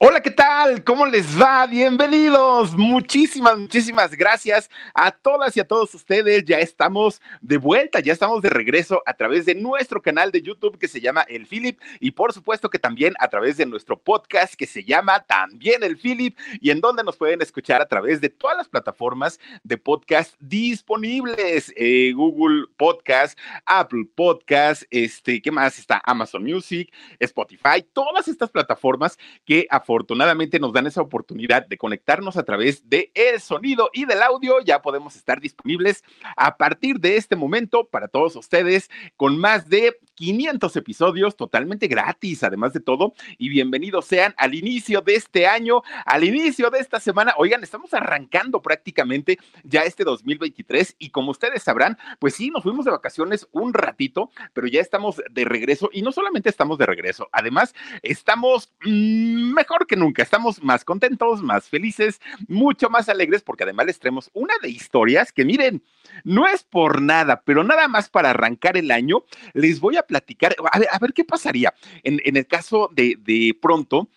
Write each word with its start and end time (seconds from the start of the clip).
Hola, 0.00 0.22
¿qué 0.22 0.30
tal? 0.30 0.84
¿Cómo 0.84 1.06
les 1.06 1.42
va? 1.42 1.66
Bienvenidos. 1.66 2.76
Muchísimas, 2.76 3.58
muchísimas 3.58 4.12
gracias 4.12 4.70
a 4.94 5.10
todas 5.10 5.56
y 5.56 5.60
a 5.60 5.66
todos 5.66 5.92
ustedes. 5.92 6.44
Ya 6.44 6.60
estamos 6.60 7.20
de 7.40 7.56
vuelta, 7.56 7.98
ya 7.98 8.12
estamos 8.12 8.40
de 8.40 8.48
regreso 8.48 9.02
a 9.06 9.14
través 9.14 9.44
de 9.44 9.56
nuestro 9.56 10.00
canal 10.00 10.30
de 10.30 10.40
YouTube 10.40 10.78
que 10.78 10.86
se 10.86 11.00
llama 11.00 11.22
El 11.22 11.48
Philip 11.48 11.80
y 11.98 12.12
por 12.12 12.32
supuesto 12.32 12.70
que 12.70 12.78
también 12.78 13.14
a 13.18 13.26
través 13.26 13.56
de 13.56 13.66
nuestro 13.66 13.98
podcast 13.98 14.54
que 14.54 14.68
se 14.68 14.84
llama 14.84 15.24
también 15.24 15.82
El 15.82 15.96
Philip 15.96 16.38
y 16.60 16.70
en 16.70 16.80
donde 16.80 17.02
nos 17.02 17.16
pueden 17.16 17.42
escuchar 17.42 17.82
a 17.82 17.88
través 17.88 18.20
de 18.20 18.28
todas 18.28 18.56
las 18.56 18.68
plataformas 18.68 19.40
de 19.64 19.78
podcast 19.78 20.36
disponibles. 20.38 21.72
Eh, 21.74 22.12
Google 22.14 22.66
Podcast, 22.76 23.36
Apple 23.66 24.06
Podcast, 24.14 24.84
este, 24.92 25.42
¿qué 25.42 25.50
más? 25.50 25.76
Está 25.76 26.00
Amazon 26.04 26.44
Music, 26.44 26.92
Spotify, 27.18 27.84
todas 27.92 28.28
estas 28.28 28.48
plataformas 28.48 29.18
que 29.44 29.66
a 29.68 29.87
afortunadamente 29.88 30.60
nos 30.60 30.74
dan 30.74 30.86
esa 30.86 31.00
oportunidad 31.00 31.66
de 31.66 31.78
conectarnos 31.78 32.36
a 32.36 32.42
través 32.42 32.90
de 32.90 33.10
el 33.14 33.40
sonido 33.40 33.88
y 33.94 34.04
del 34.04 34.20
audio. 34.20 34.60
Ya 34.60 34.82
podemos 34.82 35.16
estar 35.16 35.40
disponibles 35.40 36.04
a 36.36 36.58
partir 36.58 37.00
de 37.00 37.16
este 37.16 37.36
momento 37.36 37.88
para 37.88 38.06
todos 38.06 38.36
ustedes 38.36 38.90
con 39.16 39.38
más 39.38 39.70
de 39.70 39.98
500 40.18 40.74
episodios 40.74 41.36
totalmente 41.36 41.86
gratis, 41.86 42.42
además 42.42 42.72
de 42.72 42.80
todo. 42.80 43.14
Y 43.38 43.48
bienvenidos 43.50 44.04
sean 44.04 44.34
al 44.36 44.52
inicio 44.52 45.00
de 45.00 45.14
este 45.14 45.46
año, 45.46 45.82
al 46.04 46.24
inicio 46.24 46.70
de 46.70 46.80
esta 46.80 46.98
semana. 46.98 47.34
Oigan, 47.36 47.62
estamos 47.62 47.94
arrancando 47.94 48.60
prácticamente 48.60 49.38
ya 49.62 49.82
este 49.82 50.02
2023 50.02 50.96
y 50.98 51.10
como 51.10 51.30
ustedes 51.30 51.62
sabrán, 51.62 51.98
pues 52.18 52.34
sí, 52.34 52.50
nos 52.50 52.64
fuimos 52.64 52.84
de 52.84 52.90
vacaciones 52.90 53.46
un 53.52 53.72
ratito, 53.72 54.32
pero 54.54 54.66
ya 54.66 54.80
estamos 54.80 55.22
de 55.30 55.44
regreso 55.44 55.88
y 55.92 56.02
no 56.02 56.10
solamente 56.10 56.48
estamos 56.48 56.78
de 56.78 56.86
regreso, 56.86 57.28
además 57.30 57.72
estamos 58.02 58.72
mm, 58.84 59.54
mejor 59.54 59.86
que 59.86 59.94
nunca. 59.94 60.24
Estamos 60.24 60.60
más 60.64 60.84
contentos, 60.84 61.42
más 61.42 61.68
felices, 61.68 62.20
mucho 62.48 62.90
más 62.90 63.08
alegres, 63.08 63.42
porque 63.42 63.62
además 63.62 63.86
les 63.86 64.00
traemos 64.00 64.30
una 64.32 64.54
de 64.60 64.68
historias 64.68 65.30
que 65.30 65.44
miren, 65.44 65.80
no 66.24 66.46
es 66.46 66.64
por 66.64 67.02
nada, 67.02 67.42
pero 67.44 67.64
nada 67.64 67.88
más 67.88 68.08
para 68.08 68.30
arrancar 68.30 68.76
el 68.76 68.90
año, 68.90 69.24
les 69.52 69.80
voy 69.80 69.96
a 69.96 70.02
platicar, 70.02 70.54
a 70.72 70.98
ver, 70.98 71.12
qué 71.12 71.24
pasaría 71.24 71.74
en, 72.02 72.36
el 72.36 72.46
caso 72.46 72.90
de, 72.92 73.16
de 73.18 73.56
pronto 73.60 74.08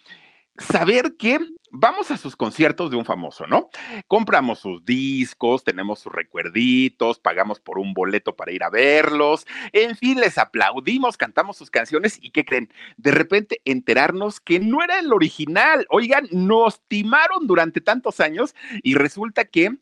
saber 0.57 1.15
que 1.17 1.39
vamos 1.71 2.11
a 2.11 2.17
sus 2.17 2.35
conciertos 2.35 2.91
de 2.91 2.97
un 2.97 3.05
famoso, 3.05 3.47
¿no? 3.47 3.69
Compramos 4.07 4.59
sus 4.59 4.83
discos, 4.85 5.63
tenemos 5.63 5.99
sus 5.99 6.11
recuerditos, 6.11 7.19
pagamos 7.19 7.59
por 7.59 7.79
un 7.79 7.93
boleto 7.93 8.35
para 8.35 8.51
ir 8.51 8.63
a 8.63 8.69
verlos, 8.69 9.47
en 9.71 9.95
fin, 9.95 10.19
les 10.19 10.37
aplaudimos, 10.37 11.17
cantamos 11.17 11.57
sus 11.57 11.71
canciones 11.71 12.19
y 12.21 12.31
¿qué 12.31 12.45
creen? 12.45 12.71
De 12.97 13.11
repente 13.11 13.61
enterarnos 13.65 14.39
que 14.39 14.59
no 14.59 14.83
era 14.83 14.99
el 14.99 15.11
original. 15.13 15.85
Oigan, 15.89 16.27
nos 16.31 16.81
timaron 16.87 17.47
durante 17.47 17.81
tantos 17.81 18.19
años 18.19 18.53
y 18.83 18.95
resulta 18.95 19.45
que 19.45 19.77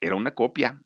era 0.00 0.14
una 0.14 0.34
copia, 0.34 0.80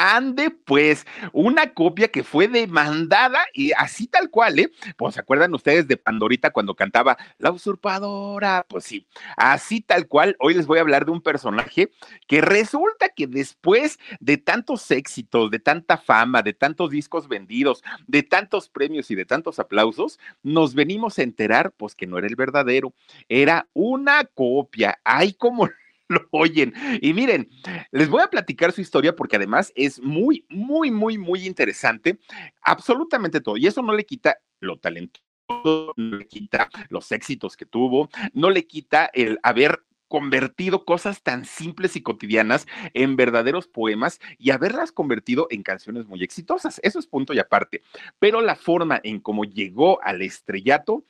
Ande, 0.00 0.50
pues, 0.50 1.04
una 1.32 1.74
copia 1.74 2.06
que 2.06 2.22
fue 2.22 2.46
demandada 2.46 3.40
y 3.52 3.72
así 3.72 4.06
tal 4.06 4.30
cual, 4.30 4.60
¿eh? 4.60 4.70
Pues, 4.96 5.14
¿se 5.14 5.20
acuerdan 5.20 5.52
ustedes 5.54 5.88
de 5.88 5.96
Pandorita 5.96 6.50
cuando 6.50 6.76
cantaba 6.76 7.16
La 7.38 7.50
usurpadora? 7.50 8.64
Pues 8.68 8.84
sí, 8.84 9.08
así 9.36 9.80
tal 9.80 10.06
cual. 10.06 10.36
Hoy 10.38 10.54
les 10.54 10.66
voy 10.68 10.78
a 10.78 10.82
hablar 10.82 11.04
de 11.04 11.10
un 11.10 11.20
personaje 11.20 11.90
que 12.28 12.40
resulta 12.40 13.08
que 13.08 13.26
después 13.26 13.98
de 14.20 14.36
tantos 14.38 14.88
éxitos, 14.92 15.50
de 15.50 15.58
tanta 15.58 15.96
fama, 15.98 16.42
de 16.42 16.52
tantos 16.52 16.90
discos 16.90 17.26
vendidos, 17.26 17.82
de 18.06 18.22
tantos 18.22 18.68
premios 18.68 19.10
y 19.10 19.16
de 19.16 19.24
tantos 19.24 19.58
aplausos, 19.58 20.20
nos 20.44 20.74
venimos 20.76 21.18
a 21.18 21.22
enterar, 21.24 21.72
pues, 21.76 21.96
que 21.96 22.06
no 22.06 22.18
era 22.18 22.28
el 22.28 22.36
verdadero, 22.36 22.94
era 23.28 23.66
una 23.72 24.24
copia. 24.24 25.00
Ay, 25.02 25.32
como 25.32 25.68
lo 26.08 26.26
oyen. 26.30 26.74
Y 27.00 27.12
miren, 27.12 27.48
les 27.90 28.08
voy 28.08 28.22
a 28.22 28.28
platicar 28.28 28.72
su 28.72 28.80
historia 28.80 29.14
porque 29.14 29.36
además 29.36 29.72
es 29.74 30.00
muy, 30.00 30.44
muy, 30.48 30.90
muy, 30.90 31.18
muy 31.18 31.46
interesante. 31.46 32.18
Absolutamente 32.62 33.40
todo. 33.40 33.56
Y 33.56 33.66
eso 33.66 33.82
no 33.82 33.94
le 33.94 34.04
quita 34.04 34.38
lo 34.60 34.78
talentoso, 34.78 35.22
no 35.96 36.16
le 36.16 36.26
quita 36.26 36.68
los 36.88 37.12
éxitos 37.12 37.56
que 37.56 37.66
tuvo, 37.66 38.08
no 38.32 38.50
le 38.50 38.66
quita 38.66 39.10
el 39.14 39.38
haber 39.42 39.82
convertido 40.08 40.84
cosas 40.84 41.22
tan 41.22 41.44
simples 41.44 41.94
y 41.94 42.02
cotidianas 42.02 42.66
en 42.94 43.16
verdaderos 43.16 43.68
poemas 43.68 44.20
y 44.38 44.50
haberlas 44.50 44.90
convertido 44.90 45.46
en 45.50 45.62
canciones 45.62 46.06
muy 46.06 46.22
exitosas. 46.22 46.80
Eso 46.82 46.98
es 46.98 47.06
punto 47.06 47.34
y 47.34 47.38
aparte. 47.38 47.82
Pero 48.18 48.40
la 48.40 48.56
forma 48.56 49.00
en 49.04 49.20
cómo 49.20 49.44
llegó 49.44 50.02
al 50.02 50.22
estrellato, 50.22 51.04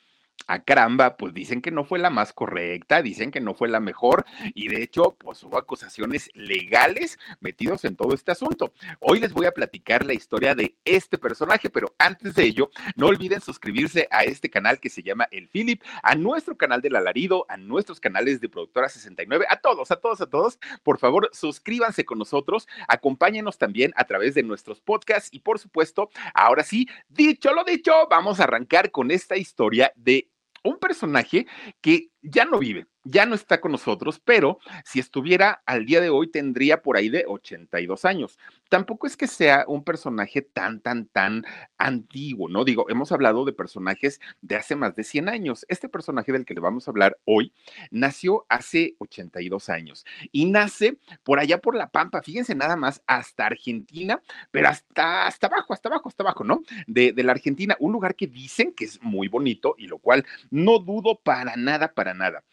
a 0.46 0.62
caramba, 0.62 1.16
pues 1.16 1.34
dicen 1.34 1.60
que 1.60 1.70
no 1.70 1.84
fue 1.84 1.98
la 1.98 2.10
más 2.10 2.32
correcta, 2.32 3.02
dicen 3.02 3.30
que 3.30 3.40
no 3.40 3.54
fue 3.54 3.68
la 3.68 3.80
mejor 3.80 4.24
y 4.54 4.68
de 4.68 4.82
hecho, 4.82 5.16
pues 5.18 5.42
hubo 5.42 5.58
acusaciones 5.58 6.30
legales 6.34 7.18
metidos 7.40 7.84
en 7.84 7.96
todo 7.96 8.14
este 8.14 8.32
asunto. 8.32 8.72
Hoy 9.00 9.20
les 9.20 9.32
voy 9.32 9.46
a 9.46 9.52
platicar 9.52 10.06
la 10.06 10.14
historia 10.14 10.54
de 10.54 10.76
este 10.84 11.18
personaje, 11.18 11.70
pero 11.70 11.94
antes 11.98 12.34
de 12.34 12.44
ello, 12.44 12.70
no 12.96 13.06
olviden 13.06 13.40
suscribirse 13.40 14.08
a 14.10 14.24
este 14.24 14.48
canal 14.48 14.80
que 14.80 14.90
se 14.90 15.02
llama 15.02 15.28
El 15.30 15.48
Philip, 15.48 15.82
a 16.02 16.14
nuestro 16.14 16.56
canal 16.56 16.80
del 16.80 16.96
alarido, 16.96 17.44
a 17.48 17.56
nuestros 17.56 18.00
canales 18.00 18.40
de 18.40 18.48
Productora 18.48 18.88
69, 18.88 19.46
a 19.48 19.56
todos, 19.56 19.90
a 19.90 19.96
todos, 19.96 20.20
a 20.20 20.26
todos. 20.26 20.58
Por 20.82 20.98
favor, 20.98 21.28
suscríbanse 21.32 22.04
con 22.04 22.18
nosotros, 22.18 22.68
acompáñenos 22.86 23.58
también 23.58 23.92
a 23.96 24.04
través 24.04 24.34
de 24.34 24.42
nuestros 24.42 24.80
podcasts 24.80 25.28
y 25.32 25.40
por 25.40 25.58
supuesto, 25.58 26.10
ahora 26.34 26.62
sí, 26.62 26.88
dicho 27.08 27.52
lo 27.52 27.64
dicho, 27.64 27.92
vamos 28.08 28.40
a 28.40 28.44
arrancar 28.44 28.90
con 28.90 29.10
esta 29.10 29.36
historia 29.36 29.92
de 29.96 30.27
un 30.68 30.78
personaje 30.78 31.46
que 31.80 32.08
ya 32.22 32.44
no 32.44 32.58
vive, 32.58 32.86
ya 33.10 33.24
no 33.24 33.34
está 33.34 33.60
con 33.60 33.72
nosotros, 33.72 34.20
pero 34.22 34.58
si 34.84 35.00
estuviera 35.00 35.62
al 35.64 35.86
día 35.86 36.00
de 36.00 36.10
hoy 36.10 36.28
tendría 36.30 36.82
por 36.82 36.96
ahí 36.96 37.08
de 37.08 37.24
82 37.26 38.04
años. 38.04 38.38
Tampoco 38.68 39.06
es 39.06 39.16
que 39.16 39.26
sea 39.26 39.64
un 39.66 39.82
personaje 39.82 40.42
tan, 40.42 40.80
tan, 40.80 41.06
tan 41.06 41.44
antiguo, 41.78 42.50
¿no? 42.50 42.64
Digo, 42.64 42.84
hemos 42.90 43.10
hablado 43.10 43.46
de 43.46 43.54
personajes 43.54 44.20
de 44.42 44.56
hace 44.56 44.76
más 44.76 44.94
de 44.94 45.04
100 45.04 45.28
años. 45.30 45.64
Este 45.68 45.88
personaje 45.88 46.32
del 46.32 46.44
que 46.44 46.52
le 46.52 46.60
vamos 46.60 46.86
a 46.86 46.90
hablar 46.90 47.18
hoy 47.24 47.52
nació 47.90 48.44
hace 48.50 48.94
82 48.98 49.70
años 49.70 50.04
y 50.30 50.44
nace 50.44 50.98
por 51.22 51.38
allá 51.38 51.58
por 51.58 51.74
La 51.74 51.88
Pampa, 51.88 52.22
fíjense 52.22 52.54
nada 52.54 52.76
más, 52.76 53.02
hasta 53.06 53.46
Argentina, 53.46 54.20
pero 54.50 54.68
hasta, 54.68 55.26
hasta 55.26 55.46
abajo, 55.46 55.72
hasta 55.72 55.88
abajo, 55.88 56.08
hasta 56.10 56.22
abajo, 56.24 56.44
¿no? 56.44 56.62
De, 56.86 57.12
de 57.12 57.22
la 57.22 57.32
Argentina, 57.32 57.74
un 57.80 57.92
lugar 57.92 58.14
que 58.14 58.26
dicen 58.26 58.74
que 58.74 58.84
es 58.84 59.02
muy 59.02 59.28
bonito 59.28 59.74
y 59.78 59.86
lo 59.86 59.98
cual 59.98 60.26
no 60.50 60.78
dudo 60.78 61.18
para 61.22 61.56
nada, 61.56 61.94
para 61.94 62.12
nada 62.12 62.44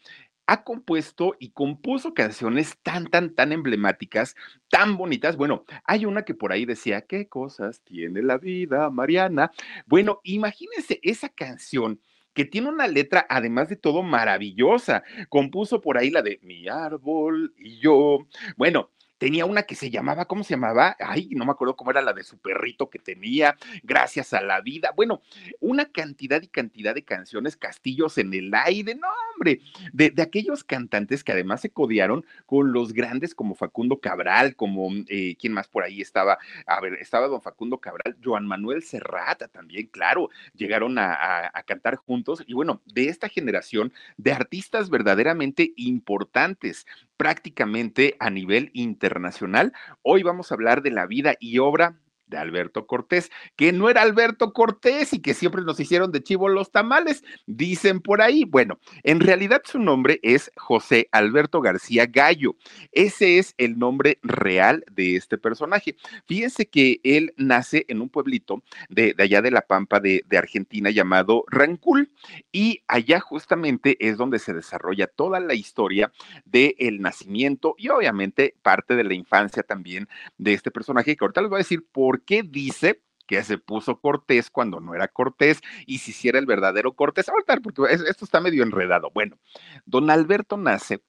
ha 0.46 0.64
compuesto 0.64 1.36
y 1.38 1.50
compuso 1.50 2.14
canciones 2.14 2.78
tan, 2.82 3.06
tan, 3.08 3.34
tan 3.34 3.52
emblemáticas, 3.52 4.34
tan 4.70 4.96
bonitas. 4.96 5.36
Bueno, 5.36 5.64
hay 5.84 6.04
una 6.06 6.22
que 6.22 6.34
por 6.34 6.52
ahí 6.52 6.64
decía, 6.64 7.02
¿qué 7.02 7.28
cosas 7.28 7.82
tiene 7.82 8.22
la 8.22 8.38
vida, 8.38 8.90
Mariana? 8.90 9.50
Bueno, 9.86 10.20
imagínense 10.24 11.00
esa 11.02 11.28
canción 11.28 12.00
que 12.32 12.44
tiene 12.44 12.68
una 12.68 12.86
letra, 12.86 13.26
además 13.30 13.70
de 13.70 13.76
todo, 13.76 14.02
maravillosa. 14.02 15.02
Compuso 15.30 15.80
por 15.80 15.96
ahí 15.96 16.10
la 16.10 16.22
de 16.22 16.38
Mi 16.42 16.68
árbol 16.68 17.54
y 17.56 17.78
yo. 17.80 18.26
Bueno, 18.56 18.90
tenía 19.18 19.46
una 19.46 19.62
que 19.62 19.74
se 19.74 19.90
llamaba, 19.90 20.26
¿cómo 20.26 20.44
se 20.44 20.54
llamaba? 20.54 20.96
Ay, 21.00 21.28
no 21.32 21.44
me 21.44 21.52
acuerdo 21.52 21.76
cómo 21.76 21.90
era 21.90 22.02
la 22.02 22.12
de 22.12 22.24
su 22.24 22.38
perrito 22.38 22.90
que 22.90 22.98
tenía, 22.98 23.56
Gracias 23.82 24.32
a 24.32 24.40
la 24.40 24.60
vida. 24.60 24.92
Bueno, 24.96 25.22
una 25.60 25.86
cantidad 25.86 26.42
y 26.42 26.48
cantidad 26.48 26.94
de 26.94 27.04
canciones, 27.04 27.56
Castillos 27.56 28.18
en 28.18 28.32
el 28.34 28.52
aire, 28.54 28.94
no, 28.94 29.08
hombre, 29.34 29.60
de, 29.92 30.12
aquellos 30.22 30.64
cantantes 30.64 31.22
que 31.22 31.32
además 31.32 31.60
se 31.60 31.70
codiaron 31.70 32.24
con 32.46 32.72
los 32.72 32.92
grandes 32.92 33.34
como 33.34 33.54
Facundo 33.54 34.00
Cabral, 34.00 34.56
como, 34.56 34.90
eh, 35.08 35.36
¿quién 35.38 35.52
más 35.52 35.68
por 35.68 35.84
ahí 35.84 36.00
estaba? 36.00 36.38
A 36.66 36.80
ver, 36.80 36.94
estaba 36.94 37.28
don 37.28 37.42
Facundo 37.42 37.78
Cabral, 37.78 38.16
Joan 38.22 38.46
Manuel 38.46 38.82
Serrata 38.82 39.48
también, 39.48 39.86
claro, 39.86 40.30
llegaron 40.54 40.98
a, 40.98 41.50
a 41.52 41.62
cantar 41.62 41.96
juntos 41.96 42.42
y 42.46 42.54
bueno, 42.54 42.82
de 42.86 43.08
esta 43.08 43.28
generación 43.28 43.92
de 44.16 44.32
artistas 44.32 44.90
verdaderamente 44.90 45.72
importantes, 45.76 46.86
prácticamente 47.16 48.16
a 48.18 48.30
nivel 48.30 48.70
internacional. 48.74 49.05
Hoy 50.02 50.22
vamos 50.22 50.50
a 50.50 50.54
hablar 50.54 50.82
de 50.82 50.90
la 50.90 51.06
vida 51.06 51.34
y 51.40 51.58
obra 51.58 51.96
de 52.26 52.38
Alberto 52.38 52.86
Cortés, 52.86 53.30
que 53.56 53.72
no 53.72 53.88
era 53.88 54.02
Alberto 54.02 54.52
Cortés 54.52 55.12
y 55.12 55.20
que 55.20 55.34
siempre 55.34 55.62
nos 55.62 55.78
hicieron 55.80 56.12
de 56.12 56.22
chivo 56.22 56.48
los 56.48 56.70
tamales, 56.70 57.24
dicen 57.46 58.00
por 58.00 58.22
ahí. 58.22 58.44
Bueno, 58.44 58.78
en 59.02 59.20
realidad 59.20 59.62
su 59.64 59.78
nombre 59.78 60.20
es 60.22 60.50
José 60.56 61.08
Alberto 61.12 61.60
García 61.60 62.06
Gallo. 62.06 62.56
Ese 62.92 63.38
es 63.38 63.54
el 63.58 63.78
nombre 63.78 64.18
real 64.22 64.84
de 64.90 65.16
este 65.16 65.38
personaje. 65.38 65.96
Fíjense 66.26 66.66
que 66.68 67.00
él 67.02 67.32
nace 67.36 67.84
en 67.88 68.00
un 68.00 68.08
pueblito 68.08 68.62
de, 68.88 69.14
allá 69.18 69.42
de 69.42 69.50
la 69.50 69.62
Pampa 69.62 70.00
de, 70.00 70.24
de 70.26 70.38
Argentina 70.38 70.90
llamado 70.90 71.44
Rancul 71.48 72.10
y 72.52 72.82
allá 72.88 73.20
justamente 73.20 73.96
es 74.00 74.16
donde 74.16 74.38
se 74.38 74.52
desarrolla 74.52 75.06
toda 75.06 75.40
la 75.40 75.54
historia 75.54 76.12
del 76.44 76.74
el 76.78 77.00
nacimiento 77.00 77.74
y 77.78 77.88
obviamente 77.88 78.54
parte 78.62 78.96
de 78.96 79.04
la 79.04 79.14
infancia 79.14 79.62
también 79.62 80.08
de 80.38 80.52
este 80.52 80.70
personaje 80.70 81.16
que 81.16 81.24
ahorita 81.24 81.40
les 81.40 81.50
voy 81.50 81.56
a 81.56 81.58
decir 81.58 81.86
por 81.90 82.15
qué 82.24 82.42
dice 82.42 83.02
que 83.26 83.42
se 83.42 83.58
puso 83.58 84.00
Cortés 84.00 84.50
cuando 84.50 84.80
no 84.80 84.94
era 84.94 85.08
Cortés 85.08 85.60
y 85.86 85.98
si 85.98 86.12
hiciera 86.12 86.38
el 86.38 86.46
verdadero 86.46 86.92
Cortés. 86.94 87.28
Ahorita, 87.28 87.56
porque 87.56 87.82
esto 87.92 88.24
está 88.24 88.40
medio 88.40 88.62
enredado. 88.62 89.10
Bueno, 89.12 89.38
don 89.84 90.10
Alberto 90.10 90.56
nace 90.56 91.02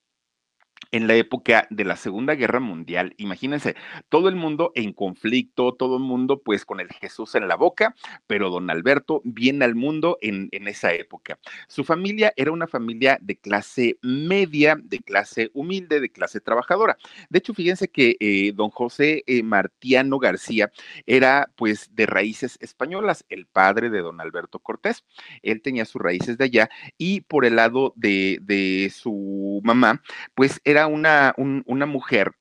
en 0.90 1.06
la 1.06 1.14
época 1.14 1.66
de 1.70 1.84
la 1.84 1.96
Segunda 1.96 2.34
Guerra 2.34 2.60
Mundial, 2.60 3.14
imagínense, 3.18 3.76
todo 4.08 4.28
el 4.28 4.36
mundo 4.36 4.72
en 4.74 4.92
conflicto, 4.92 5.74
todo 5.74 5.96
el 5.96 6.02
mundo 6.02 6.40
pues 6.42 6.64
con 6.64 6.80
el 6.80 6.88
Jesús 6.88 7.34
en 7.34 7.48
la 7.48 7.56
boca, 7.56 7.94
pero 8.26 8.50
don 8.50 8.70
Alberto 8.70 9.20
viene 9.24 9.64
al 9.64 9.74
mundo 9.74 10.18
en, 10.20 10.48
en 10.52 10.68
esa 10.68 10.92
época. 10.92 11.38
Su 11.66 11.84
familia 11.84 12.32
era 12.36 12.52
una 12.52 12.66
familia 12.66 13.18
de 13.20 13.36
clase 13.36 13.98
media, 14.02 14.76
de 14.82 14.98
clase 15.00 15.50
humilde, 15.54 16.00
de 16.00 16.10
clase 16.10 16.40
trabajadora. 16.40 16.96
De 17.28 17.38
hecho, 17.38 17.54
fíjense 17.54 17.88
que 17.88 18.16
eh, 18.20 18.52
don 18.54 18.70
José 18.70 19.24
eh, 19.26 19.42
Martiano 19.42 20.18
García 20.18 20.70
era 21.06 21.50
pues 21.56 21.94
de 21.94 22.06
raíces 22.06 22.56
españolas, 22.60 23.24
el 23.28 23.46
padre 23.46 23.90
de 23.90 24.00
don 24.00 24.20
Alberto 24.20 24.58
Cortés. 24.58 25.04
Él 25.42 25.62
tenía 25.62 25.84
sus 25.84 26.00
raíces 26.00 26.38
de 26.38 26.44
allá 26.44 26.70
y 26.96 27.20
por 27.22 27.44
el 27.44 27.56
lado 27.56 27.92
de, 27.96 28.38
de 28.42 28.90
su 28.94 29.60
mamá, 29.64 30.02
pues 30.34 30.60
era 30.64 30.77
una, 30.86 31.34
una 31.36 31.86
mujer, 31.86 32.32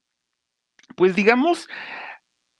pues 0.95 1.15
digamos, 1.15 1.67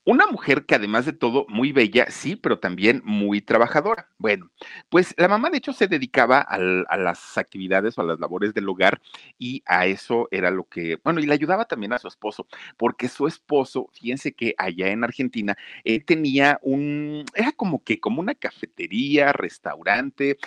una 0.08 0.26
mujer 0.26 0.66
que 0.66 0.76
además 0.76 1.06
de 1.06 1.12
todo, 1.12 1.46
muy 1.50 1.74
bella, 1.74 2.06
sí, 2.10 2.38
pero 2.38 2.60
también 2.60 3.02
muy 3.04 3.42
trabajadora. 3.42 4.08
Bueno, 4.18 4.50
pues 4.88 5.14
la 5.18 5.28
mamá 5.28 5.50
de 5.50 5.58
hecho 5.58 5.74
se 5.74 5.88
dedicaba 5.88 6.40
a 6.40 6.58
las 6.98 7.38
actividades 7.38 7.98
o 7.98 8.02
a 8.02 8.06
las 8.06 8.18
labores 8.18 8.54
del 8.54 8.70
hogar 8.70 9.02
y 9.38 9.64
a 9.66 9.86
eso 9.86 10.30
era 10.32 10.50
lo 10.50 10.64
que, 10.64 10.98
bueno, 11.04 11.20
y 11.20 11.26
le 11.26 11.34
ayudaba 11.34 11.66
también 11.66 11.92
a 11.92 12.00
su 12.00 12.08
esposo, 12.08 12.48
porque 12.78 13.10
su 13.10 13.28
esposo, 13.28 13.90
fíjense 13.92 14.32
que 14.34 14.56
allá 14.58 14.88
en 14.88 15.04
Argentina, 15.04 15.58
él 15.84 16.06
tenía 16.06 16.58
un, 16.62 17.26
era 17.36 17.52
como 17.52 17.84
que, 17.84 18.00
como 18.00 18.22
una 18.22 18.36
cafetería, 18.36 19.34
restaurante, 19.34 20.38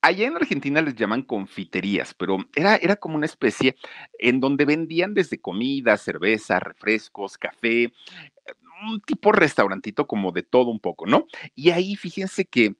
Allá 0.00 0.28
en 0.28 0.36
Argentina 0.36 0.80
les 0.80 0.94
llaman 0.94 1.22
confiterías, 1.22 2.14
pero 2.14 2.38
era, 2.54 2.76
era 2.76 2.96
como 2.96 3.16
una 3.16 3.26
especie 3.26 3.76
en 4.18 4.38
donde 4.38 4.64
vendían 4.64 5.12
desde 5.12 5.40
comida, 5.40 5.96
cerveza, 5.96 6.60
refrescos, 6.60 7.36
café, 7.36 7.92
un 8.88 9.00
tipo 9.00 9.32
restaurantito 9.32 10.06
como 10.06 10.30
de 10.32 10.42
todo 10.42 10.70
un 10.70 10.80
poco, 10.80 11.06
¿no? 11.06 11.26
Y 11.54 11.70
ahí 11.70 11.96
fíjense 11.96 12.44
que 12.44 12.76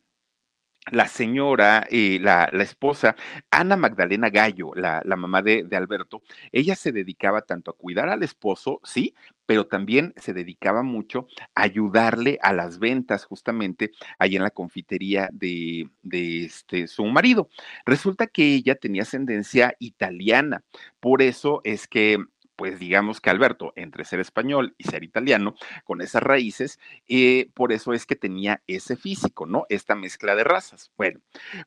la 0.90 1.08
señora, 1.08 1.86
la, 1.90 2.48
la, 2.52 2.62
esposa, 2.62 3.16
Ana 3.50 3.76
Magdalena 3.76 4.30
Gallo, 4.30 4.72
la, 4.74 5.02
la 5.04 5.16
mamá 5.16 5.42
de, 5.42 5.64
de, 5.64 5.76
Alberto, 5.76 6.22
ella 6.52 6.74
se 6.76 6.92
dedicaba 6.92 7.42
tanto 7.42 7.70
a 7.70 7.76
cuidar 7.76 8.08
al 8.08 8.22
esposo, 8.22 8.80
sí, 8.84 9.14
pero 9.46 9.66
también 9.66 10.12
se 10.16 10.34
dedicaba 10.34 10.82
mucho 10.82 11.26
a 11.54 11.62
ayudarle 11.62 12.38
a 12.42 12.52
las 12.52 12.78
ventas 12.78 13.24
justamente 13.24 13.92
ahí 14.18 14.36
en 14.36 14.42
la 14.42 14.50
confitería 14.50 15.30
de, 15.32 15.88
de 16.02 16.44
este, 16.44 16.86
su 16.86 17.04
marido. 17.06 17.48
Resulta 17.86 18.26
que 18.26 18.54
ella 18.54 18.74
tenía 18.74 19.02
ascendencia 19.02 19.74
italiana, 19.78 20.64
por 21.00 21.22
eso 21.22 21.62
es 21.64 21.88
que 21.88 22.18
pues 22.58 22.80
digamos 22.80 23.20
que 23.20 23.30
Alberto, 23.30 23.72
entre 23.76 24.04
ser 24.04 24.18
español 24.18 24.74
y 24.78 24.84
ser 24.84 25.04
italiano, 25.04 25.54
con 25.84 26.02
esas 26.02 26.24
raíces, 26.24 26.80
eh, 27.06 27.50
por 27.54 27.72
eso 27.72 27.92
es 27.92 28.04
que 28.04 28.16
tenía 28.16 28.64
ese 28.66 28.96
físico, 28.96 29.46
¿no? 29.46 29.64
Esta 29.68 29.94
mezcla 29.94 30.34
de 30.34 30.42
razas. 30.42 30.90
Bueno, 30.96 31.20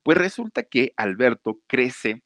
pues 0.03 0.17
resulta 0.17 0.63
que 0.63 0.93
Alberto 0.97 1.61
crece 1.67 2.23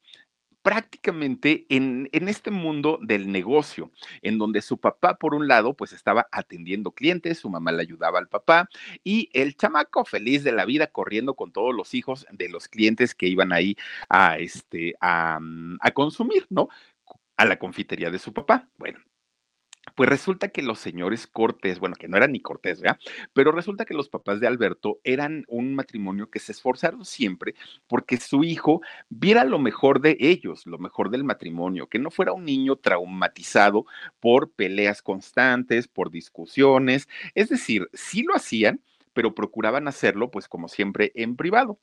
prácticamente 0.62 1.64
en, 1.68 2.08
en, 2.10 2.28
este 2.28 2.50
mundo 2.50 2.98
del 3.00 3.30
negocio, 3.30 3.92
en 4.20 4.36
donde 4.36 4.62
su 4.62 4.78
papá, 4.78 5.14
por 5.14 5.32
un 5.32 5.46
lado, 5.46 5.74
pues 5.74 5.92
estaba 5.92 6.26
atendiendo 6.32 6.90
clientes, 6.90 7.38
su 7.38 7.48
mamá 7.48 7.70
le 7.70 7.82
ayudaba 7.82 8.18
al 8.18 8.26
papá 8.26 8.68
y 9.04 9.30
el 9.32 9.56
chamaco 9.56 10.04
feliz 10.04 10.42
de 10.42 10.50
la 10.50 10.64
vida 10.64 10.88
corriendo 10.88 11.34
con 11.34 11.52
todos 11.52 11.72
los 11.72 11.94
hijos 11.94 12.26
de 12.32 12.48
los 12.48 12.66
clientes 12.66 13.14
que 13.14 13.28
iban 13.28 13.52
ahí 13.52 13.76
a, 14.08 14.38
este, 14.38 14.96
a, 15.00 15.38
a 15.78 15.90
consumir, 15.92 16.46
¿no? 16.50 16.68
A 17.36 17.44
la 17.44 17.58
confitería 17.58 18.10
de 18.10 18.18
su 18.18 18.32
papá. 18.32 18.68
Bueno, 18.78 18.98
pues 19.94 20.08
resulta 20.10 20.48
que 20.48 20.62
los 20.62 20.78
señores 20.78 21.26
Cortés, 21.26 21.78
bueno, 21.78 21.96
que 21.96 22.08
no 22.08 22.16
eran 22.16 22.32
ni 22.32 22.40
Cortés, 22.40 22.80
¿verdad? 22.80 22.98
Pero 23.32 23.52
resulta 23.52 23.84
que 23.84 23.94
los 23.94 24.08
papás 24.08 24.40
de 24.40 24.46
Alberto 24.46 24.98
eran 25.04 25.44
un 25.48 25.74
matrimonio 25.74 26.28
que 26.28 26.40
se 26.40 26.52
esforzaron 26.52 27.04
siempre 27.04 27.54
porque 27.86 28.16
su 28.18 28.42
hijo 28.44 28.80
viera 29.08 29.44
lo 29.44 29.58
mejor 29.58 30.00
de 30.00 30.16
ellos, 30.20 30.66
lo 30.66 30.78
mejor 30.78 31.10
del 31.10 31.24
matrimonio, 31.24 31.86
que 31.86 31.98
no 31.98 32.10
fuera 32.10 32.32
un 32.32 32.44
niño 32.44 32.76
traumatizado 32.76 33.86
por 34.20 34.50
peleas 34.52 35.02
constantes, 35.02 35.88
por 35.88 36.10
discusiones. 36.10 37.08
Es 37.34 37.48
decir, 37.48 37.88
sí 37.92 38.22
lo 38.22 38.34
hacían, 38.34 38.82
pero 39.12 39.34
procuraban 39.34 39.88
hacerlo, 39.88 40.30
pues 40.30 40.46
como 40.46 40.68
siempre, 40.68 41.10
en 41.14 41.36
privado. 41.36 41.78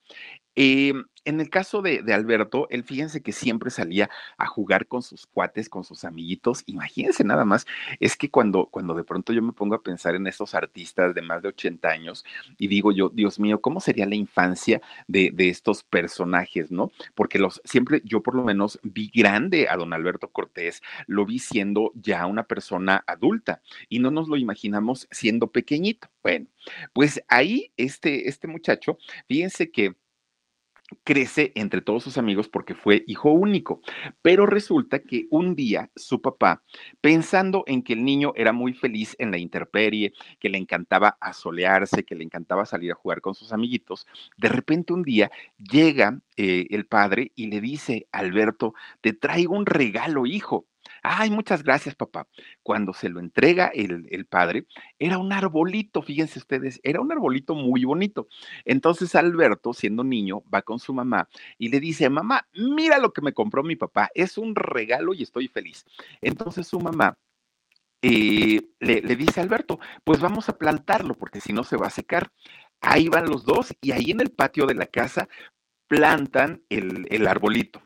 Eh, 0.56 0.94
en 1.26 1.40
el 1.40 1.50
caso 1.50 1.82
de, 1.82 2.02
de, 2.02 2.14
Alberto, 2.14 2.68
él 2.70 2.84
fíjense 2.84 3.22
que 3.22 3.32
siempre 3.32 3.70
salía 3.70 4.10
a 4.38 4.46
jugar 4.46 4.88
con 4.88 5.02
sus 5.02 5.26
cuates, 5.26 5.70
con 5.70 5.84
sus 5.84 6.04
amiguitos. 6.04 6.64
Imagínense 6.66 7.24
nada 7.24 7.46
más, 7.46 7.66
es 8.00 8.18
que 8.18 8.30
cuando, 8.30 8.68
cuando 8.68 8.94
de 8.94 9.04
pronto 9.04 9.32
yo 9.32 9.42
me 9.42 9.54
pongo 9.54 9.76
a 9.76 9.84
pensar 9.84 10.16
en 10.16 10.28
estos 10.28 10.54
artistas 10.54 11.16
de 11.16 11.22
más 11.22 11.42
de 11.42 11.50
80 11.50 11.88
años 11.88 12.26
y 12.58 12.68
digo 12.68 12.92
yo, 12.92 13.10
Dios 13.10 13.40
mío, 13.40 13.62
¿cómo 13.62 13.80
sería 13.80 14.06
la 14.06 14.16
infancia 14.16 14.82
de, 15.08 15.32
de 15.34 15.50
estos 15.50 15.84
personajes, 15.84 16.72
no? 16.72 16.92
Porque 17.16 17.40
los 17.40 17.62
siempre, 17.64 18.02
yo 18.04 18.22
por 18.22 18.36
lo 18.36 18.44
menos 18.44 18.80
vi 18.84 19.10
grande 19.14 19.68
a 19.70 19.78
don 19.78 19.94
Alberto 19.94 20.30
Cortés, 20.30 20.82
lo 21.08 21.26
vi 21.26 21.40
siendo 21.40 21.92
ya 21.96 22.26
una 22.26 22.44
persona 22.44 23.04
adulta 23.08 23.62
y 23.88 24.00
no 24.00 24.12
nos 24.12 24.28
lo 24.28 24.36
imaginamos 24.36 25.08
siendo 25.12 25.48
pequeñito. 25.52 26.10
Bueno, 26.22 26.48
pues 26.94 27.24
ahí 27.28 27.72
este, 27.78 28.28
este 28.30 28.48
muchacho, 28.48 28.98
fíjense 29.28 29.72
que 29.72 29.96
crece 31.04 31.52
entre 31.56 31.82
todos 31.82 32.04
sus 32.04 32.18
amigos 32.18 32.48
porque 32.48 32.76
fue 32.76 33.04
hijo 33.08 33.32
único. 33.32 33.82
Pero 34.22 34.46
resulta 34.46 35.00
que 35.00 35.28
un 35.30 35.56
día 35.56 35.90
su 35.96 36.22
papá, 36.22 36.64
pensando 37.02 37.64
en 37.68 37.84
que 37.84 37.94
el 37.94 38.04
niño 38.04 38.34
era 38.36 38.54
muy 38.54 38.74
feliz 38.74 39.16
en 39.20 39.32
la 39.32 39.38
intemperie, 39.38 40.14
que 40.40 40.50
le 40.50 40.58
encantaba 40.58 41.18
asolearse, 41.20 42.04
que 42.04 42.16
le 42.16 42.24
encantaba 42.24 42.66
salir 42.66 42.92
a 42.92 42.96
jugar 42.96 43.22
con 43.22 43.36
sus 43.36 43.54
amiguitos, 43.54 44.08
de 44.38 44.50
repente 44.50 44.94
un 44.94 45.04
día 45.04 45.32
llega 45.58 46.20
eh, 46.38 46.68
el 46.70 46.86
padre 46.86 47.32
y 47.36 47.48
le 47.48 47.62
dice, 47.62 48.08
Alberto, 48.12 48.74
te 49.02 49.14
traigo 49.14 49.56
un 49.56 49.66
regalo, 49.66 50.26
hijo. 50.26 50.66
Ay, 51.06 51.30
muchas 51.30 51.64
gracias, 51.64 51.96
papá. 51.96 52.28
Cuando 52.64 52.94
se 52.94 53.10
lo 53.10 53.20
entrega 53.20 53.68
el, 53.68 54.08
el, 54.10 54.26
padre, 54.26 54.66
era 54.98 55.18
un 55.18 55.34
arbolito, 55.34 56.02
fíjense 56.02 56.40
ustedes, 56.40 56.80
era 56.82 57.02
un 57.02 57.12
arbolito 57.12 57.56
muy 57.56 57.84
bonito. 57.84 58.30
Entonces 58.64 59.14
Alberto, 59.16 59.74
siendo 59.74 60.06
niño, 60.06 60.44
va 60.54 60.62
con 60.62 60.80
su 60.80 60.94
mamá 60.94 61.28
y 61.58 61.68
le 61.68 61.82
dice, 61.82 62.10
mamá, 62.10 62.48
mira 62.54 63.00
lo 63.00 63.12
que 63.12 63.22
me 63.22 63.34
compró 63.34 63.64
mi 63.64 63.76
papá, 63.76 64.10
es 64.16 64.38
un 64.38 64.56
regalo 64.56 65.14
y 65.14 65.24
estoy 65.24 65.50
feliz. 65.50 65.86
Entonces 66.22 66.68
su 66.68 66.80
mamá 66.80 67.18
eh, 68.02 68.62
le, 68.80 69.02
le, 69.02 69.16
dice 69.18 69.42
a 69.42 69.44
Alberto, 69.44 69.80
pues 70.06 70.22
vamos 70.22 70.48
a 70.48 70.58
plantarlo 70.58 71.16
porque 71.16 71.42
si 71.42 71.52
no 71.52 71.66
se 71.66 71.76
va 71.76 71.88
a 71.88 71.90
secar. 71.90 72.32
Ahí 72.80 73.10
van 73.10 73.30
los 73.30 73.46
dos 73.46 73.74
y 73.82 73.92
ahí 73.92 74.12
en 74.12 74.22
el 74.22 74.32
patio 74.32 74.66
de 74.68 74.76
la 74.76 74.88
casa 74.88 75.28
plantan 75.88 76.64
el, 76.70 77.08
el 77.10 77.28
arbolito. 77.28 77.82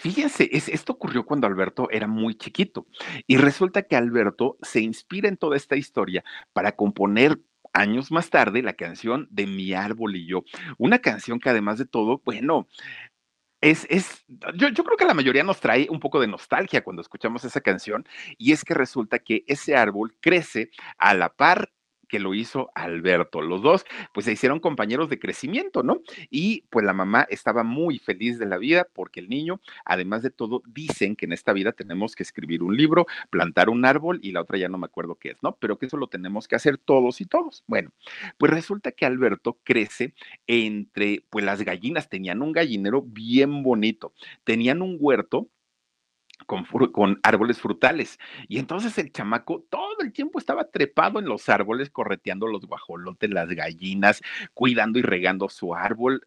Fíjense, 0.00 0.48
es, 0.52 0.68
esto 0.68 0.92
ocurrió 0.92 1.24
cuando 1.24 1.46
Alberto 1.46 1.88
era 1.90 2.06
muy 2.06 2.34
chiquito 2.36 2.86
y 3.26 3.36
resulta 3.36 3.82
que 3.82 3.96
Alberto 3.96 4.58
se 4.62 4.80
inspira 4.80 5.28
en 5.28 5.36
toda 5.36 5.56
esta 5.56 5.76
historia 5.76 6.24
para 6.52 6.72
componer 6.72 7.40
años 7.72 8.10
más 8.10 8.30
tarde 8.30 8.62
la 8.62 8.74
canción 8.74 9.28
de 9.30 9.46
Mi 9.46 9.72
árbol 9.74 10.16
y 10.16 10.26
yo, 10.26 10.44
una 10.78 10.98
canción 11.00 11.38
que 11.38 11.50
además 11.50 11.78
de 11.78 11.86
todo, 11.86 12.22
bueno, 12.24 12.66
es, 13.60 13.86
es 13.90 14.24
yo, 14.54 14.68
yo, 14.68 14.84
creo 14.84 14.96
que 14.96 15.04
la 15.04 15.14
mayoría 15.14 15.42
nos 15.42 15.60
trae 15.60 15.88
un 15.90 16.00
poco 16.00 16.20
de 16.20 16.28
nostalgia 16.28 16.84
cuando 16.84 17.02
escuchamos 17.02 17.44
esa 17.44 17.60
canción, 17.60 18.06
y 18.36 18.52
es 18.52 18.64
que 18.64 18.74
resulta 18.74 19.18
que 19.18 19.44
ese 19.48 19.76
árbol 19.76 20.16
crece 20.20 20.70
a 20.96 21.14
la 21.14 21.28
par 21.30 21.72
que 22.08 22.18
lo 22.18 22.34
hizo 22.34 22.70
Alberto. 22.74 23.42
Los 23.42 23.62
dos, 23.62 23.84
pues 24.12 24.26
se 24.26 24.32
hicieron 24.32 24.60
compañeros 24.60 25.08
de 25.08 25.18
crecimiento, 25.18 25.82
¿no? 25.82 26.00
Y 26.30 26.62
pues 26.70 26.84
la 26.84 26.92
mamá 26.92 27.26
estaba 27.30 27.62
muy 27.62 27.98
feliz 27.98 28.38
de 28.38 28.46
la 28.46 28.58
vida 28.58 28.86
porque 28.92 29.20
el 29.20 29.28
niño, 29.28 29.60
además 29.84 30.22
de 30.22 30.30
todo, 30.30 30.62
dicen 30.66 31.16
que 31.16 31.26
en 31.26 31.32
esta 31.32 31.52
vida 31.52 31.72
tenemos 31.72 32.16
que 32.16 32.22
escribir 32.22 32.62
un 32.62 32.76
libro, 32.76 33.06
plantar 33.30 33.68
un 33.68 33.84
árbol 33.84 34.18
y 34.22 34.32
la 34.32 34.40
otra 34.40 34.58
ya 34.58 34.68
no 34.68 34.78
me 34.78 34.86
acuerdo 34.86 35.16
qué 35.16 35.30
es, 35.30 35.42
¿no? 35.42 35.56
Pero 35.60 35.78
que 35.78 35.86
eso 35.86 35.96
lo 35.96 36.08
tenemos 36.08 36.48
que 36.48 36.56
hacer 36.56 36.78
todos 36.78 37.20
y 37.20 37.26
todos. 37.26 37.64
Bueno, 37.66 37.92
pues 38.38 38.52
resulta 38.52 38.92
que 38.92 39.06
Alberto 39.06 39.58
crece 39.64 40.14
entre, 40.46 41.24
pues 41.30 41.44
las 41.44 41.62
gallinas 41.62 42.08
tenían 42.08 42.42
un 42.42 42.52
gallinero 42.52 43.02
bien 43.02 43.62
bonito, 43.62 44.12
tenían 44.44 44.82
un 44.82 44.96
huerto 44.98 45.48
con, 46.46 46.64
con, 46.92 47.18
árboles 47.22 47.60
frutales. 47.60 48.18
Y 48.48 48.58
entonces 48.58 48.96
el 48.98 49.12
chamaco 49.12 49.64
todo 49.70 50.00
el 50.00 50.12
tiempo 50.12 50.38
estaba 50.38 50.64
trepado 50.64 51.18
en 51.18 51.26
los 51.26 51.48
árboles, 51.48 51.90
correteando 51.90 52.46
los 52.46 52.66
guajolotes, 52.66 53.30
las 53.30 53.48
gallinas, 53.48 54.22
cuidando 54.54 54.98
y 54.98 55.02
regando 55.02 55.48
su 55.48 55.74
árbol. 55.74 56.26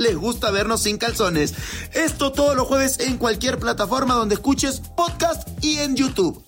les 0.01 0.15
gusta 0.17 0.51
vernos 0.51 0.83
sin 0.83 0.97
calzones. 0.97 1.53
Esto 1.93 2.31
todos 2.31 2.55
los 2.55 2.67
jueves 2.67 2.99
en 2.99 3.17
cualquier 3.17 3.57
plataforma 3.59 4.15
donde 4.15 4.35
escuches 4.35 4.81
podcast 4.95 5.47
y 5.63 5.79
en 5.79 5.95
YouTube 5.95 6.43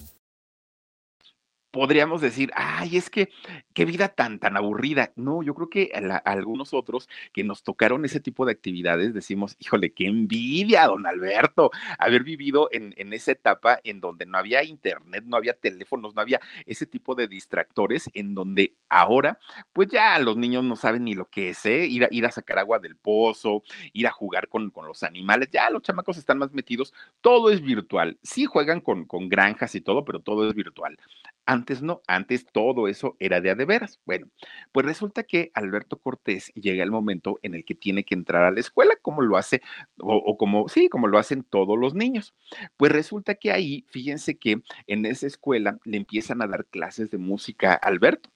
podríamos 1.74 2.22
decir, 2.22 2.52
ay, 2.56 2.98
es 2.98 3.10
que 3.10 3.30
qué 3.74 3.86
vida 3.86 4.10
tan, 4.10 4.40
tan 4.40 4.58
aburrida. 4.58 5.12
No, 5.16 5.44
yo 5.44 5.54
creo 5.54 5.70
que 5.70 5.92
a, 5.94 6.18
algunos 6.18 6.74
otros 6.74 7.10
que 7.32 7.44
nos 7.44 7.64
tocaron 7.64 8.06
ese 8.06 8.20
tipo 8.20 8.46
de 8.46 8.54
actividades 8.54 9.14
decimos, 9.14 9.56
híjole, 9.60 9.94
qué 9.94 10.06
envidia, 10.08 10.88
don 10.88 11.06
Alberto, 11.06 11.72
haber 11.98 12.24
vivido 12.24 12.70
en, 12.72 12.94
en 12.98 13.14
esa 13.14 13.32
etapa 13.32 13.80
en 13.84 14.00
donde 14.00 14.26
no 14.26 14.38
había 14.38 14.64
internet, 14.64 15.24
no 15.26 15.38
había 15.38 15.54
teléfonos, 15.54 16.16
no 16.16 16.22
había 16.22 16.40
ese 16.66 16.86
tipo 16.86 17.16
de 17.16 17.28
distractores, 17.28 18.10
en 18.14 18.36
donde 18.36 18.76
ahora, 18.90 19.40
pues 19.72 19.90
ya 19.90 20.18
los 20.20 20.38
niños 20.38 20.64
no 20.64 20.76
saben 20.76 21.04
ni 21.04 21.14
lo 21.14 21.30
que 21.30 21.50
es, 21.50 21.66
¿eh? 21.66 21.86
ir, 21.86 22.06
a, 22.06 22.08
ir 22.12 22.26
a 22.26 22.32
sacar 22.32 22.60
agua 22.60 22.80
del 22.80 22.96
pozo, 22.96 23.64
ir 23.94 24.08
a 24.08 24.12
jugar 24.12 24.48
con, 24.48 24.70
con 24.70 24.88
los 24.88 25.04
animales, 25.04 25.50
ya 25.52 25.70
los 25.70 25.82
chamacos 25.82 26.18
están 26.18 26.38
más 26.38 26.54
metidos, 26.54 26.94
todo 27.22 27.50
es 27.50 27.62
virtual. 27.62 28.18
Sí 28.24 28.46
juegan 28.46 28.82
con, 28.82 29.06
con 29.06 29.30
granjas 29.30 29.76
y 29.76 29.82
todo, 29.82 30.06
pero 30.06 30.20
todo 30.20 30.48
es 30.48 30.54
virtual. 30.54 30.98
Antes 31.46 31.82
no, 31.82 32.02
antes 32.08 32.46
todo 32.46 32.88
eso 32.88 33.18
era 33.20 33.42
de 33.42 33.52
a 33.52 33.56
veras. 33.66 34.00
Bueno, 34.06 34.28
pues 34.72 34.86
resulta 34.86 35.24
que 35.24 35.52
Alberto 35.54 35.98
Cortés 35.98 36.52
llega 36.56 36.84
el 36.84 36.92
momento 36.92 37.40
en 37.42 37.56
el 37.56 37.66
que 37.66 37.76
tiene 37.76 38.04
que 38.04 38.16
entrar 38.16 38.44
a 38.44 38.52
la 38.52 38.60
escuela, 38.60 38.96
como 39.02 39.22
lo 39.22 39.38
hace, 39.38 39.62
o, 40.00 40.38
como, 40.38 40.68
sí, 40.68 40.90
como 40.90 41.08
lo 41.08 41.18
hacen 41.18 41.44
todos 41.44 41.78
los 41.78 41.94
niños. 41.94 42.34
Pues 42.78 42.92
resulta 42.92 43.36
que 43.36 43.52
ahí, 43.52 43.86
fíjense 43.90 44.38
que 44.38 44.62
en 44.88 45.06
esa 45.06 45.28
escuela 45.28 45.78
le 45.84 45.98
empiezan 45.98 46.42
a 46.42 46.48
dar 46.48 46.66
clases 46.66 47.10
de 47.12 47.18
música 47.18 47.74
a 47.74 47.88
Alberto. 47.88 48.30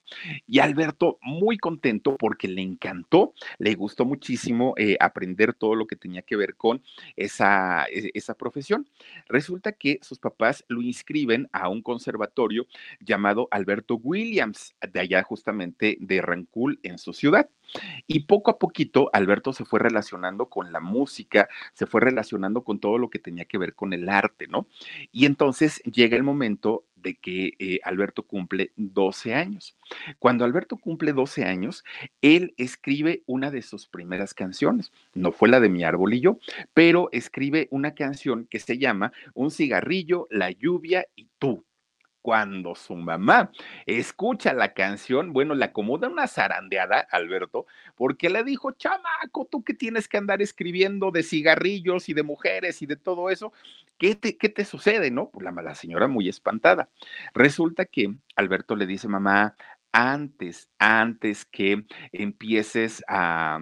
Y 0.46 0.60
Alberto 0.60 1.18
muy 1.22 1.58
contento 1.58 2.16
porque 2.16 2.48
le 2.48 2.62
encantó, 2.62 3.34
le 3.58 3.74
gustó 3.74 4.04
muchísimo 4.04 4.74
eh, 4.76 4.96
aprender 5.00 5.54
todo 5.54 5.74
lo 5.74 5.86
que 5.86 5.96
tenía 5.96 6.22
que 6.22 6.36
ver 6.36 6.56
con 6.56 6.82
esa, 7.16 7.84
e, 7.90 8.10
esa 8.14 8.34
profesión. 8.34 8.88
Resulta 9.28 9.72
que 9.72 9.98
sus 10.02 10.18
papás 10.18 10.64
lo 10.68 10.80
inscriben 10.80 11.48
a 11.52 11.68
un 11.68 11.82
conservatorio 11.82 12.66
llamado 13.00 13.48
Alberto 13.50 13.96
Williams, 13.96 14.74
de 14.92 15.00
allá 15.00 15.17
justamente 15.22 15.96
de 16.00 16.20
Rancul, 16.20 16.80
en 16.82 16.98
su 16.98 17.12
ciudad. 17.12 17.48
Y 18.06 18.20
poco 18.20 18.50
a 18.50 18.58
poquito 18.58 19.10
Alberto 19.12 19.52
se 19.52 19.64
fue 19.64 19.78
relacionando 19.78 20.46
con 20.46 20.72
la 20.72 20.80
música, 20.80 21.48
se 21.74 21.86
fue 21.86 22.00
relacionando 22.00 22.64
con 22.64 22.78
todo 22.80 22.98
lo 22.98 23.10
que 23.10 23.18
tenía 23.18 23.44
que 23.44 23.58
ver 23.58 23.74
con 23.74 23.92
el 23.92 24.08
arte, 24.08 24.46
¿no? 24.46 24.66
Y 25.12 25.26
entonces 25.26 25.82
llega 25.84 26.16
el 26.16 26.22
momento 26.22 26.84
de 27.02 27.14
que 27.14 27.54
eh, 27.58 27.80
Alberto 27.84 28.24
cumple 28.24 28.72
12 28.76 29.34
años. 29.34 29.76
Cuando 30.18 30.44
Alberto 30.44 30.76
cumple 30.76 31.12
12 31.12 31.44
años, 31.44 31.84
él 32.22 32.54
escribe 32.56 33.22
una 33.26 33.50
de 33.50 33.62
sus 33.62 33.86
primeras 33.86 34.34
canciones. 34.34 34.92
No 35.14 35.32
fue 35.32 35.48
la 35.48 35.60
de 35.60 35.68
Mi 35.68 35.84
árbol 35.84 36.14
y 36.14 36.20
yo, 36.20 36.38
pero 36.74 37.08
escribe 37.12 37.68
una 37.70 37.94
canción 37.94 38.46
que 38.50 38.58
se 38.58 38.78
llama 38.78 39.12
Un 39.34 39.50
cigarrillo, 39.50 40.26
la 40.30 40.50
lluvia 40.50 41.06
y 41.14 41.28
tú 41.38 41.64
cuando 42.28 42.74
su 42.74 42.94
mamá 42.94 43.50
escucha 43.86 44.52
la 44.52 44.74
canción, 44.74 45.32
bueno, 45.32 45.54
le 45.54 45.64
acomoda 45.64 46.08
una 46.08 46.26
zarandeada, 46.26 47.00
Alberto, 47.10 47.64
porque 47.96 48.28
le 48.28 48.44
dijo, 48.44 48.72
chamaco, 48.72 49.48
tú 49.50 49.64
que 49.64 49.72
tienes 49.72 50.08
que 50.08 50.18
andar 50.18 50.42
escribiendo 50.42 51.10
de 51.10 51.22
cigarrillos 51.22 52.10
y 52.10 52.12
de 52.12 52.22
mujeres 52.22 52.82
y 52.82 52.86
de 52.86 52.96
todo 52.96 53.30
eso, 53.30 53.54
¿qué 53.96 54.14
te, 54.14 54.36
qué 54.36 54.50
te 54.50 54.66
sucede, 54.66 55.10
no? 55.10 55.30
Pues 55.30 55.42
la, 55.42 55.52
mala 55.52 55.74
señora 55.74 56.06
muy 56.06 56.28
espantada. 56.28 56.90
Resulta 57.32 57.86
que 57.86 58.14
Alberto 58.36 58.76
le 58.76 58.84
dice, 58.84 59.08
mamá, 59.08 59.56
antes, 59.90 60.68
antes 60.78 61.46
que 61.46 61.86
empieces 62.12 63.02
a 63.08 63.58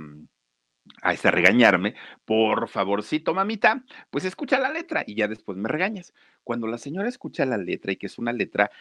a 1.06 1.12
ese 1.12 1.30
regañarme, 1.30 1.94
por 2.24 2.68
favorcito, 2.68 3.32
mamita, 3.32 3.84
pues 4.10 4.24
escucha 4.24 4.58
la 4.58 4.72
letra 4.72 5.04
y 5.06 5.14
ya 5.14 5.28
después 5.28 5.56
me 5.56 5.68
regañas. 5.68 6.12
Cuando 6.42 6.66
la 6.66 6.78
señora 6.78 7.08
escucha 7.08 7.46
la 7.46 7.58
letra 7.58 7.92
y 7.92 7.96
que 7.96 8.06
es 8.06 8.18
una 8.18 8.32
letra 8.32 8.72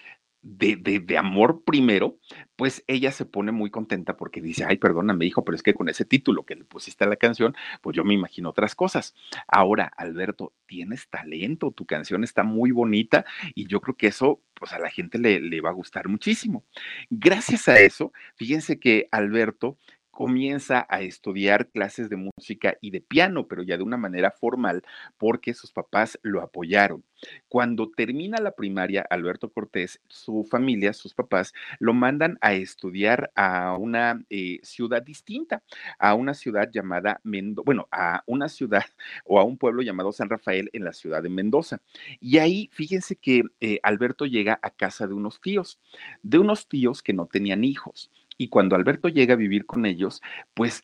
de, 0.41 0.75
de, 0.75 1.00
de, 1.00 1.17
amor 1.17 1.63
primero, 1.63 2.17
pues 2.55 2.84
ella 2.88 3.12
se 3.12 3.25
pone 3.25 3.51
muy 3.51 3.70
contenta 3.70 4.17
porque 4.17 4.41
dice, 4.41 4.63
ay, 4.67 4.77
perdóname, 4.77 5.25
hijo, 5.25 5.44
pero 5.44 5.55
es 5.55 5.63
que 5.63 5.74
con 5.75 5.88
ese 5.88 6.05
título 6.05 6.46
que 6.46 6.55
le 6.55 6.63
pusiste 6.63 7.03
a 7.03 7.08
la 7.08 7.15
canción, 7.15 7.55
pues 7.82 7.96
yo 7.96 8.03
me 8.03 8.13
imagino 8.15 8.50
otras 8.50 8.74
cosas. 8.75 9.13
Ahora, 9.48 9.91
Alberto, 9.96 10.53
tienes 10.65 11.08
talento, 11.10 11.72
tu 11.72 11.86
canción 11.86 12.24
está 12.24 12.44
muy 12.44 12.72
bonita 12.72 13.25
y 13.53 13.67
yo 13.67 13.82
creo 13.82 13.98
que 13.98 14.08
eso, 14.08 14.41
pues 14.53 14.74
a 14.74 14.79
la 14.79 14.89
gente 14.89 15.20
le, 15.20 15.39
le 15.39 15.62
va 15.62 15.70
a 15.70 15.74
gustar 15.74 16.08
muchísimo. 16.10 16.63
Gracias 17.10 17.67
a 17.67 17.79
eso, 17.79 18.13
fíjense 18.36 18.79
que 18.79 19.08
Alberto 19.12 19.77
comienza 20.16 20.88
a 20.90 21.02
estudiar 21.02 21.68
clases 21.68 22.10
de 22.10 22.16
música 22.16 22.78
y 22.80 22.92
de 22.92 23.02
piano, 23.02 23.48
pero 23.48 23.64
ya 23.64 23.76
de 23.76 23.84
una 23.84 23.98
manera 23.98 24.32
formal, 24.32 24.82
porque 25.18 25.54
sus 25.54 25.74
papás 25.74 26.18
lo 26.24 26.42
apoyaron. 26.42 27.04
Cuando 27.50 27.92
termina 27.92 28.38
la 28.40 28.52
primaria, 28.52 29.06
Alberto 29.10 29.50
Cortés, 29.50 30.00
su 30.08 30.46
familia, 30.50 30.94
sus 30.94 31.14
papás, 31.14 31.54
lo 31.80 31.94
mandan 31.94 32.38
a 32.40 32.54
estudiar 32.54 33.32
a 33.36 33.76
una 33.78 34.24
eh, 34.30 34.60
ciudad 34.64 35.04
distinta, 35.04 35.64
a 36.00 36.14
una 36.14 36.34
ciudad 36.34 36.70
llamada 36.72 37.20
Mendoza, 37.24 37.66
bueno, 37.66 37.88
a 37.92 38.24
una 38.26 38.48
ciudad 38.48 38.86
o 39.26 39.40
a 39.40 39.44
un 39.44 39.58
pueblo 39.58 39.82
llamado 39.82 40.14
San 40.14 40.30
Rafael 40.30 40.70
en 40.72 40.86
la 40.86 40.94
ciudad 40.94 41.22
de 41.22 41.30
Mendoza. 41.30 41.82
Y 42.22 42.38
ahí, 42.38 42.70
fíjense 42.72 43.18
que 43.18 43.44
eh, 43.60 43.80
Alberto 43.84 44.26
llega 44.26 44.60
a 44.62 44.70
casa 44.70 45.08
de 45.08 45.14
unos 45.14 45.42
tíos, 45.42 45.78
de 46.24 46.40
unos 46.40 46.70
tíos 46.70 47.04
que 47.04 47.12
no 47.12 47.26
tenían 47.26 47.66
hijos. 47.66 48.12
Y 48.38 48.50
cuando 48.50 48.75
Alberto 48.75 49.10
llega 49.10 49.34
a 49.34 49.38
vivir 49.38 49.65
con 49.65 49.86
ellos, 49.86 50.22
pues 50.54 50.84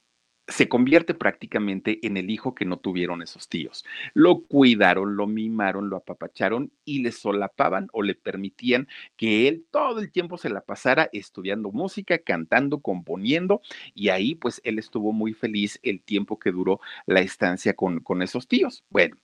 se 0.51 0.67
convierte 0.67 1.13
prácticamente 1.13 2.05
en 2.05 2.17
el 2.17 2.29
hijo 2.29 2.53
que 2.53 2.65
no 2.65 2.77
tuvieron 2.77 3.21
esos 3.21 3.47
tíos. 3.47 3.85
Lo 4.13 4.41
cuidaron, 4.43 5.15
lo 5.15 5.25
mimaron, 5.25 5.89
lo 5.89 5.97
apapacharon 5.97 6.71
y 6.85 7.01
le 7.01 7.11
solapaban 7.11 7.87
o 7.93 8.03
le 8.03 8.15
permitían 8.15 8.87
que 9.15 9.47
él 9.47 9.65
todo 9.71 9.99
el 9.99 10.11
tiempo 10.11 10.37
se 10.37 10.49
la 10.49 10.61
pasara 10.61 11.09
estudiando 11.13 11.71
música, 11.71 12.19
cantando, 12.19 12.81
componiendo 12.81 13.61
y 13.95 14.09
ahí 14.09 14.35
pues 14.35 14.61
él 14.63 14.77
estuvo 14.77 15.13
muy 15.13 15.33
feliz 15.33 15.79
el 15.83 16.01
tiempo 16.01 16.37
que 16.37 16.51
duró 16.51 16.81
la 17.05 17.21
estancia 17.21 17.73
con, 17.73 18.01
con 18.01 18.21
esos 18.21 18.47
tíos. 18.47 18.83
Bueno, 18.89 19.15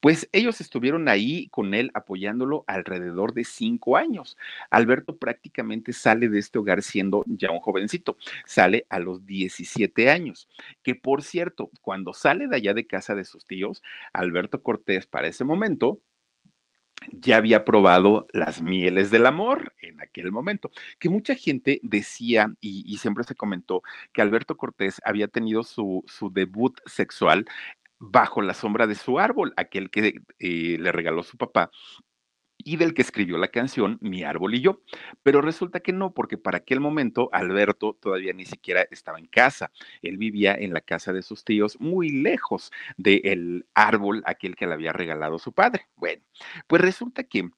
pues 0.00 0.28
ellos 0.32 0.60
estuvieron 0.60 1.08
ahí 1.08 1.48
con 1.48 1.74
él 1.74 1.90
apoyándolo 1.94 2.64
alrededor 2.66 3.34
de 3.34 3.44
cinco 3.44 3.96
años. 3.96 4.36
Alberto 4.70 5.16
prácticamente 5.16 5.92
sale 5.92 6.28
de 6.28 6.38
este 6.38 6.58
hogar 6.58 6.82
siendo 6.82 7.24
ya 7.26 7.50
un 7.50 7.60
jovencito, 7.60 8.16
sale 8.44 8.86
a 8.88 9.00
los 9.00 9.26
17 9.26 10.10
años 10.10 10.48
que 10.82 10.94
por 10.94 11.22
cierto, 11.22 11.70
cuando 11.80 12.12
sale 12.12 12.48
de 12.48 12.56
allá 12.56 12.74
de 12.74 12.86
casa 12.86 13.14
de 13.14 13.24
sus 13.24 13.44
tíos, 13.46 13.82
Alberto 14.12 14.62
Cortés 14.62 15.06
para 15.06 15.28
ese 15.28 15.44
momento 15.44 16.00
ya 17.12 17.36
había 17.36 17.64
probado 17.64 18.26
las 18.32 18.62
mieles 18.62 19.10
del 19.10 19.26
amor 19.26 19.74
en 19.80 20.00
aquel 20.00 20.32
momento, 20.32 20.70
que 20.98 21.08
mucha 21.08 21.34
gente 21.34 21.80
decía 21.82 22.54
y, 22.60 22.96
siempre 22.98 23.24
se 23.24 23.34
comentó 23.34 23.82
que 24.12 24.22
Alberto 24.22 24.56
Cortés 24.56 25.00
había 25.04 25.28
tenido 25.28 25.62
su, 25.62 26.04
su 26.06 26.30
debut 26.32 26.78
sexual 26.86 27.46
bajo 27.98 28.42
la 28.42 28.54
sombra 28.54 28.86
de 28.86 28.94
su 28.94 29.18
árbol, 29.18 29.52
aquel 29.56 29.90
que 29.90 30.20
eh, 30.38 30.76
le 30.78 30.92
regaló 30.92 31.22
su 31.22 31.36
papá 31.36 31.70
y 32.66 32.76
del 32.76 32.94
que 32.94 33.02
escribió 33.02 33.38
la 33.38 33.46
canción 33.46 33.96
Mi 34.00 34.24
árbol 34.24 34.56
y 34.56 34.60
yo. 34.60 34.82
Pero 35.22 35.40
resulta 35.40 35.78
que 35.78 35.92
no, 35.92 36.12
porque 36.12 36.36
para 36.36 36.58
aquel 36.58 36.80
momento 36.80 37.30
Alberto 37.32 37.96
todavía 37.98 38.32
ni 38.32 38.44
siquiera 38.44 38.82
estaba 38.90 39.20
en 39.20 39.28
casa. 39.28 39.70
Él 40.02 40.18
vivía 40.18 40.52
en 40.52 40.74
la 40.74 40.80
casa 40.80 41.12
de 41.12 41.22
sus 41.22 41.44
tíos, 41.44 41.80
muy 41.80 42.10
lejos 42.10 42.72
del 42.96 43.66
árbol 43.74 44.24
aquel 44.26 44.56
que 44.56 44.66
le 44.66 44.74
había 44.74 44.92
regalado 44.92 45.38
su 45.38 45.52
padre. 45.52 45.86
Bueno, 45.94 46.22
pues 46.66 46.82
resulta 46.82 47.22
que... 47.22 47.48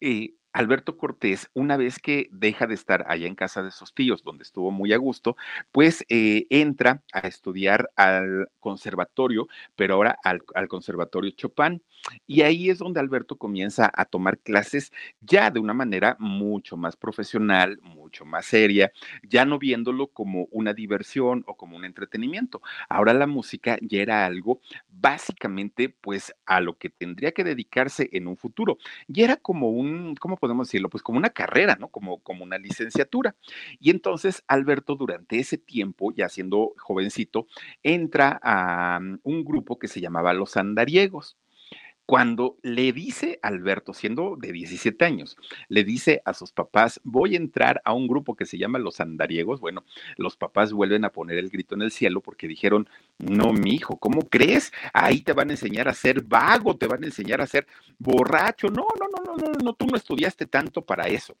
Eh, 0.00 0.34
Alberto 0.52 0.96
Cortés, 0.96 1.50
una 1.54 1.76
vez 1.76 1.98
que 1.98 2.28
deja 2.30 2.66
de 2.66 2.74
estar 2.74 3.04
allá 3.08 3.26
en 3.26 3.34
casa 3.34 3.62
de 3.62 3.70
sus 3.70 3.94
tíos, 3.94 4.22
donde 4.22 4.42
estuvo 4.42 4.70
muy 4.70 4.92
a 4.92 4.98
gusto, 4.98 5.36
pues 5.70 6.04
eh, 6.08 6.46
entra 6.50 7.02
a 7.12 7.20
estudiar 7.20 7.90
al 7.96 8.48
conservatorio, 8.60 9.48
pero 9.76 9.94
ahora 9.94 10.18
al, 10.22 10.42
conservatorio 10.68 11.30
Chopin. 11.30 11.82
Y 12.26 12.42
ahí 12.42 12.68
es 12.68 12.78
donde 12.78 13.00
Alberto 13.00 13.36
comienza 13.36 13.90
a 13.94 14.04
tomar 14.04 14.38
clases 14.38 14.92
ya 15.20 15.50
de 15.50 15.60
una 15.60 15.72
manera 15.72 16.16
mucho 16.18 16.76
más 16.76 16.96
profesional, 16.96 17.78
mucho 17.82 18.24
más 18.24 18.46
seria, 18.46 18.92
ya 19.22 19.44
no 19.44 19.58
viéndolo 19.58 20.08
como 20.08 20.48
una 20.50 20.74
diversión 20.74 21.44
o 21.46 21.56
como 21.56 21.76
un 21.76 21.84
entretenimiento. 21.84 22.60
Ahora 22.88 23.14
la 23.14 23.26
música 23.26 23.78
ya 23.80 24.02
era 24.02 24.26
algo 24.26 24.60
básicamente 24.88 25.88
pues 25.88 26.34
a 26.44 26.60
lo 26.60 26.76
que 26.76 26.90
tendría 26.90 27.32
que 27.32 27.44
dedicarse 27.44 28.08
en 28.12 28.26
un 28.26 28.36
futuro. 28.36 28.78
Y 29.08 29.22
era 29.22 29.36
como 29.36 29.70
un, 29.70 30.16
¿cómo 30.16 30.36
podemos 30.42 30.66
decirlo? 30.66 30.90
Pues 30.90 31.04
como 31.04 31.18
una 31.18 31.30
carrera, 31.30 31.76
¿no? 31.78 31.86
Como, 31.86 32.18
como 32.18 32.42
una 32.42 32.58
licenciatura. 32.58 33.36
Y 33.78 33.90
entonces 33.90 34.42
Alberto 34.48 34.96
durante 34.96 35.38
ese 35.38 35.56
tiempo, 35.56 36.12
ya 36.12 36.28
siendo 36.28 36.74
jovencito, 36.78 37.46
entra 37.84 38.40
a 38.42 38.98
mm, 39.00 39.20
un 39.22 39.44
grupo 39.44 39.78
que 39.78 39.86
se 39.86 40.00
llamaba 40.00 40.32
Los 40.32 40.56
Andariegos 40.56 41.36
cuando 42.06 42.58
le 42.62 42.92
dice 42.92 43.38
Alberto, 43.42 43.94
siendo 43.94 44.36
de 44.36 44.52
17 44.52 45.04
años, 45.04 45.36
le 45.68 45.84
dice 45.84 46.22
a 46.24 46.34
sus 46.34 46.52
papás, 46.52 47.00
voy 47.04 47.34
a 47.34 47.38
entrar 47.38 47.80
a 47.84 47.92
un 47.92 48.08
grupo 48.08 48.34
que 48.34 48.44
se 48.44 48.58
llama 48.58 48.78
Los 48.78 49.00
Andariegos, 49.00 49.60
bueno, 49.60 49.84
los 50.16 50.36
papás 50.36 50.72
vuelven 50.72 51.04
a 51.04 51.10
poner 51.10 51.38
el 51.38 51.48
grito 51.48 51.74
en 51.74 51.82
el 51.82 51.90
cielo 51.90 52.20
porque 52.20 52.48
dijeron, 52.48 52.88
no, 53.18 53.52
mi 53.52 53.74
hijo, 53.74 53.98
¿cómo 53.98 54.28
crees? 54.28 54.72
Ahí 54.92 55.20
te 55.20 55.32
van 55.32 55.50
a 55.50 55.52
enseñar 55.52 55.88
a 55.88 55.94
ser 55.94 56.22
vago, 56.22 56.76
te 56.76 56.86
van 56.86 57.02
a 57.04 57.06
enseñar 57.06 57.40
a 57.40 57.46
ser 57.46 57.66
borracho. 57.98 58.68
No, 58.68 58.86
no, 58.98 59.06
no, 59.08 59.36
no, 59.36 59.36
no, 59.36 59.52
no, 59.62 59.72
tú 59.74 59.86
no 59.86 59.96
estudiaste 59.96 60.46
tanto 60.46 60.82
para 60.82 61.08
eso. 61.08 61.36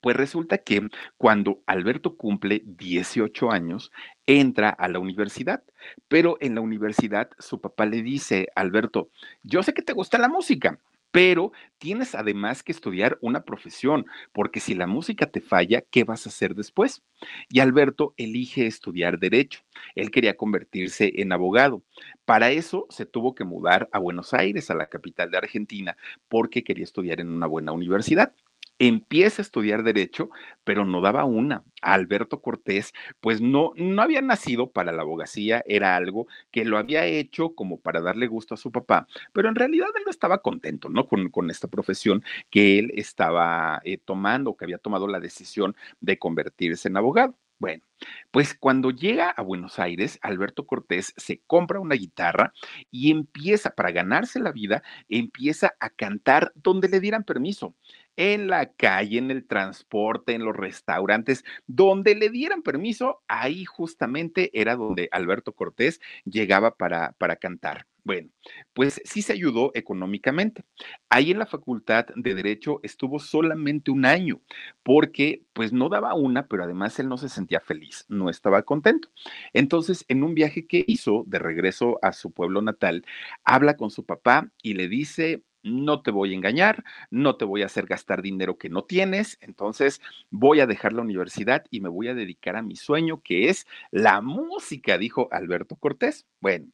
Pues 0.00 0.16
resulta 0.16 0.58
que 0.58 0.88
cuando 1.16 1.62
Alberto 1.66 2.16
cumple 2.16 2.62
18 2.64 3.50
años, 3.50 3.90
entra 4.26 4.68
a 4.70 4.88
la 4.88 4.98
universidad, 4.98 5.62
pero 6.08 6.36
en 6.40 6.54
la 6.54 6.60
universidad 6.60 7.30
su 7.38 7.60
papá 7.60 7.86
le 7.86 8.02
dice, 8.02 8.48
Alberto, 8.54 9.10
yo 9.42 9.62
sé 9.62 9.74
que 9.74 9.82
te 9.82 9.92
gusta 9.92 10.18
la 10.18 10.28
música, 10.28 10.78
pero 11.10 11.52
tienes 11.78 12.14
además 12.14 12.62
que 12.62 12.72
estudiar 12.72 13.18
una 13.22 13.44
profesión, 13.44 14.06
porque 14.32 14.60
si 14.60 14.74
la 14.74 14.86
música 14.86 15.26
te 15.26 15.40
falla, 15.40 15.82
¿qué 15.90 16.04
vas 16.04 16.26
a 16.26 16.28
hacer 16.28 16.54
después? 16.54 17.02
Y 17.48 17.60
Alberto 17.60 18.14
elige 18.16 18.66
estudiar 18.66 19.18
derecho. 19.18 19.60
Él 19.94 20.10
quería 20.10 20.36
convertirse 20.36 21.12
en 21.16 21.32
abogado. 21.32 21.82
Para 22.24 22.50
eso 22.50 22.86
se 22.90 23.06
tuvo 23.06 23.34
que 23.34 23.44
mudar 23.44 23.88
a 23.92 23.98
Buenos 23.98 24.34
Aires, 24.34 24.70
a 24.70 24.74
la 24.74 24.86
capital 24.86 25.30
de 25.30 25.38
Argentina, 25.38 25.96
porque 26.28 26.62
quería 26.62 26.84
estudiar 26.84 27.20
en 27.20 27.30
una 27.30 27.46
buena 27.46 27.72
universidad 27.72 28.34
empieza 28.78 29.42
a 29.42 29.44
estudiar 29.44 29.82
derecho, 29.82 30.30
pero 30.64 30.84
no 30.84 31.00
daba 31.00 31.24
una. 31.24 31.64
Alberto 31.82 32.40
Cortés, 32.42 32.92
pues 33.20 33.40
no, 33.40 33.72
no 33.76 34.02
había 34.02 34.22
nacido 34.22 34.70
para 34.72 34.92
la 34.92 35.02
abogacía, 35.02 35.62
era 35.66 35.96
algo 35.96 36.26
que 36.50 36.64
lo 36.64 36.78
había 36.78 37.06
hecho 37.06 37.54
como 37.54 37.80
para 37.80 38.00
darle 38.00 38.26
gusto 38.26 38.54
a 38.54 38.56
su 38.56 38.72
papá, 38.72 39.06
pero 39.32 39.48
en 39.48 39.54
realidad 39.54 39.88
él 39.96 40.02
no 40.04 40.10
estaba 40.10 40.42
contento, 40.42 40.88
¿no? 40.88 41.06
Con, 41.06 41.30
con 41.30 41.50
esta 41.50 41.68
profesión 41.68 42.22
que 42.50 42.78
él 42.78 42.92
estaba 42.94 43.80
eh, 43.84 43.98
tomando, 43.98 44.56
que 44.56 44.64
había 44.64 44.78
tomado 44.78 45.06
la 45.08 45.20
decisión 45.20 45.76
de 46.00 46.18
convertirse 46.18 46.88
en 46.88 46.96
abogado. 46.96 47.36
Bueno, 47.60 47.82
pues 48.30 48.54
cuando 48.54 48.92
llega 48.92 49.30
a 49.30 49.42
Buenos 49.42 49.80
Aires, 49.80 50.20
Alberto 50.22 50.64
Cortés 50.64 51.12
se 51.16 51.40
compra 51.46 51.80
una 51.80 51.96
guitarra 51.96 52.52
y 52.92 53.10
empieza, 53.10 53.70
para 53.70 53.90
ganarse 53.90 54.38
la 54.38 54.52
vida, 54.52 54.84
empieza 55.08 55.74
a 55.80 55.90
cantar 55.90 56.52
donde 56.54 56.88
le 56.88 57.00
dieran 57.00 57.24
permiso 57.24 57.74
en 58.18 58.48
la 58.48 58.72
calle, 58.72 59.18
en 59.18 59.30
el 59.30 59.46
transporte, 59.46 60.34
en 60.34 60.44
los 60.44 60.56
restaurantes, 60.56 61.44
donde 61.68 62.16
le 62.16 62.30
dieran 62.30 62.62
permiso, 62.62 63.22
ahí 63.28 63.64
justamente 63.64 64.50
era 64.60 64.74
donde 64.74 65.08
Alberto 65.12 65.52
Cortés 65.52 66.00
llegaba 66.24 66.74
para, 66.74 67.12
para 67.12 67.36
cantar. 67.36 67.86
Bueno, 68.02 68.30
pues 68.72 69.00
sí 69.04 69.22
se 69.22 69.34
ayudó 69.34 69.70
económicamente. 69.74 70.64
Ahí 71.10 71.30
en 71.30 71.38
la 71.38 71.46
Facultad 71.46 72.06
de 72.16 72.34
Derecho 72.34 72.80
estuvo 72.82 73.18
solamente 73.18 73.90
un 73.90 74.06
año, 74.06 74.40
porque 74.82 75.42
pues 75.52 75.72
no 75.72 75.88
daba 75.90 76.14
una, 76.14 76.46
pero 76.48 76.64
además 76.64 76.98
él 76.98 77.08
no 77.08 77.18
se 77.18 77.28
sentía 77.28 77.60
feliz, 77.60 78.06
no 78.08 78.30
estaba 78.30 78.62
contento. 78.62 79.10
Entonces, 79.52 80.06
en 80.08 80.24
un 80.24 80.34
viaje 80.34 80.66
que 80.66 80.84
hizo 80.88 81.24
de 81.26 81.38
regreso 81.38 81.98
a 82.00 82.12
su 82.12 82.32
pueblo 82.32 82.62
natal, 82.62 83.04
habla 83.44 83.76
con 83.76 83.90
su 83.90 84.06
papá 84.06 84.50
y 84.62 84.72
le 84.74 84.88
dice, 84.88 85.42
no 85.62 86.02
te 86.02 86.10
voy 86.10 86.32
a 86.32 86.36
engañar, 86.36 86.84
no 87.10 87.36
te 87.36 87.44
voy 87.44 87.62
a 87.62 87.66
hacer 87.66 87.86
gastar 87.86 88.22
dinero 88.22 88.58
que 88.58 88.68
no 88.68 88.84
tienes, 88.84 89.38
entonces 89.40 90.00
voy 90.30 90.60
a 90.60 90.66
dejar 90.66 90.92
la 90.92 91.02
universidad 91.02 91.64
y 91.70 91.80
me 91.80 91.88
voy 91.88 92.08
a 92.08 92.14
dedicar 92.14 92.56
a 92.56 92.62
mi 92.62 92.76
sueño, 92.76 93.22
que 93.22 93.48
es 93.48 93.66
la 93.90 94.20
música, 94.20 94.98
dijo 94.98 95.28
Alberto 95.32 95.76
Cortés. 95.76 96.26
Bueno, 96.40 96.66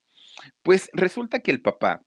pues 0.62 0.90
resulta 0.92 1.40
que 1.40 1.50
el 1.50 1.62
papá 1.62 2.02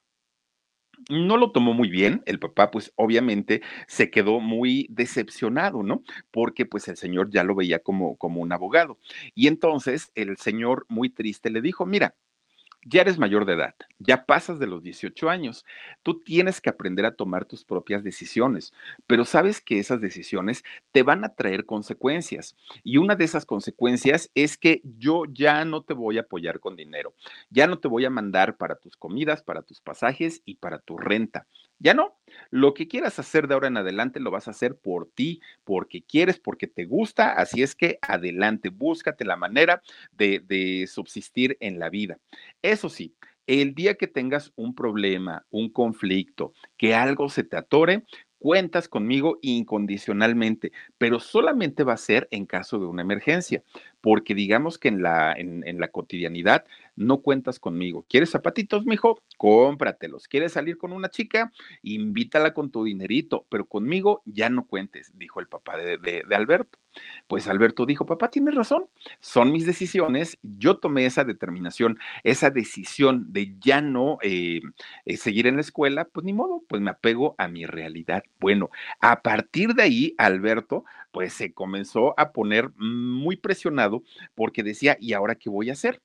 no 1.10 1.38
lo 1.38 1.52
tomó 1.52 1.74
muy 1.74 1.90
bien, 1.90 2.24
el 2.26 2.40
papá 2.40 2.72
pues 2.72 2.92
obviamente 2.96 3.62
se 3.88 4.10
quedó 4.10 4.40
muy 4.40 4.88
decepcionado, 4.90 5.84
¿no? 5.84 6.04
Porque 6.32 6.66
pues 6.66 6.88
el 6.88 6.98
señor 6.98 7.30
ya 7.30 7.44
lo 7.44 7.56
veía 7.56 7.80
como, 7.80 8.18
como 8.18 8.42
un 8.42 8.52
abogado. 8.52 8.98
Y 9.36 9.48
entonces 9.48 10.12
el 10.16 10.38
señor 10.38 10.86
muy 10.90 11.10
triste 11.10 11.50
le 11.50 11.62
dijo, 11.62 11.86
mira, 11.86 12.16
ya 12.84 13.02
eres 13.02 13.18
mayor 13.18 13.46
de 13.46 13.54
edad, 13.54 13.76
ya 14.00 14.26
pasas 14.26 14.60
de 14.60 14.68
los 14.68 14.84
18 14.84 15.30
años, 15.30 15.66
tú 16.04 16.22
tienes 16.22 16.62
que 16.62 16.70
aprender 16.70 17.06
a 17.06 17.16
tomar 17.16 17.46
tus 17.46 17.66
propias 17.66 18.04
decisiones, 18.04 18.74
pero 19.08 19.26
sabes 19.26 19.62
que 19.62 19.80
esas 19.80 20.02
decisiones 20.02 20.64
te 20.92 21.04
van 21.04 21.26
a 21.26 21.36
traer 21.36 21.66
consecuencias 21.66 22.56
y 22.84 22.98
una 22.98 23.16
de 23.16 23.26
esas 23.26 23.46
consecuencias 23.46 24.32
es 24.36 24.58
que 24.58 24.82
yo 24.84 25.24
ya 25.26 25.66
no 25.66 25.82
te 25.82 25.94
voy 25.94 26.18
a 26.18 26.22
apoyar 26.22 26.60
con 26.60 26.76
dinero, 26.76 27.14
ya 27.50 27.68
no 27.68 27.80
te 27.80 27.88
voy 27.88 28.06
a 28.06 28.10
mandar 28.10 28.58
para 28.58 28.76
tus 28.76 28.96
comidas, 28.96 29.44
para 29.44 29.62
tus 29.62 29.82
pasajes 29.82 30.42
y 30.46 30.56
para 30.56 30.80
tu 30.80 30.98
renta. 30.98 31.48
Ya 31.80 31.94
no. 31.94 32.18
Lo 32.50 32.74
que 32.74 32.88
quieras 32.88 33.20
hacer 33.20 33.48
de 33.48 33.54
ahora 33.54 33.68
en 33.68 33.78
adelante 33.78 34.20
lo 34.20 34.32
vas 34.32 34.48
a 34.48 34.52
hacer 34.52 34.76
por 34.76 35.10
ti, 35.10 35.42
porque 35.64 36.02
quieres, 36.02 36.40
porque 36.40 36.68
te 36.68 36.86
gusta. 36.86 37.34
Así 37.34 37.62
es 37.62 37.76
que 37.76 38.00
adelante, 38.02 38.70
búscate 38.70 39.26
la 39.26 39.36
manera 39.36 39.82
de, 40.12 40.40
de 40.40 40.88
subsistir 40.88 41.58
en 41.60 41.80
la 41.80 41.90
vida. 41.90 42.18
Eso 42.62 42.90
sí, 42.90 43.16
el 43.48 43.76
día 43.76 43.96
que 43.96 44.08
tengas 44.08 44.52
un 44.56 44.76
problema, 44.76 45.46
un 45.50 45.70
conflicto, 45.70 46.54
que 46.78 46.96
algo 46.96 47.30
se 47.30 47.44
te 47.44 47.58
atore, 47.58 48.04
cuentas 48.40 48.88
conmigo 48.88 49.40
incondicionalmente, 49.42 50.72
pero 50.98 51.20
solamente 51.20 51.84
va 51.84 51.94
a 51.94 51.98
ser 51.98 52.28
en 52.32 52.46
caso 52.46 52.78
de 52.80 52.86
una 52.86 53.02
emergencia, 53.02 53.64
porque 54.02 54.36
digamos 54.36 54.78
que 54.78 54.88
en 54.88 55.02
la, 55.02 55.34
en, 55.34 55.80
la 55.80 55.88
cotidianidad 55.90 56.66
no 56.96 57.22
cuentas 57.22 57.60
conmigo. 57.60 58.06
¿Quieres 58.10 58.32
zapatitos, 58.32 58.86
mijo? 58.86 59.22
Cómpratelos. 59.38 60.28
¿Quieres 60.28 60.54
salir 60.54 60.78
con 60.78 60.94
una 60.94 61.10
chica? 61.10 61.52
Invítala 61.84 62.54
con 62.54 62.72
tu 62.72 62.84
dinerito, 62.84 63.46
pero 63.50 63.66
conmigo 63.66 64.22
ya 64.26 64.50
no 64.50 64.66
cuentes, 64.66 65.12
dijo 65.18 65.40
el 65.40 65.48
papá 65.48 65.78
de, 65.78 65.98
de, 65.98 66.36
Alberto. 66.36 66.80
Pues 67.28 67.48
Alberto 67.48 67.86
dijo, 67.86 68.08
papá, 68.08 68.30
tienes 68.32 68.56
razón, 68.56 68.86
son 69.20 69.52
mis 69.52 69.68
decisiones, 69.68 70.40
yo 70.42 70.78
tomé 70.78 71.06
esa 71.06 71.24
determinación, 71.24 72.00
esa 72.24 72.50
decisión 72.50 73.32
de 73.32 73.56
ya 73.60 73.82
no 73.82 74.18
eh, 74.24 74.62
eh, 75.06 75.18
seguir 75.18 75.46
en 75.46 75.56
la 75.56 75.62
escuela, 75.62 76.06
pues 76.06 76.26
ni 76.26 76.34
modo, 76.34 76.64
pues 76.68 76.82
me 76.82 76.90
apego 76.90 77.36
a 77.38 77.48
mi 77.48 77.68
realidad. 77.68 78.24
Bueno, 78.40 78.72
a 79.00 79.22
partir 79.22 79.76
de 79.76 79.84
ahí, 79.84 80.16
Alberto, 80.18 80.86
pues 81.12 81.34
se 81.34 81.54
comenzó 81.54 82.14
a 82.20 82.32
poner 82.32 82.70
muy 82.78 83.36
presionado 83.38 84.04
porque 84.36 84.64
decía, 84.64 84.98
¿y 85.00 85.14
ahora 85.14 85.36
qué 85.36 85.50
voy 85.50 85.70
a 85.70 85.74
hacer? 85.74 86.02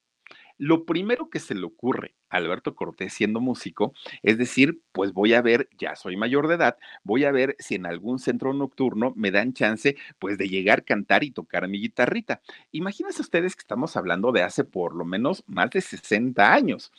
Lo 0.58 0.84
primero 0.84 1.28
que 1.30 1.40
se 1.40 1.54
le 1.54 1.64
ocurre 1.64 2.14
a 2.28 2.36
Alberto 2.36 2.74
Cortés 2.74 3.12
siendo 3.12 3.40
músico 3.40 3.92
es 4.22 4.38
decir, 4.38 4.80
pues 4.92 5.12
voy 5.12 5.34
a 5.34 5.42
ver, 5.42 5.68
ya 5.78 5.96
soy 5.96 6.16
mayor 6.16 6.48
de 6.48 6.54
edad, 6.54 6.76
voy 7.04 7.24
a 7.24 7.32
ver 7.32 7.56
si 7.58 7.74
en 7.74 7.86
algún 7.86 8.18
centro 8.18 8.52
nocturno 8.52 9.12
me 9.16 9.30
dan 9.30 9.52
chance 9.52 9.96
pues 10.18 10.38
de 10.38 10.48
llegar, 10.48 10.84
cantar 10.84 11.24
y 11.24 11.30
tocar 11.30 11.68
mi 11.68 11.80
guitarrita. 11.80 12.40
Imagínense 12.72 13.22
ustedes 13.22 13.54
que 13.54 13.60
estamos 13.60 13.96
hablando 13.96 14.32
de 14.32 14.42
hace 14.42 14.64
por 14.64 14.94
lo 14.94 15.04
menos 15.04 15.44
más 15.46 15.70
de 15.70 15.80
60 15.80 16.52
años 16.52 16.92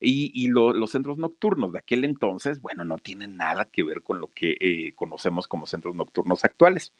y, 0.00 0.44
los 0.54 0.90
centros 0.90 1.18
nocturnos 1.18 1.72
de 1.72 1.78
aquel 1.78 2.04
entonces, 2.04 2.60
bueno, 2.60 2.84
no 2.84 2.98
tienen 2.98 3.36
nada 3.36 3.64
que 3.64 3.82
ver 3.82 4.02
con 4.02 4.20
lo 4.20 4.28
que 4.28 4.56
eh, 4.60 4.92
conocemos 4.94 5.48
como 5.48 5.66
centros 5.66 5.94
nocturnos 5.94 6.44
actuales. 6.44 6.92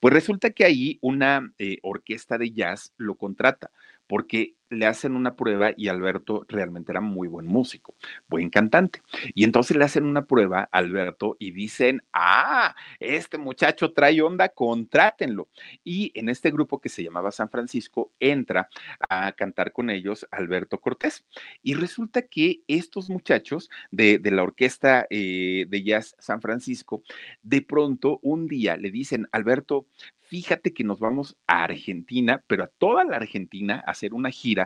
Pues 0.00 0.12
resulta 0.12 0.50
que 0.50 0.64
ahí 0.64 0.98
una 1.00 1.52
eh, 1.58 1.78
orquesta 1.82 2.36
de 2.36 2.50
jazz 2.50 2.92
lo 2.96 3.14
contrata 3.14 3.70
porque 4.06 4.54
le 4.70 4.86
hacen 4.86 5.16
una 5.16 5.34
prueba 5.34 5.72
y 5.76 5.88
Alberto 5.88 6.44
realmente 6.48 6.92
era 6.92 7.00
muy 7.00 7.28
buen 7.28 7.46
músico, 7.46 7.94
buen 8.28 8.50
cantante. 8.50 9.02
Y 9.34 9.44
entonces 9.44 9.76
le 9.76 9.84
hacen 9.84 10.04
una 10.04 10.26
prueba 10.26 10.68
a 10.70 10.78
Alberto 10.78 11.36
y 11.38 11.50
dicen, 11.52 12.02
ah, 12.12 12.74
este 13.00 13.38
muchacho 13.38 13.92
trae 13.92 14.20
onda, 14.22 14.48
contrátenlo. 14.48 15.48
Y 15.84 16.12
en 16.14 16.28
este 16.28 16.50
grupo 16.50 16.80
que 16.80 16.88
se 16.88 17.02
llamaba 17.02 17.30
San 17.30 17.50
Francisco 17.50 18.12
entra 18.20 18.68
a 19.08 19.32
cantar 19.32 19.72
con 19.72 19.90
ellos 19.90 20.26
Alberto 20.30 20.80
Cortés. 20.80 21.24
Y 21.62 21.74
resulta 21.74 22.22
que 22.22 22.62
estos 22.68 23.10
muchachos 23.10 23.70
de, 23.90 24.20
la 24.28 24.42
orquesta 24.42 25.06
eh, 25.10 25.66
de 25.68 25.82
jazz 25.82 26.14
San 26.18 26.40
Francisco, 26.40 27.02
de 27.42 27.62
pronto 27.62 28.18
un 28.22 28.46
día 28.46 28.76
le 28.76 28.90
dicen, 28.90 29.28
Alberto, 29.32 29.86
fíjate 30.28 30.74
que 30.74 30.84
nos 30.84 31.00
vamos 31.00 31.36
a 31.46 31.64
Argentina, 31.64 32.44
pero 32.46 32.64
a 32.64 32.66
toda 32.66 33.04
la 33.04 33.16
Argentina 33.16 33.82
a 33.86 33.92
hacer 33.92 34.12
una 34.12 34.30
gira 34.30 34.57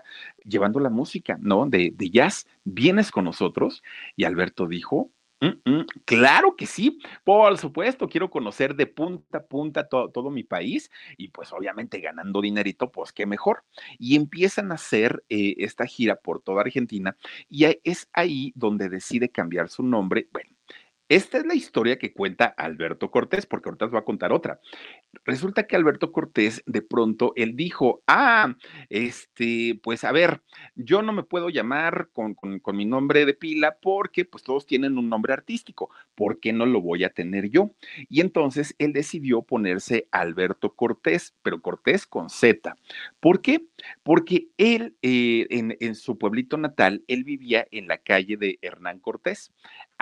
llevando 0.45 0.81
la 0.81 0.91
música, 0.91 1.39
¿no? 1.41 1.67
De, 1.67 1.95
jazz, 1.99 2.47
¿vienes 2.65 3.11
con 3.11 3.25
nosotros? 3.25 3.83
Y 4.17 4.25
Alberto 4.25 4.67
dijo, 4.67 5.11
Mm, 5.43 5.59
mm, 5.69 5.87
claro 6.05 6.55
que 6.55 6.67
sí, 6.67 7.01
por 7.25 7.59
supuesto, 7.59 8.09
quiero 8.09 8.31
conocer 8.31 8.77
de 8.77 8.87
punta 8.87 9.39
a 9.39 9.43
punta 9.43 9.89
todo 9.89 10.31
mi 10.31 10.45
país 10.45 10.89
y 11.17 11.31
pues 11.31 11.53
obviamente 11.53 11.99
ganando 11.99 12.41
dinerito, 12.41 12.93
pues 12.93 13.13
qué 13.13 13.27
mejor. 13.27 13.65
Y 13.99 14.15
empiezan 14.15 14.71
a 14.71 14.77
hacer 14.77 15.25
eh, 15.29 15.57
esta 15.59 15.85
gira 15.87 16.15
por 16.15 16.41
toda 16.41 16.61
Argentina 16.61 17.17
y 17.49 17.67
es 17.83 18.09
ahí 18.13 18.53
donde 18.55 18.89
decide 18.89 19.31
cambiar 19.31 19.69
su 19.69 19.83
nombre. 19.83 20.29
Bueno, 20.33 20.51
esta 21.09 21.37
es 21.37 21.45
la 21.45 21.55
historia 21.55 21.99
que 21.99 22.15
cuenta 22.15 22.47
Alberto 22.47 23.11
Cortés, 23.11 23.45
porque 23.45 23.69
ahorita 23.69 23.87
os 23.87 23.95
va 23.95 23.99
a 23.99 24.05
contar 24.05 24.33
otra. 24.33 24.61
Resulta 25.25 25.67
que 25.67 25.77
Alberto 25.77 26.11
Cortés, 26.11 26.63
de 26.67 26.83
pronto, 26.83 27.33
él 27.37 27.55
dijo, 27.55 28.03
ah, 28.07 28.57
este, 28.89 29.79
pues 29.83 30.05
a 30.05 30.13
ver, 30.13 30.43
yo 30.75 31.03
no 31.03 31.13
me 31.13 31.23
puedo 31.23 31.51
llamar 31.51 32.09
con, 32.13 32.37
mi 32.75 32.85
nombre 32.87 33.27
de 33.27 33.35
pila 33.35 33.77
porque 33.81 34.25
pues 34.25 34.43
todos 34.43 34.67
tienen 34.67 34.99
un 34.99 35.09
nombre 35.09 35.33
artístico, 35.33 35.91
¿por 36.15 36.41
qué 36.41 36.53
no 36.53 36.67
lo 36.67 36.81
voy 36.81 37.05
a 37.05 37.11
tener 37.11 37.51
yo? 37.51 37.73
Y 38.09 38.21
entonces 38.21 38.75
él 38.79 38.93
decidió 38.93 39.43
ponerse 39.43 40.09
Alberto 40.11 40.75
Cortés, 40.75 41.35
pero 41.43 41.61
Cortés 41.61 42.07
con 42.07 42.31
Z. 42.31 42.75
¿Por 43.21 43.43
qué? 43.43 43.67
Porque 44.03 44.49
él, 44.57 44.97
eh, 45.03 45.47
en, 45.51 45.77
en 45.79 45.95
su 45.95 46.19
pueblito 46.19 46.57
natal, 46.57 47.05
él 47.07 47.23
vivía 47.25 47.67
en 47.71 47.87
la 47.87 47.99
calle 47.99 48.37
de 48.37 48.59
Hernán 48.63 48.99
Cortés 48.99 49.53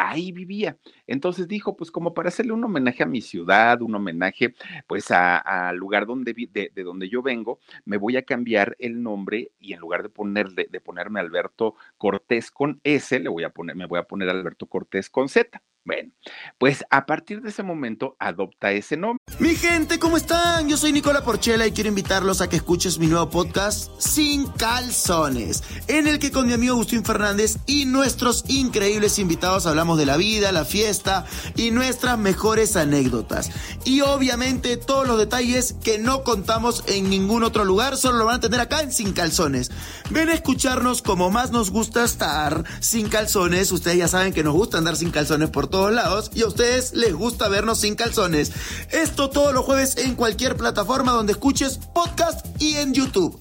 ahí 0.01 0.33
vivía. 0.33 0.79
Entonces 1.07 1.47
dijo, 1.49 1.77
pues 1.77 1.91
como 1.91 2.15
para 2.15 2.29
hacerle 2.29 2.53
un 2.53 2.65
homenaje 2.65 3.03
a 3.03 3.07
mi 3.07 3.21
ciudad, 3.21 3.83
un 3.83 3.95
homenaje 3.95 4.55
pues 4.87 5.00
al 5.11 5.77
lugar 5.77 6.07
donde 6.07 6.33
de, 6.33 6.71
de, 6.75 6.83
donde 6.83 7.09
yo 7.09 7.23
vengo, 7.23 7.61
me 7.85 7.97
voy 7.97 8.17
a 8.17 8.23
cambiar 8.23 8.77
el 8.79 9.03
nombre 9.03 9.53
y 9.59 9.73
en 9.73 9.81
lugar 9.81 10.03
de 10.03 10.09
ponerle, 10.09 10.67
de 10.71 10.81
ponerme 10.81 11.21
Alberto 11.21 11.75
Cortés 11.99 12.51
con 12.51 12.81
S, 12.85 13.19
le 13.19 13.29
voy 13.29 13.45
a 13.45 13.51
poner, 13.51 13.77
me 13.77 13.87
voy 13.87 13.99
a 13.99 14.05
poner 14.05 14.29
Alberto 14.29 14.67
Cortés 14.67 15.11
con 15.11 15.29
Z. 15.29 15.63
Bueno, 15.83 16.11
pues 16.59 16.85
a 16.91 17.07
partir 17.07 17.41
de 17.41 17.49
ese 17.49 17.63
momento 17.63 18.15
adopta 18.19 18.71
ese 18.71 18.99
nombre. 18.99 19.19
Mi 19.39 19.57
gente, 19.57 19.99
¿cómo 19.99 20.19
están? 20.19 20.69
Yo 20.69 20.77
soy 20.77 20.93
Nicola 20.93 21.25
Porchela 21.25 21.67
y 21.67 21.73
quiero 21.73 21.89
invitarlos 21.89 22.43
a 22.43 22.51
que 22.51 22.57
escuches 22.57 22.99
mi 22.99 23.07
nuevo 23.07 23.31
podcast 23.31 23.91
Sin 23.99 24.47
Calzones, 24.47 25.63
en 25.89 26.07
el 26.07 26.19
que 26.19 26.31
con 26.31 26.47
mi 26.47 26.53
amigo 26.53 26.75
Agustín 26.75 27.03
Fernández 27.03 27.57
y 27.67 27.87
nuestros 27.87 28.45
increíbles 28.49 29.19
invitados 29.19 29.65
hablamos 29.65 29.97
de 29.97 30.05
la 30.05 30.19
vida, 30.19 30.53
la 30.53 30.67
fiesta 30.67 31.25
y 31.57 31.71
nuestras 31.71 32.19
mejores 32.19 32.77
anécdotas. 32.77 33.51
Y 33.87 34.03
obviamente 34.03 34.77
todos 34.77 35.09
los 35.09 35.19
detalles 35.19 35.77
que 35.83 35.99
no 35.99 36.25
contamos 36.25 36.85
en 36.89 37.09
ningún 37.09 37.43
otro 37.43 37.65
lugar, 37.65 37.97
solo 37.97 38.19
lo 38.19 38.27
van 38.27 38.37
a 38.37 38.41
tener 38.41 38.61
acá 38.61 38.83
en 38.83 38.93
Sin 38.93 39.15
Calzones. 39.15 39.71
Ven 40.11 40.29
a 40.29 40.35
escucharnos 40.35 41.01
como 41.01 41.31
más 41.31 41.53
nos 41.53 41.71
gusta 41.71 42.05
estar 42.05 42.65
sin 42.81 43.09
calzones. 43.09 43.73
Ustedes 43.73 43.97
ya 43.97 44.09
saben 44.09 44.35
que 44.35 44.45
nos 44.45 44.53
gusta 44.53 44.77
andar 44.77 44.97
sin 44.97 45.11
calzones 45.11 45.49
por 45.49 45.70
todos 45.71 45.93
lados 45.93 46.31
y 46.35 46.43
a 46.43 46.49
ustedes 46.49 46.93
les 46.95 47.15
gusta 47.15 47.49
vernos 47.49 47.81
sin 47.81 47.95
calzones. 47.95 48.53
Esto 48.93 49.31
todos 49.31 49.55
los 49.55 49.65
jueves 49.65 49.97
en 49.97 50.17
cualquier 50.17 50.57
plataforma 50.57 51.13
donde 51.13 51.33
escuches 51.33 51.79
podcast 51.95 52.45
y 52.61 52.77
en 52.77 52.93
YouTube. 52.93 53.41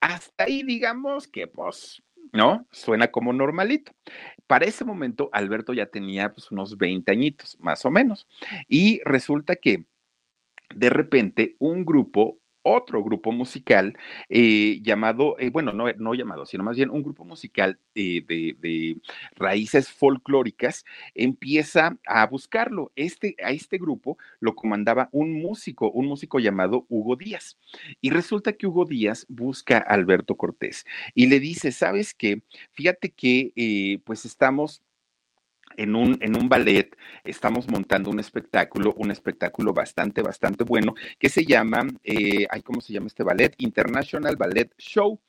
Hasta 0.00 0.44
ahí 0.44 0.62
digamos 0.62 1.28
que 1.28 1.46
pues, 1.46 2.02
¿no? 2.32 2.66
Suena 2.72 3.08
como 3.08 3.32
normalito. 3.32 3.92
Para 4.46 4.66
ese 4.66 4.84
momento 4.84 5.28
Alberto 5.32 5.72
ya 5.72 5.86
tenía 5.86 6.32
pues, 6.32 6.50
unos 6.50 6.76
20 6.76 7.12
añitos, 7.12 7.56
más 7.60 7.84
o 7.84 7.90
menos. 7.90 8.26
Y 8.68 9.00
resulta 9.04 9.56
que 9.56 9.86
de 10.74 10.90
repente 10.90 11.56
un 11.58 11.84
grupo 11.84 12.38
otro 12.66 13.02
grupo 13.04 13.30
musical 13.30 13.96
eh, 14.28 14.80
llamado, 14.82 15.36
eh, 15.38 15.50
bueno, 15.50 15.72
no, 15.72 15.86
no, 15.92 16.14
llamado, 16.14 16.46
sino 16.46 16.64
más 16.64 16.76
bien 16.76 16.90
un 16.90 17.02
grupo 17.02 17.24
musical 17.24 17.78
eh, 17.94 18.24
de, 18.26 18.96
raíces 19.36 19.88
folclóricas 19.90 20.84
empieza 21.14 21.96
a 22.06 22.26
buscarlo. 22.26 22.92
Este, 22.96 23.36
a 23.42 23.52
este 23.52 23.78
grupo 23.78 24.18
lo 24.40 24.54
comandaba 24.54 25.08
un 25.12 25.40
músico, 25.40 25.90
un 25.90 26.06
músico 26.06 26.40
llamado 26.40 26.86
Hugo 26.88 27.14
Díaz. 27.16 27.56
Y 28.00 28.10
resulta 28.10 28.52
que 28.52 28.66
Hugo 28.66 28.84
Díaz 28.84 29.26
busca 29.28 29.78
a 29.78 29.94
Alberto 29.94 30.36
Cortés 30.36 30.84
y 31.14 31.26
le 31.26 31.38
dice, 31.38 31.70
¿sabes 31.70 32.14
qué? 32.14 32.42
Fíjate 32.72 33.10
que 33.10 34.00
pues 34.04 34.24
estamos 34.24 34.82
en 35.76 35.94
un, 35.94 36.18
en 36.20 36.36
un 36.36 36.48
ballet 36.48 36.96
estamos 37.24 37.68
montando 37.68 38.10
un 38.10 38.20
espectáculo, 38.20 38.94
un 38.96 39.10
espectáculo 39.10 39.72
bastante, 39.72 40.22
bastante 40.22 40.64
bueno, 40.64 40.94
que 41.18 41.28
se 41.28 41.44
llama, 41.44 41.86
eh, 42.04 42.46
¿cómo 42.64 42.80
se 42.80 42.92
llama 42.92 43.06
este 43.06 43.22
ballet? 43.22 43.54
International 43.58 44.36
Ballet 44.36 44.72
Show. 44.78 45.20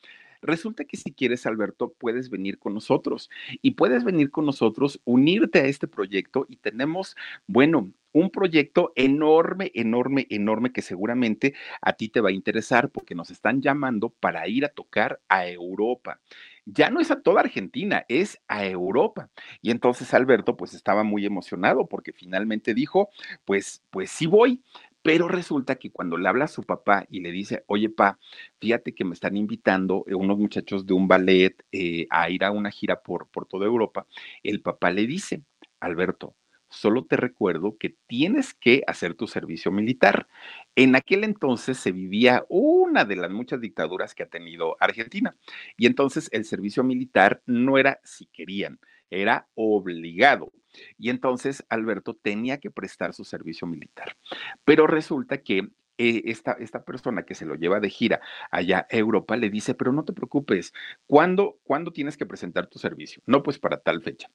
Resulta 0.42 0.86
que 0.86 0.98
si 0.98 1.12
quieres, 1.14 1.46
Alberto, 1.46 1.94
puedes 1.98 2.30
venir 2.30 2.60
con 2.60 2.74
nosotros 2.74 3.30
y 3.62 3.72
puedes 3.72 4.04
venir 4.04 4.30
con 4.30 4.46
nosotros, 4.46 5.02
unirte 5.04 5.60
a 5.60 5.66
este 5.66 5.88
proyecto 5.88 6.46
y 6.48 6.58
tenemos, 6.58 7.16
bueno, 7.48 7.92
un 8.14 8.30
proyecto 8.30 8.94
enorme, 8.96 9.72
enorme, 9.76 10.28
enorme 10.30 10.72
que 10.72 10.82
seguramente 10.82 11.54
a 11.82 11.94
ti 11.94 12.10
te 12.10 12.22
va 12.22 12.30
a 12.30 12.34
interesar 12.34 12.90
porque 12.90 13.16
nos 13.16 13.30
están 13.30 13.62
llamando 13.62 14.10
para 14.10 14.48
ir 14.48 14.66
a 14.66 14.70
tocar 14.70 15.20
a 15.28 15.48
Europa 15.48 16.20
ya 16.68 16.90
no 16.90 17.00
es 17.00 17.12
a 17.12 17.22
toda 17.22 17.42
Argentina, 17.42 18.06
es 18.10 18.40
a 18.48 18.66
Europa. 18.66 19.30
Y 19.62 19.72
entonces 19.72 20.14
Alberto 20.14 20.58
pues 20.58 20.74
estaba 20.74 21.04
muy 21.04 21.26
emocionado 21.26 21.88
porque 21.88 22.12
finalmente 22.12 22.74
dijo, 22.74 23.10
pues, 23.46 23.84
pues 23.90 24.12
sí 24.12 24.26
voy. 24.26 24.62
Pero 25.02 25.30
resulta 25.30 25.76
que 25.76 25.90
cuando 25.90 26.18
le 26.18 26.28
habla 26.28 26.46
a 26.46 26.50
su 26.50 26.64
papá 26.64 27.06
y 27.10 27.22
le 27.22 27.32
dice, 27.32 27.64
oye, 27.68 27.90
pa, 27.90 28.20
fíjate 28.60 28.94
que 28.94 29.06
me 29.06 29.14
están 29.14 29.38
invitando 29.38 30.04
eh, 30.08 30.16
unos 30.16 30.38
muchachos 30.38 30.86
de 30.86 30.94
un 30.94 31.08
ballet 31.08 31.56
eh, 31.72 32.08
a 32.10 32.30
ir 32.30 32.44
a 32.44 32.52
una 32.52 32.72
gira 32.72 33.02
por, 33.02 33.28
por 33.30 33.46
toda 33.46 33.66
Europa, 33.66 34.06
el 34.44 34.62
papá 34.62 34.92
le 34.92 35.08
dice, 35.08 35.44
Alberto, 35.80 36.36
solo 36.70 37.06
te 37.06 37.18
recuerdo 37.18 37.78
que 37.78 37.96
tienes 38.08 38.54
que 38.54 38.84
hacer 38.88 39.14
tu 39.14 39.28
servicio 39.28 39.72
militar. 39.72 40.28
En 40.76 40.96
aquel 40.96 41.24
entonces 41.24 41.78
se 41.78 41.92
vivía 41.92 42.46
una 42.50 43.06
de 43.06 43.16
las 43.16 43.32
muchas 43.32 43.62
dictaduras 43.62 44.14
que 44.14 44.24
ha 44.24 44.28
tenido 44.28 44.78
Argentina. 44.80 45.36
Y 45.78 45.86
entonces 45.86 46.30
el 46.32 46.46
servicio 46.46 46.84
militar 46.84 47.42
no 47.46 47.78
era 47.78 48.00
si 48.04 48.26
querían, 48.28 48.80
era 49.10 49.48
obligado. 49.56 50.52
Y 50.98 51.10
entonces 51.10 51.66
Alberto 51.70 52.16
tenía 52.16 52.60
que 52.60 52.72
prestar 52.72 53.14
su 53.14 53.24
servicio 53.24 53.68
militar. 53.68 54.16
Pero 54.64 54.88
resulta 54.88 55.42
que 55.42 55.70
eh, 55.98 56.24
esta, 56.26 56.52
esta, 56.54 56.84
persona 56.86 57.24
que 57.24 57.34
se 57.34 57.46
lo 57.46 57.56
lleva 57.56 57.80
de 57.80 57.90
gira 57.90 58.22
allá 58.52 58.88
a 58.92 58.98
Europa 58.98 59.36
le 59.36 59.50
dice, 59.50 59.74
pero 59.74 59.92
no 59.92 60.06
te 60.06 60.14
preocupes, 60.14 60.72
¿cuándo, 61.08 61.60
¿cuándo 61.64 61.92
tienes 61.92 62.18
que 62.18 62.28
presentar 62.28 62.68
tu 62.68 62.78
servicio? 62.78 63.24
No, 63.26 63.42
pues 63.42 63.58
para 63.58 63.80
tal 63.80 64.04
fecha. 64.04 64.30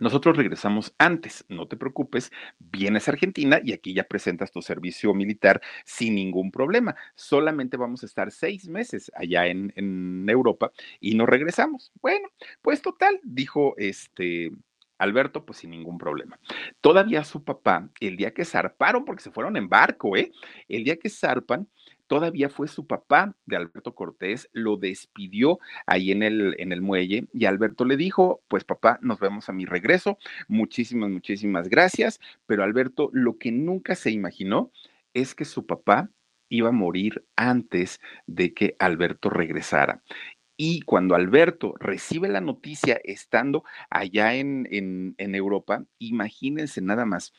Nosotros 0.00 0.36
regresamos 0.36 0.94
antes, 0.98 1.44
no 1.48 1.68
te 1.68 1.76
preocupes, 1.76 2.32
vienes 2.58 3.08
a 3.08 3.12
Argentina 3.12 3.60
y 3.62 3.72
aquí 3.72 3.94
ya 3.94 4.04
presentas 4.04 4.50
tu 4.50 4.60
servicio 4.62 5.14
militar 5.14 5.60
sin 5.84 6.14
ningún 6.16 6.50
problema. 6.50 6.96
Solamente 7.14 7.76
vamos 7.76 8.02
a 8.02 8.06
estar 8.06 8.30
seis 8.30 8.68
meses 8.68 9.10
allá 9.14 9.46
en, 9.46 9.72
en 9.76 10.28
Europa 10.28 10.72
y 11.00 11.14
nos 11.14 11.28
regresamos. 11.28 11.92
Bueno, 12.00 12.28
pues 12.62 12.82
total, 12.82 13.20
dijo 13.22 13.74
este 13.76 14.50
Alberto, 14.98 15.44
pues 15.44 15.58
sin 15.58 15.70
ningún 15.70 15.98
problema. 15.98 16.38
Todavía 16.80 17.24
su 17.24 17.44
papá, 17.44 17.90
el 18.00 18.16
día 18.16 18.32
que 18.32 18.44
zarparon, 18.44 19.04
porque 19.04 19.22
se 19.22 19.30
fueron 19.30 19.56
en 19.56 19.68
barco, 19.68 20.16
¿eh? 20.16 20.32
El 20.68 20.84
día 20.84 20.96
que 20.96 21.10
zarpan, 21.10 21.68
todavía 22.14 22.48
fue 22.48 22.68
su 22.68 22.86
papá 22.86 23.34
de 23.44 23.56
Alberto 23.56 23.92
Cortés, 23.92 24.48
lo 24.52 24.76
despidió 24.76 25.58
ahí 25.84 26.12
en 26.12 26.22
el, 26.22 26.54
en 26.60 26.70
el 26.70 26.80
muelle 26.80 27.26
y 27.32 27.46
Alberto 27.46 27.84
le 27.84 27.96
dijo, 27.96 28.40
pues 28.46 28.62
papá, 28.62 29.00
nos 29.02 29.18
vemos 29.18 29.48
a 29.48 29.52
mi 29.52 29.64
regreso, 29.64 30.16
muchísimas, 30.46 31.10
muchísimas 31.10 31.68
gracias, 31.68 32.20
pero 32.46 32.62
Alberto 32.62 33.10
lo 33.12 33.36
que 33.36 33.50
nunca 33.50 33.96
se 33.96 34.12
imaginó 34.12 34.70
es 35.12 35.34
que 35.34 35.44
su 35.44 35.66
papá 35.66 36.08
iba 36.48 36.68
a 36.68 36.72
morir 36.72 37.24
antes 37.34 38.00
de 38.28 38.54
que 38.54 38.76
Alberto 38.78 39.28
regresara. 39.28 40.00
Y 40.56 40.82
cuando 40.82 41.16
Alberto 41.16 41.74
recibe 41.80 42.28
la 42.28 42.40
noticia 42.40 43.00
estando 43.02 43.64
allá 43.90 44.36
en, 44.36 44.68
en, 44.70 45.16
en 45.18 45.34
Europa, 45.34 45.84
imagínense 45.98 46.80
nada 46.80 47.06
más, 47.06 47.32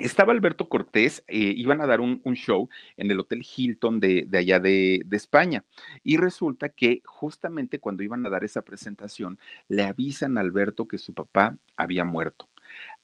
estaba 0.00 0.32
Alberto 0.32 0.68
Cortés, 0.68 1.22
eh, 1.28 1.52
iban 1.56 1.80
a 1.80 1.86
dar 1.86 2.00
un, 2.00 2.20
show 2.34 2.68
en 2.96 3.10
el 3.10 3.20
Hotel 3.20 3.44
Hilton 3.44 4.00
de, 4.00 4.26
allá 4.32 4.58
de, 4.58 5.04
España. 5.10 5.64
Y 6.02 6.16
resulta 6.16 6.70
que 6.70 7.02
justamente 7.04 7.78
cuando 7.78 8.02
iban 8.02 8.24
a 8.24 8.30
dar 8.30 8.44
esa 8.44 8.62
presentación, 8.62 9.38
le 9.68 9.82
avisan 9.84 10.38
a 10.38 10.40
Alberto 10.40 10.88
que 10.88 10.98
su 10.98 11.14
papá 11.14 11.56
había 11.76 12.04
muerto. 12.04 12.48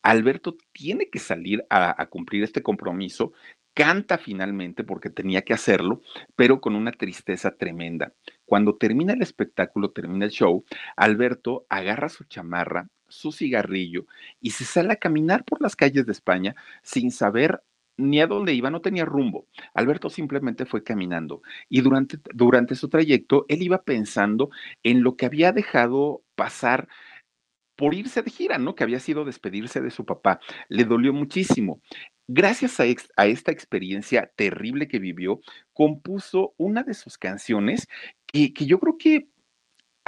Alberto 0.02 0.56
tiene 0.72 1.10
que 1.10 1.18
salir 1.18 1.64
a, 1.68 2.00
a 2.00 2.06
cumplir 2.06 2.42
este 2.42 2.62
compromiso, 2.62 3.32
canta 3.74 4.16
finalmente 4.18 4.82
porque 4.82 5.10
tenía 5.10 5.42
que 5.42 5.52
hacerlo, 5.52 6.00
pero 6.36 6.60
con 6.60 6.74
una 6.74 6.92
tristeza 6.92 7.50
tremenda. 7.56 8.14
Cuando 8.46 8.76
termina 8.76 9.12
el 9.12 9.22
espectáculo, 9.22 9.90
termina 9.90 10.24
el 10.24 10.30
show, 10.30 10.64
Alberto 10.96 11.66
agarra 11.68 12.08
su 12.08 12.24
chamarra, 12.24 12.88
su 13.08 13.32
cigarrillo 13.32 14.06
y 14.40 14.50
se 14.50 14.64
sale 14.64 14.92
a 14.92 14.96
caminar 14.96 15.44
por 15.44 15.60
las 15.60 15.76
calles 15.76 16.06
de 16.06 16.12
España 16.12 16.54
sin 16.82 17.10
saber 17.10 17.62
ni 17.96 18.20
a 18.20 18.28
dónde 18.28 18.54
iba, 18.54 18.70
no 18.70 18.80
tenía 18.80 19.04
rumbo. 19.04 19.46
Alberto 19.74 20.08
simplemente 20.08 20.64
fue 20.66 20.84
caminando 20.84 21.42
y 21.68 21.80
durante, 21.80 22.18
durante 22.32 22.76
su 22.76 22.88
trayecto 22.88 23.44
él 23.48 23.62
iba 23.62 23.82
pensando 23.82 24.50
en 24.84 25.02
lo 25.02 25.16
que 25.16 25.26
había 25.26 25.52
dejado 25.52 26.22
pasar 26.36 26.88
por 27.74 27.94
irse 27.94 28.22
de 28.22 28.30
gira, 28.30 28.58
¿no? 28.58 28.74
Que 28.74 28.84
había 28.84 28.98
sido 28.98 29.24
despedirse 29.24 29.80
de 29.80 29.90
su 29.90 30.04
papá. 30.04 30.40
Le 30.68 30.84
dolió 30.84 31.12
muchísimo. 31.12 31.80
Gracias 32.26 32.80
a, 32.80 32.84
esta 33.26 33.52
experiencia 33.52 34.32
terrible 34.36 34.88
que 34.88 34.98
vivió, 34.98 35.40
compuso 35.72 36.54
una 36.56 36.82
de 36.82 36.94
sus 36.94 37.16
canciones 37.18 37.88
que 38.26 38.66
yo 38.66 38.78
creo 38.80 38.98
que 38.98 39.28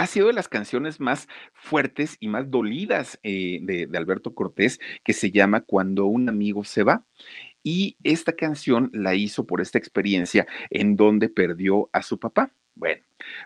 ha 0.00 0.06
sido 0.06 0.28
de 0.28 0.32
las 0.32 0.48
canciones 0.48 0.98
más 0.98 1.28
fuertes 1.52 2.16
y 2.20 2.28
más 2.28 2.50
dolidas 2.50 3.20
eh, 3.22 3.58
de, 3.60 3.86
de, 3.86 3.98
Alberto 3.98 4.34
Cortés, 4.34 4.80
que 5.04 5.12
se 5.12 5.30
llama 5.30 5.60
Cuando 5.60 6.06
un 6.06 6.30
amigo 6.30 6.64
se 6.64 6.84
va. 6.84 7.04
Y 7.62 7.98
esta 8.02 8.32
canción 8.32 8.88
la 8.94 9.14
hizo 9.14 9.44
por 9.44 9.60
esta 9.60 9.76
experiencia 9.76 10.46
en 10.70 10.96
donde 10.96 11.28
perdió 11.28 11.90
a 11.92 12.00
su 12.00 12.18
papá. 12.18 12.50
Bueno, 12.74 13.02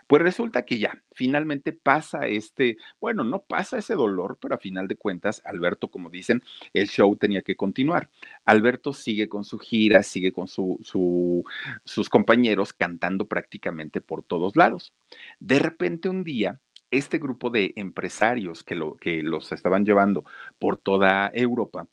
pues 0.07 0.21
resulta 0.21 0.63
que 0.65 0.79
ya, 0.79 1.01
finalmente 1.11 1.73
pasa 1.73 2.27
este, 2.27 2.77
bueno, 3.01 3.23
no 3.23 3.41
pasa 3.41 3.77
ese 3.77 3.95
dolor, 3.95 4.37
pero 4.39 4.55
a 4.55 4.59
final 4.59 4.87
de 4.87 4.95
cuentas, 4.95 5.41
Alberto, 5.45 5.89
como 5.89 6.09
dicen, 6.09 6.41
el 6.73 6.87
show 6.87 7.15
tenía 7.17 7.41
que 7.41 7.55
continuar. 7.55 8.09
Alberto 8.45 8.93
sigue 8.93 9.27
con 9.27 9.43
su 9.43 9.59
gira, 9.59 10.03
sigue 10.03 10.31
con 10.31 10.47
su, 10.47 10.79
su, 10.83 11.43
sus 11.83 12.09
compañeros 12.09 12.71
cantando 12.73 13.27
prácticamente 13.27 13.99
por 14.01 14.23
todos 14.23 14.55
lados. 14.55 14.93
De 15.39 15.59
repente 15.59 16.07
un 16.07 16.23
día, 16.23 16.59
este 16.91 17.17
grupo 17.17 17.49
de 17.49 17.73
empresarios 17.75 18.63
que, 18.63 18.75
lo, 18.75 18.95
que 18.95 19.21
los 19.23 19.51
estaban 19.51 19.85
llevando 19.85 20.23
por 20.59 20.77
toda 20.77 21.29
Europa, 21.33 21.87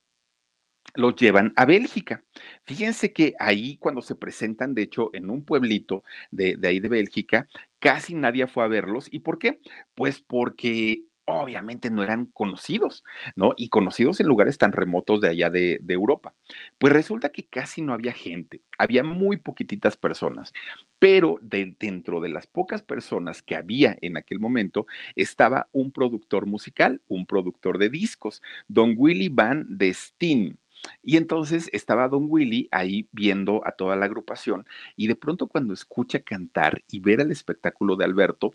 los 0.95 1.17
llevan 1.17 1.53
a 1.57 1.65
Bélgica. 1.65 2.23
Fíjense 2.65 3.13
que 3.13 3.35
ahí 3.39 3.77
cuando 3.79 4.03
se 4.03 4.15
presentan, 4.15 4.75
de 4.75 4.83
hecho, 4.83 5.11
en 5.15 5.31
un 5.31 5.45
pueblito 5.45 6.05
de, 6.31 6.59
ahí 6.65 6.81
de 6.81 6.89
Bélgica, 6.89 7.49
casi 7.79 8.15
nadie 8.15 8.47
fue 8.47 8.65
a 8.65 8.69
verlos. 8.69 9.09
¿Y 9.11 9.21
por 9.21 9.39
qué? 9.39 9.61
Pues 9.95 10.21
porque 10.21 11.05
obviamente 11.25 11.89
no 11.89 12.03
eran 12.03 12.27
conocidos, 12.27 13.05
¿no? 13.37 13.55
Y 13.57 13.69
conocidos 13.69 14.21
en 14.21 14.27
lugares 14.27 14.59
tan 14.59 14.73
remotos 14.73 15.21
de 15.21 15.29
allá 15.29 15.51
de, 15.51 15.81
Europa. 15.89 16.35
Pues 16.79 16.93
resulta 16.93 17.31
que 17.31 17.47
casi 17.47 17.81
no 17.81 17.93
había 17.93 18.13
gente, 18.13 18.61
había 18.77 19.05
muy 19.05 19.37
poquititas 19.37 19.97
personas, 19.97 20.53
pero 20.99 21.39
de, 21.41 21.77
dentro 21.79 22.21
de 22.21 22.29
las 22.29 22.47
pocas 22.47 22.83
personas 22.83 23.43
que 23.43 23.57
había 23.57 23.97
en 24.01 24.17
aquel 24.17 24.41
momento 24.41 24.87
estaba 25.15 25.69
un 25.73 25.93
productor 25.93 26.47
musical, 26.47 27.01
un 27.09 27.27
productor 27.27 27.79
de 27.79 27.89
discos, 27.89 28.43
don 28.69 28.95
Willy 28.97 29.29
Van 29.29 29.67
de 29.69 29.93
Steen. 29.95 30.59
Y 31.03 31.17
entonces 31.17 31.69
estaba 31.73 32.09
Don 32.09 32.27
Willy 32.29 32.69
ahí 32.71 33.09
viendo 33.13 33.67
a 33.67 33.73
toda 33.73 33.97
la 33.97 34.07
agrupación 34.07 34.67
y 34.97 35.07
de 35.07 35.17
pronto 35.17 35.47
cuando 35.47 35.75
escucha 35.75 36.21
cantar 36.21 36.83
y 36.91 37.01
ver 37.01 37.21
el 37.21 37.31
espectáculo 37.31 37.97
de 37.97 38.05
Alberto, 38.05 38.53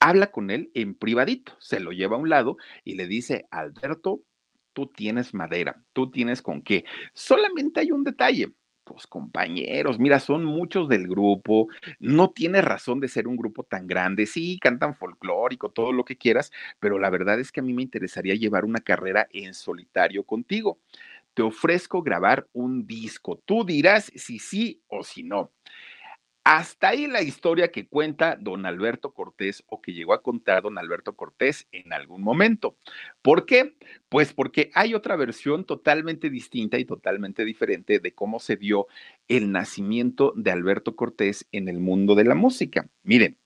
habla 0.00 0.30
con 0.30 0.50
él 0.50 0.70
en 0.74 0.94
privadito, 0.94 1.52
se 1.58 1.80
lo 1.80 1.92
lleva 1.92 2.16
a 2.16 2.20
un 2.20 2.28
lado 2.28 2.56
y 2.84 2.94
le 2.94 3.06
dice, 3.06 3.46
Alberto, 3.50 4.22
tú 4.72 4.86
tienes 4.86 5.34
madera, 5.34 5.82
tú 5.92 6.10
tienes 6.10 6.42
con 6.42 6.62
qué. 6.62 6.84
Solamente 7.12 7.80
hay 7.80 7.90
un 7.90 8.04
detalle. 8.04 8.52
Pues 8.84 9.06
compañeros, 9.06 9.98
mira, 9.98 10.18
son 10.18 10.46
muchos 10.46 10.88
del 10.88 11.06
grupo, 11.06 11.68
no 11.98 12.30
tiene 12.30 12.62
razón 12.62 13.00
de 13.00 13.08
ser 13.08 13.28
un 13.28 13.36
grupo 13.36 13.62
tan 13.62 13.86
grande, 13.86 14.24
sí, 14.24 14.58
cantan 14.58 14.94
folclórico, 14.94 15.68
todo 15.68 15.92
lo 15.92 16.06
que 16.06 16.16
quieras, 16.16 16.50
pero 16.80 16.98
la 16.98 17.10
verdad 17.10 17.38
es 17.38 17.52
que 17.52 17.60
a 17.60 17.62
mí 17.62 17.74
me 17.74 17.82
interesaría 17.82 18.34
llevar 18.34 18.64
una 18.64 18.80
carrera 18.80 19.28
en 19.30 19.52
solitario 19.52 20.24
contigo 20.24 20.78
te 21.38 21.42
ofrezco 21.42 22.02
grabar 22.02 22.48
un 22.52 22.84
disco. 22.84 23.40
Tú 23.44 23.64
dirás 23.64 24.10
si 24.16 24.40
sí 24.40 24.82
o 24.88 25.04
si 25.04 25.22
no. 25.22 25.52
Hasta 26.42 26.88
ahí 26.88 27.06
la 27.06 27.22
historia 27.22 27.70
que 27.70 27.86
cuenta 27.86 28.34
don 28.34 28.66
Alberto 28.66 29.12
Cortés 29.12 29.62
o 29.68 29.80
que 29.80 29.92
llegó 29.92 30.14
a 30.14 30.22
contar 30.22 30.64
don 30.64 30.78
Alberto 30.78 31.14
Cortés 31.14 31.68
en 31.70 31.92
algún 31.92 32.22
momento. 32.22 32.76
¿Por 33.22 33.46
qué? 33.46 33.76
Pues 34.08 34.32
porque 34.32 34.72
hay 34.74 34.94
otra 34.94 35.14
versión 35.14 35.64
totalmente 35.64 36.28
distinta 36.28 36.76
y 36.76 36.84
totalmente 36.84 37.44
diferente 37.44 38.00
de 38.00 38.12
cómo 38.12 38.40
se 38.40 38.56
dio 38.56 38.88
el 39.28 39.52
nacimiento 39.52 40.32
de 40.34 40.50
Alberto 40.50 40.96
Cortés 40.96 41.46
en 41.52 41.68
el 41.68 41.78
mundo 41.78 42.16
de 42.16 42.24
la 42.24 42.34
música. 42.34 42.88
Miren, 43.04 43.38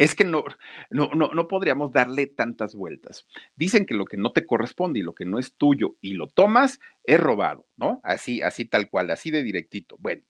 es 0.00 0.14
que 0.14 0.24
no, 0.24 0.44
no, 0.88 1.10
no, 1.14 1.28
no 1.28 1.46
podríamos 1.46 1.92
darle 1.92 2.26
tantas 2.26 2.74
vueltas. 2.74 3.26
Dicen 3.54 3.84
que 3.84 3.92
lo 3.92 4.06
que 4.06 4.16
no 4.16 4.32
te 4.32 4.46
corresponde 4.46 5.00
y 5.00 5.02
lo 5.02 5.14
que 5.14 5.26
no 5.26 5.38
es 5.38 5.54
tuyo 5.56 5.96
y 6.00 6.14
lo 6.14 6.26
tomas 6.26 6.80
es 7.04 7.20
robado, 7.20 7.66
¿no? 7.76 8.00
Así, 8.02 8.40
así 8.40 8.64
tal 8.64 8.88
cual, 8.88 9.10
así 9.10 9.30
de 9.30 9.42
directito. 9.42 9.96
Bueno, 9.98 10.22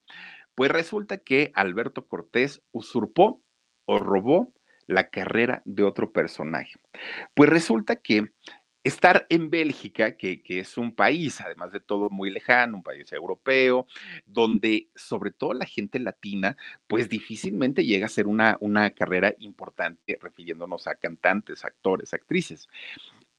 pues 0.55 0.71
resulta 0.71 1.19
que 1.19 1.53
Alberto 1.55 2.05
Cortés 2.05 2.61
usurpó 2.73 3.41
o 3.85 3.97
robó 3.97 4.53
la 4.87 5.09
carrera 5.09 5.61
de 5.63 5.83
otro 5.83 6.11
personaje. 6.11 6.73
Pues 7.33 7.49
resulta 7.49 7.95
que 7.95 8.25
estar 8.83 9.27
en 9.29 9.49
Bélgica, 9.49 10.17
que, 10.17 10.41
que, 10.41 10.59
es 10.59 10.77
un 10.77 10.93
país, 10.93 11.39
además 11.41 11.71
de 11.71 11.79
todo, 11.79 12.09
muy 12.09 12.31
lejano, 12.31 12.77
un 12.77 12.83
país 12.83 13.11
europeo, 13.11 13.85
donde 14.25 14.87
sobre 14.95 15.31
todo 15.31 15.53
la 15.53 15.65
gente 15.65 15.99
latina, 15.99 16.57
pues 16.87 17.09
difícilmente 17.09 17.85
llega 17.85 18.07
a 18.07 18.09
ser 18.09 18.27
una, 18.27 18.57
una 18.59 18.89
carrera 18.91 19.33
importante, 19.39 20.17
refiriéndonos 20.21 20.87
a 20.87 20.95
cantantes, 20.95 21.63
actores, 21.63 22.13
actrices. 22.13 22.67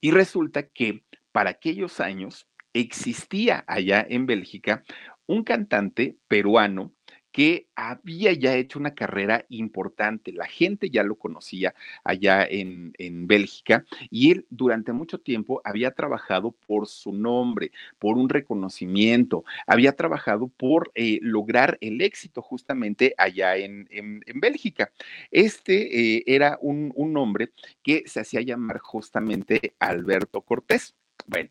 Y 0.00 0.10
resulta 0.10 0.64
que 0.64 1.02
para 1.32 1.50
aquellos 1.50 2.00
años 2.00 2.46
existía 2.72 3.64
allá 3.66 4.06
en 4.08 4.26
Bélgica 4.26 4.82
un 5.26 5.44
cantante 5.44 6.16
peruano 6.28 6.92
que 7.32 7.66
había 7.74 8.32
ya 8.34 8.54
hecho 8.54 8.78
una 8.78 8.94
carrera 8.94 9.46
importante. 9.48 10.32
La 10.32 10.46
gente 10.46 10.90
ya 10.90 11.02
lo 11.02 11.16
conocía 11.16 11.74
allá 12.04 12.46
en, 12.46 12.92
en, 12.98 13.26
Bélgica 13.26 13.84
y 14.10 14.32
él 14.32 14.46
durante 14.50 14.92
mucho 14.92 15.18
tiempo 15.18 15.60
había 15.64 15.92
trabajado 15.92 16.52
por 16.52 16.86
su 16.86 17.12
nombre, 17.12 17.72
por 17.98 18.16
un 18.16 18.28
reconocimiento, 18.28 19.44
había 19.66 19.92
trabajado 19.96 20.48
por 20.48 20.92
eh, 20.94 21.18
lograr 21.22 21.78
el 21.80 22.00
éxito 22.02 22.42
justamente 22.42 23.14
allá 23.16 23.56
en, 23.56 23.88
en, 23.90 24.22
Bélgica. 24.40 24.92
Este 25.30 26.16
eh, 26.16 26.24
era 26.26 26.58
un, 26.60 26.92
un 26.94 27.16
hombre 27.16 27.52
que 27.82 28.02
se 28.06 28.20
hacía 28.20 28.40
llamar 28.42 28.78
justamente 28.78 29.74
Alberto 29.78 30.42
Cortés. 30.42 30.94
Bueno, 31.26 31.50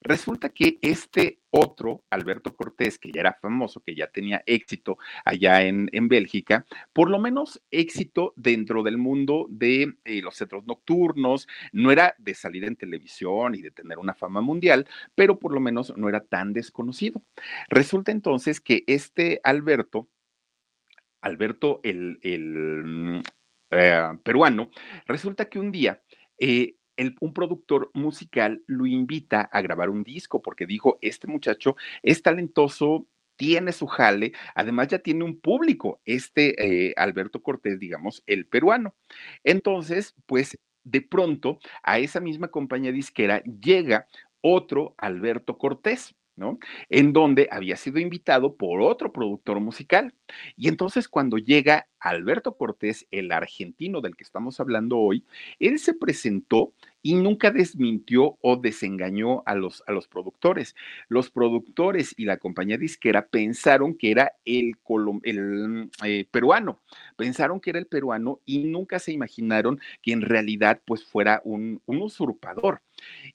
Resulta 0.00 0.50
que 0.50 0.78
este 0.82 1.40
otro, 1.50 2.04
Alberto 2.10 2.54
Cortés, 2.54 2.98
que 2.98 3.10
ya 3.10 3.20
era 3.20 3.38
famoso, 3.40 3.80
que 3.80 3.94
ya 3.94 4.08
tenía 4.08 4.42
éxito 4.46 4.98
allá 5.24 5.62
en, 5.62 5.88
en 5.92 6.08
Bélgica, 6.08 6.66
por 6.92 7.10
lo 7.10 7.18
menos 7.18 7.62
éxito 7.70 8.32
dentro 8.36 8.82
del 8.82 8.98
mundo 8.98 9.46
de 9.48 9.94
eh, 10.04 10.22
los 10.22 10.36
centros 10.36 10.66
nocturnos, 10.66 11.48
no 11.72 11.90
era 11.90 12.14
de 12.18 12.34
salir 12.34 12.64
en 12.64 12.76
televisión 12.76 13.54
y 13.54 13.62
de 13.62 13.70
tener 13.70 13.98
una 13.98 14.14
fama 14.14 14.40
mundial, 14.40 14.86
pero 15.14 15.38
por 15.38 15.52
lo 15.52 15.60
menos 15.60 15.96
no 15.96 16.08
era 16.08 16.20
tan 16.20 16.52
desconocido. 16.52 17.22
Resulta 17.68 18.12
entonces 18.12 18.60
que 18.60 18.84
este 18.86 19.40
Alberto, 19.42 20.08
Alberto 21.20 21.80
el, 21.82 22.18
el 22.22 23.22
eh, 23.70 24.02
peruano, 24.22 24.70
resulta 25.06 25.48
que 25.48 25.58
un 25.58 25.72
día 25.72 26.02
eh, 26.38 26.76
un 27.20 27.32
productor 27.32 27.90
musical 27.94 28.62
lo 28.66 28.86
invita 28.86 29.42
a 29.42 29.60
grabar 29.60 29.90
un 29.90 30.02
disco 30.02 30.42
porque 30.42 30.66
dijo, 30.66 30.98
este 31.02 31.26
muchacho 31.26 31.76
es 32.02 32.22
talentoso, 32.22 33.06
tiene 33.36 33.72
su 33.72 33.86
jale, 33.86 34.32
además 34.54 34.88
ya 34.88 34.98
tiene 34.98 35.24
un 35.24 35.38
público, 35.38 36.00
este 36.04 36.88
eh, 36.88 36.94
Alberto 36.96 37.42
Cortés, 37.42 37.78
digamos, 37.78 38.22
el 38.26 38.46
peruano. 38.46 38.94
Entonces, 39.44 40.14
pues 40.26 40.58
de 40.84 41.02
pronto 41.02 41.58
a 41.82 41.98
esa 41.98 42.20
misma 42.20 42.48
compañía 42.48 42.92
disquera 42.92 43.42
llega 43.44 44.06
otro 44.40 44.94
Alberto 44.98 45.58
Cortés. 45.58 46.14
¿No? 46.36 46.58
En 46.88 47.12
donde 47.12 47.48
había 47.50 47.76
sido 47.76 47.98
invitado 47.98 48.56
por 48.56 48.80
otro 48.80 49.12
productor 49.12 49.60
musical. 49.60 50.14
Y 50.56 50.68
entonces 50.68 51.08
cuando 51.08 51.38
llega 51.38 51.88
Alberto 51.98 52.56
Cortés, 52.56 53.06
el 53.10 53.32
argentino 53.32 54.00
del 54.00 54.16
que 54.16 54.24
estamos 54.24 54.60
hablando 54.60 54.98
hoy, 54.98 55.24
él 55.58 55.78
se 55.78 55.94
presentó 55.94 56.72
y 57.06 57.14
nunca 57.14 57.52
desmintió 57.52 58.36
o 58.40 58.56
desengañó 58.56 59.44
a 59.46 59.54
los, 59.54 59.84
a 59.86 59.92
los 59.92 60.08
productores. 60.08 60.74
Los 61.08 61.30
productores 61.30 62.12
y 62.16 62.24
la 62.24 62.38
compañía 62.38 62.78
disquera 62.78 63.28
pensaron 63.28 63.94
que 63.96 64.10
era 64.10 64.32
el, 64.44 64.74
eh, 66.02 66.26
peruano, 66.28 66.80
pensaron 67.14 67.60
que 67.60 67.70
era 67.70 67.78
el 67.78 67.86
peruano 67.86 68.40
y 68.44 68.64
nunca 68.64 68.98
se 68.98 69.12
imaginaron 69.12 69.78
que 70.02 70.10
en 70.10 70.22
realidad 70.22 70.80
pues 70.84 71.04
fuera 71.04 71.40
un 71.44 71.80
usurpador. 71.86 72.82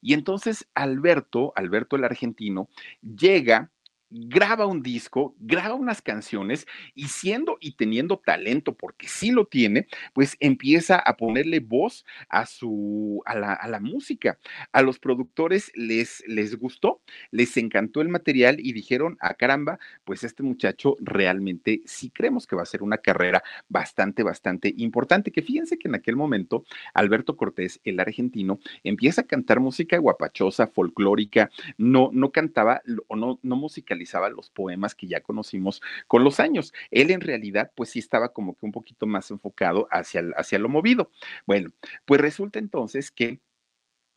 Y 0.02 0.16
entonces 0.16 0.68
Alberto, 0.76 1.54
Alberto 1.56 1.96
el 1.96 2.04
argentino, 2.04 2.68
llega 3.02 3.72
graba 4.12 4.66
un 4.66 4.84
disco, 4.84 5.36
graba 5.40 5.74
unas 5.76 6.02
canciones 6.02 6.68
y 6.94 7.08
siendo 7.08 7.58
y 7.62 7.76
teniendo 7.76 8.18
talento, 8.18 8.76
porque 8.76 9.08
sí 9.08 9.32
lo 9.32 9.46
tiene, 9.46 9.88
pues 10.14 10.36
empieza 10.40 11.00
a 11.00 11.16
ponerle 11.16 11.62
voz 11.62 12.06
a 12.30 12.46
su, 12.46 13.22
a 13.26 13.36
la, 13.36 13.54
a 13.54 13.68
la 13.70 13.80
música. 13.80 14.38
A 14.74 14.82
los 14.82 15.00
productores 15.00 15.72
les, 15.76 16.24
les 16.28 16.58
gustó, 16.58 17.02
les 17.32 17.56
encantó 17.56 18.02
el 18.02 18.10
material 18.10 18.58
y 18.60 18.74
dijeron, 18.74 19.18
a 19.22 19.30
ah, 19.30 19.34
caramba, 19.36 19.80
pues 20.04 20.24
este 20.24 20.44
muchacho 20.44 20.98
realmente 21.00 21.82
sí 21.86 22.10
creemos 22.10 22.46
que 22.46 22.56
va 22.56 22.64
a 22.64 22.66
ser 22.66 22.84
una 22.84 22.98
carrera 22.98 23.42
bastante, 23.70 24.24
bastante 24.24 24.74
importante. 24.78 25.32
Que 25.32 25.42
fíjense 25.42 25.78
que 25.78 25.88
en 25.88 25.96
aquel 25.96 26.18
momento 26.18 26.66
Alberto 26.94 27.38
Cortés, 27.38 27.80
el 27.86 28.00
argentino, 28.00 28.60
empieza 28.84 29.22
a 29.22 29.28
cantar 29.28 29.62
música 29.62 29.98
guapachosa, 29.98 30.68
folclórica, 30.68 31.50
no, 31.78 32.10
no 32.12 32.32
cantaba 32.32 32.82
o 33.08 33.16
no, 33.16 33.40
no 33.42 33.56
musicalizaba 33.56 34.01
los 34.30 34.50
poemas 34.50 34.96
que 34.96 35.08
ya 35.08 35.22
conocimos 35.22 35.82
con 36.08 36.24
los 36.24 36.40
años. 36.40 36.74
Él 36.92 37.12
en 37.12 37.22
realidad, 37.22 37.72
pues 37.76 37.90
sí 37.92 38.00
estaba 38.00 38.34
como 38.34 38.56
que 38.56 38.66
un 38.66 38.72
poquito 38.72 39.06
más 39.06 39.32
enfocado 39.32 39.88
hacia, 39.92 40.24
hacia 40.36 40.60
lo 40.60 40.70
movido. 40.70 41.12
Bueno, 41.46 41.72
pues 42.06 42.22
resulta 42.22 42.60
entonces 42.60 43.12
que 43.12 43.40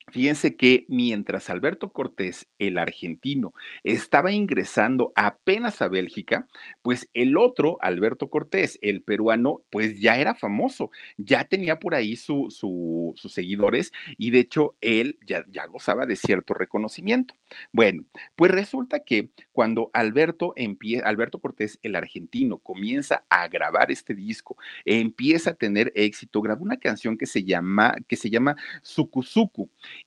Fíjense 0.09 0.55
que 0.55 0.85
mientras 0.89 1.49
Alberto 1.49 1.91
Cortés, 1.91 2.47
el 2.59 2.79
argentino, 2.79 3.55
estaba 3.83 4.33
ingresando 4.33 5.13
apenas 5.17 5.81
a 5.81 5.89
Bélgica, 5.89 6.47
pues 6.83 7.09
el 7.15 7.37
otro, 7.39 7.79
Alberto 7.81 8.29
Cortés, 8.29 8.79
el 8.83 9.03
peruano, 9.03 9.63
pues 9.71 9.99
ya 9.99 10.17
era 10.19 10.35
famoso, 10.35 10.91
ya 11.17 11.45
tenía 11.45 11.79
por 11.79 11.95
ahí 11.95 12.17
su, 12.17 12.47
sus 12.51 13.33
seguidores 13.33 13.93
y 14.19 14.31
de 14.31 14.41
hecho 14.41 14.77
él 14.83 15.19
ya, 15.27 15.43
gozaba 15.67 16.07
de 16.07 16.17
cierto 16.17 16.53
reconocimiento. 16.53 17.35
Bueno, 17.73 18.05
pues 18.37 18.51
resulta 18.53 19.01
que 19.01 19.31
cuando 19.53 19.91
Alberto, 19.95 20.55
Alberto 21.03 21.41
Cortés, 21.41 21.79
el 21.83 21.97
argentino, 21.97 22.59
comienza 22.59 23.25
a 23.31 23.49
grabar 23.49 23.91
este 23.91 24.15
disco, 24.15 24.57
empieza 24.85 25.51
a 25.51 25.55
tener 25.55 25.93
éxito, 25.97 26.43
grabó 26.43 26.63
una 26.63 26.77
canción 26.77 27.17
que 27.17 27.27
se 27.27 27.43
llama, 27.43 27.97
que 28.07 28.17
se 28.17 28.31
llama 28.31 28.55
Suku 28.83 29.23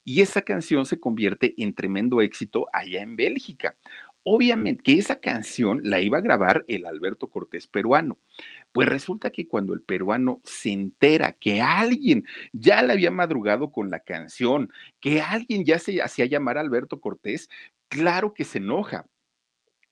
y 0.04 0.22
esa 0.22 0.42
canción 0.42 0.86
se 0.86 1.00
convierte 1.00 1.54
en 1.58 1.74
tremendo 1.74 2.22
éxito 2.22 2.68
allá 2.74 3.02
en 3.02 3.16
Bélgica. 3.16 3.78
Obviamente 4.24 4.84
que 4.84 5.00
esa 5.00 5.22
canción 5.22 5.80
la 5.84 6.02
iba 6.02 6.18
a 6.18 6.22
grabar 6.22 6.66
el 6.68 6.86
Alberto 6.86 7.30
Cortés 7.30 7.66
peruano. 7.68 8.18
Pues 8.74 8.90
resulta 8.90 9.30
que 9.30 9.48
cuando 9.48 9.74
el 9.74 9.82
peruano 9.82 10.42
se 10.44 10.72
entera 10.72 11.32
que 11.32 11.62
alguien 11.62 12.26
ya 12.52 12.82
le 12.84 12.94
había 12.94 13.10
madrugado 13.10 13.72
con 13.72 13.90
la 13.90 14.02
canción, 14.02 14.70
que 15.00 15.22
alguien 15.22 15.64
ya 15.64 15.80
se 15.80 16.02
hacía 16.02 16.26
llamar 16.26 16.58
Alberto 16.58 17.00
Cortés, 17.00 17.50
claro 17.88 18.34
que 18.34 18.44
se 18.44 18.58
enoja 18.58 19.08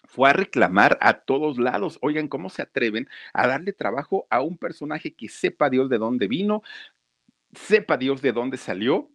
fue 0.07 0.29
a 0.29 0.33
reclamar 0.33 0.97
a 1.01 1.21
todos 1.21 1.57
lados. 1.57 1.97
Oigan, 2.01 2.27
¿cómo 2.27 2.49
se 2.49 2.61
atreven 2.61 3.07
a 3.33 3.47
darle 3.47 3.73
trabajo 3.73 4.27
a 4.29 4.41
un 4.41 4.57
personaje 4.57 5.13
que 5.13 5.29
sepa 5.29 5.69
Dios 5.69 5.89
de 5.89 5.97
dónde 5.97 6.27
vino, 6.27 6.61
sepa 7.53 7.97
Dios 7.97 8.21
de 8.21 8.31
dónde 8.31 8.57
salió 8.57 9.09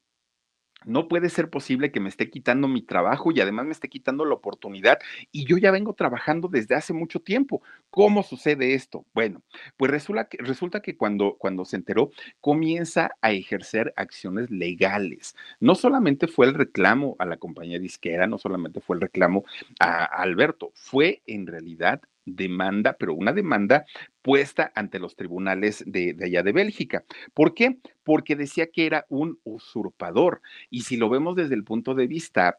no 0.84 1.08
puede 1.08 1.28
ser 1.28 1.50
posible 1.50 1.92
que 1.92 2.00
me 2.00 2.08
esté 2.08 2.30
quitando 2.30 2.68
mi 2.68 2.82
trabajo 2.82 3.30
y 3.32 3.40
además 3.40 3.66
me 3.66 3.72
esté 3.72 3.88
quitando 3.88 4.24
la 4.24 4.34
oportunidad 4.34 4.98
y 5.32 5.44
yo 5.44 5.58
ya 5.58 5.70
vengo 5.70 5.94
trabajando 5.94 6.48
desde 6.48 6.74
hace 6.74 6.92
mucho 6.92 7.20
tiempo. 7.20 7.62
¿Cómo 7.90 8.22
sucede 8.22 8.74
esto? 8.74 9.04
Bueno, 9.12 9.42
pues 9.76 9.90
resulta 9.90 10.80
que, 10.80 10.96
cuando, 10.96 11.36
cuando 11.38 11.64
se 11.64 11.76
enteró, 11.76 12.10
comienza 12.40 13.10
a 13.20 13.32
ejercer 13.32 13.92
acciones 13.96 14.50
legales. 14.50 15.34
No 15.58 15.74
solamente 15.74 16.26
fue 16.26 16.46
el 16.46 16.54
reclamo 16.54 17.16
a 17.18 17.26
la 17.26 17.36
compañía 17.36 17.78
disquera, 17.78 18.26
no 18.26 18.38
solamente 18.38 18.80
fue 18.80 18.96
el 18.96 19.02
reclamo 19.02 19.44
a 19.78 20.04
Alberto, 20.04 20.70
fue 20.74 21.22
en 21.26 21.46
realidad 21.46 22.00
demanda, 22.36 22.96
pero 22.98 23.14
una 23.14 23.32
demanda 23.32 23.84
puesta 24.22 24.72
ante 24.74 24.98
los 24.98 25.16
tribunales 25.16 25.84
de, 25.86 26.16
allá 26.22 26.42
de 26.42 26.52
Bélgica. 26.52 27.04
¿Por 27.34 27.54
qué? 27.54 27.78
Porque 28.04 28.36
decía 28.36 28.70
que 28.70 28.86
era 28.86 29.06
un 29.08 29.38
usurpador. 29.44 30.42
Y 30.70 30.82
si 30.82 30.96
lo 30.96 31.08
vemos 31.08 31.36
desde 31.36 31.54
el 31.54 31.64
punto 31.64 31.94
de 31.94 32.06
vista 32.06 32.58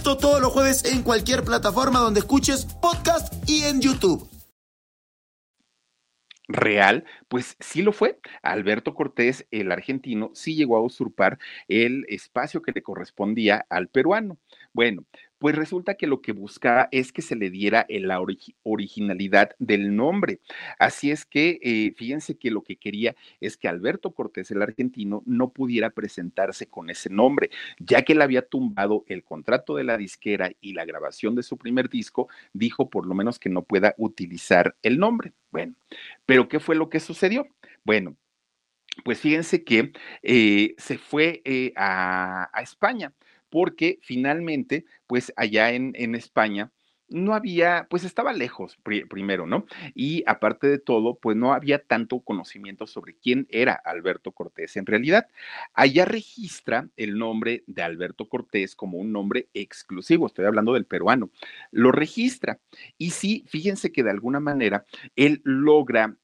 Esto 0.00 0.16
todos 0.16 0.40
los 0.40 0.50
jueves 0.50 0.82
en 0.86 1.02
cualquier 1.02 1.44
plataforma 1.44 1.98
donde 1.98 2.20
escuches 2.20 2.64
podcast 2.64 3.34
y 3.46 3.64
en 3.64 3.82
YouTube. 3.82 4.26
Real, 6.48 7.04
pues 7.28 7.54
sí 7.60 7.82
lo 7.82 7.92
fue. 7.92 8.18
Alberto 8.42 8.94
Cortés, 8.94 9.46
el 9.50 9.70
argentino, 9.70 10.30
sí 10.32 10.54
llegó 10.54 10.78
a 10.78 10.80
usurpar 10.80 11.38
el 11.68 12.06
espacio 12.08 12.62
que 12.62 12.72
le 12.72 12.82
correspondía 12.82 13.66
al 13.68 13.88
peruano. 13.88 14.38
Bueno, 14.72 15.04
pues 15.40 15.56
resulta 15.56 15.94
que 15.94 16.06
lo 16.06 16.20
que 16.20 16.32
buscaba 16.32 16.88
es 16.92 17.12
que 17.12 17.22
se 17.22 17.34
le 17.34 17.48
diera 17.48 17.86
la 17.88 18.20
originalidad 18.62 19.56
del 19.58 19.96
nombre. 19.96 20.38
Así 20.78 21.10
es 21.10 21.24
que 21.24 21.58
eh, 21.62 21.94
fíjense 21.96 22.36
que 22.36 22.50
lo 22.50 22.62
que 22.62 22.76
quería 22.76 23.16
es 23.40 23.56
que 23.56 23.66
Alberto 23.66 24.10
Cortés, 24.10 24.50
el 24.50 24.60
argentino, 24.60 25.22
no 25.24 25.48
pudiera 25.48 25.88
presentarse 25.90 26.66
con 26.66 26.90
ese 26.90 27.08
nombre, 27.08 27.48
ya 27.78 28.02
que 28.02 28.12
él 28.12 28.20
había 28.20 28.42
tumbado 28.42 29.04
el 29.08 29.24
contrato 29.24 29.74
de 29.76 29.84
la 29.84 29.96
disquera 29.96 30.52
y 30.60 30.74
la 30.74 30.84
grabación 30.84 31.34
de 31.34 31.42
su 31.42 31.56
primer 31.56 31.88
disco, 31.88 32.28
dijo 32.52 32.90
por 32.90 33.06
lo 33.06 33.14
menos 33.14 33.38
que 33.38 33.48
no 33.48 33.62
pueda 33.62 33.94
utilizar 33.96 34.76
el 34.82 34.98
nombre. 34.98 35.32
Bueno, 35.50 35.74
pero 36.26 36.48
¿qué 36.48 36.60
fue 36.60 36.76
lo 36.76 36.90
que 36.90 37.00
sucedió? 37.00 37.46
Bueno, 37.82 38.14
pues 39.04 39.20
fíjense 39.20 39.64
que 39.64 39.92
eh, 40.22 40.74
se 40.76 40.98
fue 40.98 41.40
eh, 41.46 41.72
a 41.76 42.50
España 42.62 43.14
porque 43.50 43.98
finalmente, 44.02 44.84
pues 45.06 45.32
allá 45.36 45.70
en, 45.72 46.14
España, 46.14 46.72
no 47.08 47.34
había, 47.34 47.88
pues 47.90 48.04
estaba 48.04 48.32
lejos 48.32 48.78
primero, 48.84 49.44
¿no? 49.44 49.66
Y 49.94 50.22
aparte 50.26 50.68
de 50.68 50.78
todo, 50.78 51.18
pues 51.18 51.36
no 51.36 51.52
había 51.52 51.82
tanto 51.82 52.20
conocimiento 52.20 52.86
sobre 52.86 53.16
quién 53.16 53.48
era 53.50 53.72
Alberto 53.72 54.30
Cortés 54.30 54.76
en 54.76 54.86
realidad. 54.86 55.26
Allá 55.74 56.04
registra 56.04 56.88
el 56.96 57.18
nombre 57.18 57.64
de 57.66 57.82
Alberto 57.82 58.28
Cortés 58.28 58.76
como 58.76 58.98
un 58.98 59.10
nombre 59.10 59.48
exclusivo, 59.54 60.26
estoy 60.26 60.46
hablando 60.46 60.72
del 60.74 60.86
peruano, 60.86 61.30
lo 61.72 61.90
registra. 61.90 62.60
Y 62.96 63.10
sí, 63.10 63.44
fíjense 63.48 63.90
que 63.90 64.04
de 64.04 64.10
alguna 64.10 64.38
manera 64.38 64.84
él 65.16 65.40
logra, 65.44 66.16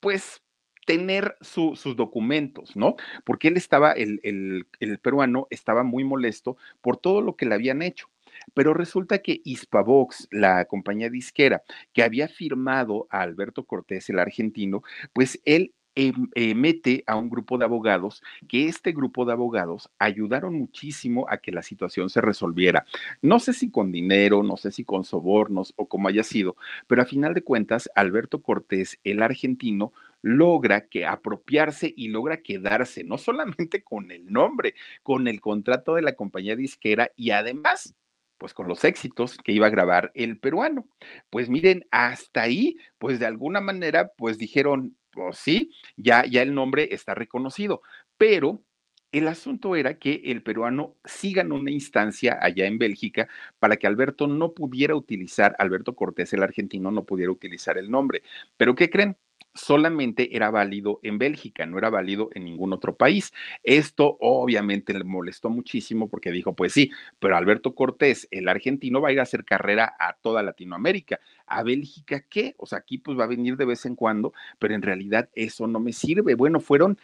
pues 0.00 0.42
tener 0.86 1.36
sus 1.42 1.96
documentos, 1.96 2.74
¿no? 2.76 2.96
Porque 3.24 3.48
él 3.48 3.58
estaba, 3.58 3.92
el, 3.92 4.20
el, 4.22 4.98
peruano 5.00 5.46
estaba 5.50 5.82
muy 5.82 6.04
molesto 6.04 6.56
por 6.80 6.96
todo 6.96 7.20
lo 7.20 7.36
que 7.36 7.44
le 7.44 7.54
habían 7.54 7.82
hecho. 7.82 8.08
Pero 8.54 8.72
resulta 8.72 9.18
que 9.18 9.40
Hispavox, 9.44 10.28
la 10.30 10.64
compañía 10.66 11.10
disquera 11.10 11.62
que 11.92 12.02
había 12.02 12.28
firmado 12.28 13.06
a 13.10 13.22
Alberto 13.22 13.64
Cortés, 13.64 14.08
el 14.08 14.18
argentino, 14.18 14.82
pues 15.12 15.40
él 15.44 15.74
Em, 15.98 16.28
mete 16.54 17.02
a 17.06 17.16
un 17.16 17.30
grupo 17.30 17.56
de 17.56 17.64
abogados, 17.64 18.22
que 18.48 18.66
este 18.66 18.92
grupo 18.92 19.24
de 19.24 19.32
abogados 19.32 19.90
ayudaron 19.98 20.54
muchísimo 20.54 21.24
a 21.30 21.38
que 21.38 21.52
la 21.52 21.62
situación 21.62 22.10
se 22.10 22.20
resolviera. 22.20 22.84
No 23.22 23.40
sé 23.40 23.54
si 23.54 23.70
con 23.70 23.92
dinero, 23.92 24.42
no 24.42 24.58
sé 24.58 24.72
si 24.72 24.84
con 24.84 25.04
sobornos 25.04 25.72
o 25.76 25.88
como 25.88 26.08
haya 26.08 26.22
sido, 26.22 26.56
pero 26.86 27.00
a 27.00 27.06
final 27.06 27.32
de 27.32 27.42
cuentas, 27.42 27.88
Alberto 27.94 28.42
Cortés, 28.42 28.98
el 29.04 29.22
argentino, 29.22 29.94
logra 30.22 30.88
que 30.88 31.06
apropiarse 31.06 31.92
y 31.96 32.08
logra 32.08 32.42
quedarse 32.42 33.04
no 33.04 33.18
solamente 33.18 33.82
con 33.82 34.10
el 34.10 34.26
nombre, 34.32 34.74
con 35.02 35.28
el 35.28 35.40
contrato 35.40 35.94
de 35.94 36.02
la 36.02 36.14
compañía 36.14 36.56
disquera 36.56 37.10
y 37.16 37.30
además 37.30 37.94
pues 38.38 38.52
con 38.54 38.68
los 38.68 38.84
éxitos 38.84 39.38
que 39.38 39.52
iba 39.52 39.66
a 39.66 39.70
grabar 39.70 40.12
el 40.14 40.38
peruano. 40.38 40.86
Pues 41.30 41.48
miren, 41.48 41.86
hasta 41.90 42.42
ahí, 42.42 42.76
pues 42.98 43.18
de 43.18 43.26
alguna 43.26 43.60
manera, 43.60 44.12
pues 44.16 44.38
dijeron, 44.38 44.96
pues 45.10 45.38
sí, 45.38 45.72
ya, 45.96 46.24
ya 46.26 46.42
el 46.42 46.54
nombre 46.54 46.88
está 46.92 47.14
reconocido, 47.14 47.82
pero 48.18 48.62
el 49.12 49.28
asunto 49.28 49.76
era 49.76 49.98
que 49.98 50.20
el 50.26 50.42
peruano 50.42 50.96
siga 51.04 51.42
en 51.42 51.52
una 51.52 51.70
instancia 51.70 52.38
allá 52.40 52.66
en 52.66 52.78
Bélgica 52.78 53.28
para 53.58 53.76
que 53.76 53.86
Alberto 53.86 54.26
no 54.26 54.52
pudiera 54.52 54.94
utilizar, 54.94 55.56
Alberto 55.58 55.94
Cortés, 55.94 56.32
el 56.34 56.42
argentino, 56.42 56.90
no 56.90 57.04
pudiera 57.04 57.32
utilizar 57.32 57.78
el 57.78 57.90
nombre. 57.90 58.22
Pero 58.58 58.74
¿qué 58.74 58.90
creen? 58.90 59.16
Solamente 59.56 60.36
era 60.36 60.50
válido 60.50 61.00
en 61.02 61.18
Bélgica, 61.18 61.66
no 61.66 61.78
era 61.78 61.90
válido 61.90 62.30
en 62.34 62.44
ningún 62.44 62.72
otro 62.72 62.94
país. 62.96 63.32
Esto 63.62 64.16
obviamente 64.20 64.94
le 64.94 65.04
molestó 65.04 65.50
muchísimo 65.50 66.08
porque 66.08 66.30
dijo, 66.30 66.54
pues 66.54 66.72
sí, 66.72 66.90
pero 67.18 67.36
Alberto 67.36 67.74
Cortés, 67.74 68.28
el 68.30 68.48
argentino, 68.48 69.00
va 69.00 69.08
a 69.08 69.12
ir 69.12 69.20
a 69.20 69.24
hacer 69.24 69.44
carrera 69.44 69.94
a 69.98 70.14
toda 70.14 70.42
Latinoamérica. 70.42 71.20
¿A 71.46 71.62
Bélgica 71.62 72.20
qué? 72.28 72.54
O 72.58 72.66
sea, 72.66 72.78
aquí 72.78 72.98
pues 72.98 73.18
va 73.18 73.24
a 73.24 73.28
venir 73.28 73.56
de 73.56 73.64
vez 73.64 73.86
en 73.86 73.96
cuando, 73.96 74.32
pero 74.58 74.74
en 74.74 74.82
realidad 74.82 75.28
eso 75.34 75.66
no 75.66 75.80
me 75.80 75.92
sirve. 75.92 76.34
Bueno, 76.34 76.60
fueron 76.60 76.98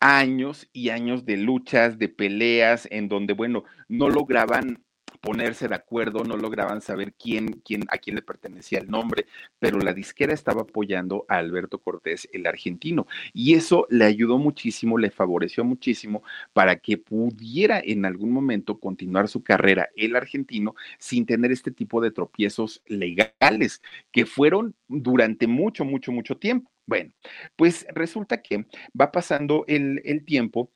años 0.00 0.68
y 0.72 0.88
años 0.88 1.24
de 1.24 1.36
luchas, 1.36 1.98
de 1.98 2.08
peleas, 2.08 2.88
en 2.90 3.08
donde, 3.08 3.34
bueno, 3.34 3.64
no 3.88 4.08
lograban 4.08 4.82
ponerse 5.22 5.68
de 5.68 5.76
acuerdo, 5.76 6.24
no 6.24 6.36
lograban 6.36 6.82
saber 6.82 7.14
quién, 7.14 7.62
quién, 7.64 7.84
a 7.88 7.98
quién 7.98 8.16
le 8.16 8.22
pertenecía 8.22 8.80
el 8.80 8.90
nombre, 8.90 9.26
pero 9.60 9.78
la 9.78 9.94
disquera 9.94 10.34
estaba 10.34 10.62
apoyando 10.62 11.24
a 11.28 11.36
Alberto 11.36 11.78
Cortés, 11.78 12.28
el 12.32 12.46
argentino, 12.46 13.06
y 13.32 13.54
eso 13.54 13.86
le 13.88 14.04
ayudó 14.04 14.38
muchísimo, 14.38 14.98
le 14.98 15.10
favoreció 15.10 15.64
muchísimo 15.64 16.24
para 16.52 16.76
que 16.76 16.98
pudiera 16.98 17.80
en 17.82 18.04
algún 18.04 18.32
momento 18.32 18.80
continuar 18.80 19.28
su 19.28 19.44
carrera, 19.44 19.88
el 19.94 20.16
argentino, 20.16 20.74
sin 20.98 21.24
tener 21.24 21.52
este 21.52 21.70
tipo 21.70 22.00
de 22.00 22.10
tropiezos 22.10 22.82
legales 22.86 23.80
que 24.10 24.26
fueron 24.26 24.74
durante 24.88 25.46
mucho, 25.46 25.84
mucho, 25.84 26.10
mucho 26.10 26.36
tiempo. 26.36 26.72
Bueno, 26.84 27.12
pues 27.54 27.86
resulta 27.94 28.42
que 28.42 28.66
va 29.00 29.12
pasando 29.12 29.64
el, 29.68 30.02
el 30.04 30.24
tiempo 30.24 30.72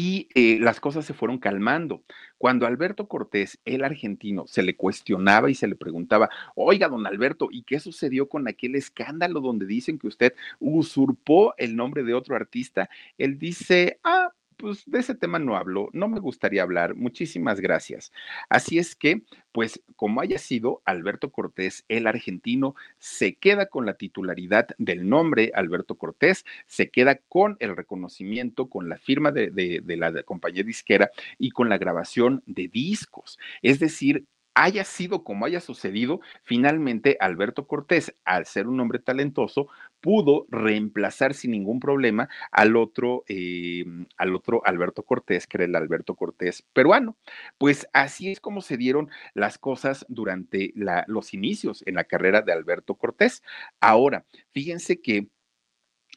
y 0.00 0.28
eh, 0.36 0.60
las 0.60 0.78
cosas 0.78 1.04
se 1.04 1.12
fueron 1.12 1.38
calmando. 1.38 2.04
Cuando 2.38 2.68
Alberto 2.68 3.08
Cortés, 3.08 3.58
el 3.64 3.82
argentino, 3.82 4.46
se 4.46 4.62
le 4.62 4.76
cuestionaba 4.76 5.50
y 5.50 5.56
se 5.56 5.66
le 5.66 5.74
preguntaba, 5.74 6.30
oiga, 6.54 6.86
don 6.86 7.04
Alberto, 7.04 7.48
¿y 7.50 7.64
qué 7.64 7.80
sucedió 7.80 8.28
con 8.28 8.46
aquel 8.46 8.76
escándalo 8.76 9.40
donde 9.40 9.66
dicen 9.66 9.98
que 9.98 10.06
usted 10.06 10.34
usurpó 10.60 11.52
el 11.58 11.74
nombre 11.74 12.04
de 12.04 12.14
otro 12.14 12.36
artista? 12.36 12.88
Él 13.18 13.40
dice, 13.40 13.98
ah, 14.04 14.32
pues 14.58 14.82
de 14.86 14.98
ese 14.98 15.14
tema 15.14 15.38
no 15.38 15.56
hablo, 15.56 15.88
no 15.92 16.08
me 16.08 16.20
gustaría 16.20 16.62
hablar, 16.62 16.94
muchísimas 16.94 17.60
gracias. 17.60 18.12
Así 18.48 18.78
es 18.78 18.94
que, 18.96 19.22
pues 19.52 19.80
como 19.96 20.20
haya 20.20 20.38
sido, 20.38 20.82
Alberto 20.84 21.30
Cortés, 21.30 21.84
el 21.88 22.06
argentino, 22.06 22.74
se 22.98 23.36
queda 23.36 23.66
con 23.66 23.86
la 23.86 23.94
titularidad 23.94 24.68
del 24.78 25.08
nombre 25.08 25.52
Alberto 25.54 25.94
Cortés, 25.94 26.44
se 26.66 26.90
queda 26.90 27.16
con 27.28 27.56
el 27.60 27.76
reconocimiento, 27.76 28.68
con 28.68 28.88
la 28.88 28.98
firma 28.98 29.30
de, 29.32 29.50
de 29.50 29.96
la 29.96 30.22
compañía 30.24 30.64
disquera 30.64 31.10
y 31.38 31.50
con 31.50 31.68
la 31.68 31.78
grabación 31.78 32.42
de 32.46 32.68
discos. 32.68 33.38
Es 33.62 33.78
decir, 33.78 34.26
haya 34.58 34.82
sido 34.82 35.22
como 35.22 35.46
haya 35.46 35.60
sucedido, 35.60 36.20
finalmente 36.42 37.16
Alberto 37.20 37.68
Cortés, 37.68 38.12
al 38.24 38.44
ser 38.44 38.66
un 38.66 38.80
hombre 38.80 38.98
talentoso, 38.98 39.68
pudo 40.00 40.46
reemplazar 40.50 41.34
sin 41.34 41.52
ningún 41.52 41.78
problema 41.78 42.28
al 42.50 42.76
otro, 42.76 43.22
eh, 43.28 43.84
al 44.16 44.34
otro 44.34 44.60
Alberto 44.64 45.04
Cortés, 45.04 45.46
que 45.46 45.58
era 45.58 45.64
el 45.64 45.76
Alberto 45.76 46.16
Cortés 46.16 46.64
peruano. 46.72 47.16
Pues 47.56 47.86
así 47.92 48.32
es 48.32 48.40
como 48.40 48.60
se 48.60 48.76
dieron 48.76 49.10
las 49.32 49.58
cosas 49.58 50.04
durante 50.08 50.72
los 51.06 51.34
inicios 51.34 51.84
en 51.86 51.94
la 51.94 52.04
carrera 52.04 52.42
de 52.42 52.52
Alberto 52.52 52.96
Cortés. 52.96 53.44
Ahora, 53.80 54.24
fíjense 54.50 55.00
que 55.00 55.28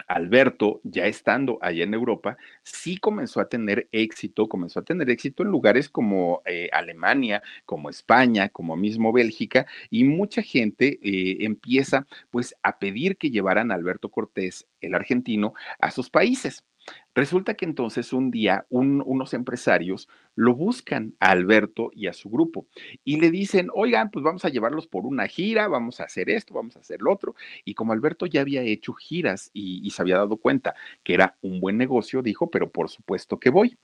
Alberto, 0.08 0.82
ya 0.84 1.06
estando 1.08 1.58
allá 1.62 1.84
en 1.84 1.93
Europa, 1.93 2.38
sí 2.64 2.97
comenzó 2.97 3.39
a 3.39 3.49
tener 3.49 3.88
éxito, 3.91 4.47
comenzó 4.47 4.80
a 4.80 4.84
tener 4.84 5.10
éxito 5.10 5.43
en 5.43 5.49
lugares 5.49 5.89
como 5.89 6.41
eh, 6.45 6.70
Alemania, 6.74 7.41
como 7.66 7.89
España, 7.89 8.49
como 8.49 8.76
mismo 8.76 9.12
Bélgica, 9.14 9.66
y 9.89 10.04
mucha 10.04 10.41
gente 10.41 10.99
eh, 11.02 11.38
empieza 11.41 12.08
pues 12.30 12.56
a 12.64 12.80
pedir 12.80 13.18
que 13.18 13.32
llevaran 13.32 13.72
a 13.72 13.76
Alberto 13.76 14.10
Cortés, 14.10 14.68
el 14.82 14.95
argentino, 14.95 15.54
a 15.80 15.91
sus 15.91 16.10
países. 16.10 16.64
Resulta 17.14 17.55
que 17.55 17.66
entonces 17.66 18.14
un 18.14 18.32
día 18.32 18.66
unos 18.70 19.34
empresarios 19.34 20.07
lo 20.36 20.55
buscan 20.55 21.14
a 21.20 21.32
Alberto 21.32 21.91
y 21.93 22.07
a 22.07 22.14
su 22.14 22.30
grupo 22.30 22.68
y 23.03 23.20
le 23.20 23.32
dicen, 23.32 23.68
oigan, 23.74 24.12
pues 24.12 24.24
vamos 24.24 24.45
a 24.45 24.49
llevarlos 24.49 24.88
por 24.88 25.05
una 25.05 25.28
gira, 25.28 25.68
vamos 25.68 25.99
a 25.99 26.05
hacer 26.05 26.30
esto, 26.30 26.53
vamos 26.53 26.78
a 26.78 26.80
hacer 26.80 27.01
lo 27.01 27.12
otro. 27.12 27.36
Y 27.66 27.74
como 27.74 27.91
Alberto 27.91 28.26
ya 28.26 28.41
había 28.41 28.62
hecho 28.62 28.93
giras 28.93 29.49
y, 29.53 29.89
se 29.91 30.01
había 30.01 30.18
dado 30.18 30.38
cuenta 30.38 30.74
que 31.03 31.14
era 31.14 31.38
un 31.41 31.59
buen 31.59 31.78
negocio, 31.78 32.22
dijo, 32.22 32.49
pero 32.49 32.72
por 32.72 32.89
supuesto 32.89 33.39
que 33.39 33.49
voy. 33.49 33.78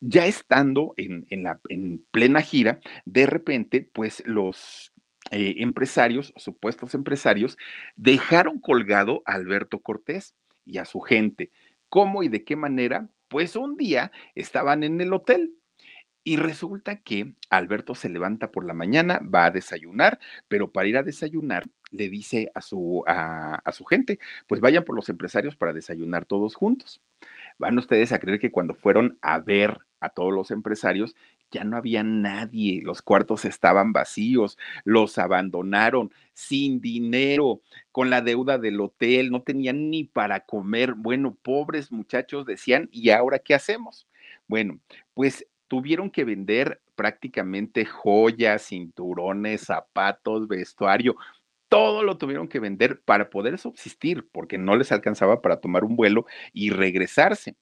Ya 0.00 0.26
estando 0.26 0.94
en, 0.96 1.26
la, 1.42 1.60
en 1.68 2.02
plena 2.10 2.40
gira, 2.40 2.80
de 3.04 3.26
repente, 3.26 3.88
pues 3.92 4.22
los 4.26 4.92
eh, 5.30 5.56
empresarios, 5.58 6.32
supuestos 6.36 6.94
empresarios, 6.94 7.58
dejaron 7.96 8.58
colgado 8.58 9.22
a 9.26 9.34
Alberto 9.34 9.80
Cortés 9.80 10.34
y 10.64 10.78
a 10.78 10.86
su 10.86 11.00
gente 11.00 11.50
¿Cómo 11.88 12.22
y 12.22 12.28
de 12.28 12.44
qué 12.44 12.56
manera? 12.56 13.08
Pues 13.28 13.56
un 13.56 13.76
día 13.76 14.12
estaban 14.34 14.82
en 14.84 15.00
el 15.00 15.12
hotel 15.12 15.54
y 16.24 16.36
resulta 16.36 17.02
que 17.02 17.34
Alberto 17.50 17.94
se 17.94 18.08
levanta 18.08 18.50
por 18.50 18.64
la 18.64 18.72
mañana, 18.72 19.20
va 19.22 19.44
a 19.44 19.50
desayunar, 19.50 20.18
pero 20.48 20.72
para 20.72 20.88
ir 20.88 20.96
a 20.96 21.02
desayunar 21.02 21.64
le 21.90 22.08
dice 22.08 22.50
a 22.54 22.60
su, 22.60 23.04
a, 23.06 23.62
su 23.72 23.84
gente, 23.84 24.18
pues 24.46 24.60
vayan 24.60 24.84
por 24.84 24.96
los 24.96 25.08
empresarios 25.08 25.54
para 25.54 25.72
desayunar 25.72 26.24
todos 26.24 26.54
juntos. 26.54 27.00
Van 27.58 27.78
ustedes 27.78 28.12
a 28.12 28.18
creer 28.18 28.40
que 28.40 28.50
cuando 28.50 28.74
fueron 28.74 29.18
a 29.22 29.38
ver 29.38 29.78
a 30.00 30.08
todos 30.08 30.32
los 30.32 30.50
empresarios, 30.50 31.14
ya 31.54 31.64
no 31.64 31.76
había 31.76 32.02
nadie, 32.02 32.82
los 32.82 33.00
cuartos 33.00 33.44
estaban 33.44 33.92
vacíos, 33.92 34.58
los 34.84 35.18
abandonaron 35.18 36.12
sin 36.34 36.80
dinero, 36.80 37.62
con 37.92 38.10
la 38.10 38.20
deuda 38.20 38.58
del 38.58 38.80
hotel, 38.80 39.30
no 39.30 39.42
tenían 39.42 39.90
ni 39.90 40.04
para 40.04 40.40
comer. 40.40 40.94
Bueno, 40.94 41.36
pobres 41.40 41.92
muchachos 41.92 42.44
decían, 42.44 42.88
¿y 42.92 43.10
ahora 43.10 43.38
qué 43.38 43.54
hacemos? 43.54 44.08
Bueno, 44.48 44.80
pues 45.14 45.46
tuvieron 45.68 46.10
que 46.10 46.24
vender 46.24 46.82
prácticamente 46.96 47.84
joyas, 47.84 48.66
cinturones, 48.68 49.62
zapatos, 49.62 50.48
vestuario, 50.48 51.16
todo 51.68 52.02
lo 52.02 52.18
tuvieron 52.18 52.48
que 52.48 52.60
vender 52.60 53.00
para 53.04 53.30
poder 53.30 53.58
subsistir, 53.58 54.28
porque 54.30 54.58
no 54.58 54.76
les 54.76 54.92
alcanzaba 54.92 55.40
para 55.40 55.60
tomar 55.60 55.84
un 55.84 55.96
vuelo 55.96 56.26
y 56.52 56.70
regresarse. 56.70 57.56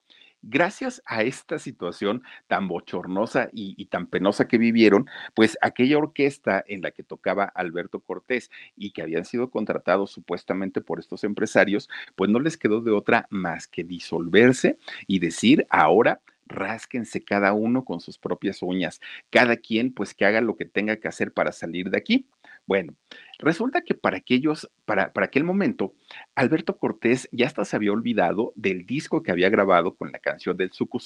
Gracias 0.45 1.01
a 1.07 1.22
esta 1.22 1.61
situación 1.61 2.24
tan 2.49 2.66
bochornosa 2.66 3.49
y, 3.53 3.86
tan 3.86 4.09
penosa 4.09 4.49
que 4.49 4.59
vivieron, 4.59 5.07
pues 5.34 5.57
aquella 5.61 5.99
orquesta 5.99 6.64
en 6.66 6.82
la 6.82 6.90
que 6.90 7.05
tocaba 7.05 7.45
Alberto 7.45 8.01
Cortés 8.01 8.51
y 8.76 8.90
que 8.90 9.03
habían 9.03 9.24
sido 9.24 9.51
contratados 9.51 10.11
supuestamente 10.11 10.80
por 10.80 10.99
estos 10.99 11.22
empresarios, 11.22 11.88
pues 12.16 12.28
no 12.28 12.40
les 12.40 12.57
quedó 12.57 12.80
de 12.80 12.90
otra 12.90 13.28
más 13.30 13.68
que 13.68 13.84
disolverse 13.84 14.78
y 15.07 15.20
decir 15.20 15.64
ahora 15.70 16.20
rásquense 16.47 17.22
cada 17.22 17.53
uno 17.53 17.84
con 17.84 18.01
sus 18.01 18.18
propias 18.18 18.62
uñas, 18.62 19.01
cada 19.30 19.57
quien 19.57 19.93
pues 19.93 20.12
que 20.12 20.24
haga 20.24 20.40
lo 20.40 20.57
que 20.57 20.64
tenga 20.64 20.97
que 20.97 21.07
hacer 21.07 21.32
para 21.32 21.53
salir 21.53 21.88
de 21.88 21.99
aquí. 21.99 22.26
Bueno, 22.65 22.95
resulta 23.41 23.83
que 23.83 23.95
para 23.95 24.19
aquellos, 24.19 24.71
para, 24.85 25.13
para 25.13 25.27
aquel 25.27 25.43
momento, 25.43 25.95
Alberto 26.37 26.79
Cortés 26.79 27.29
ya 27.33 27.47
hasta 27.47 27.65
se 27.65 27.75
había 27.75 27.93
olvidado 27.93 28.53
del 28.55 28.87
disco 28.87 29.23
que 29.23 29.33
había 29.33 29.51
grabado 29.51 29.97
con 29.97 30.13
la 30.13 30.21
canción 30.21 30.57
del 30.57 30.73
Suku 30.73 31.01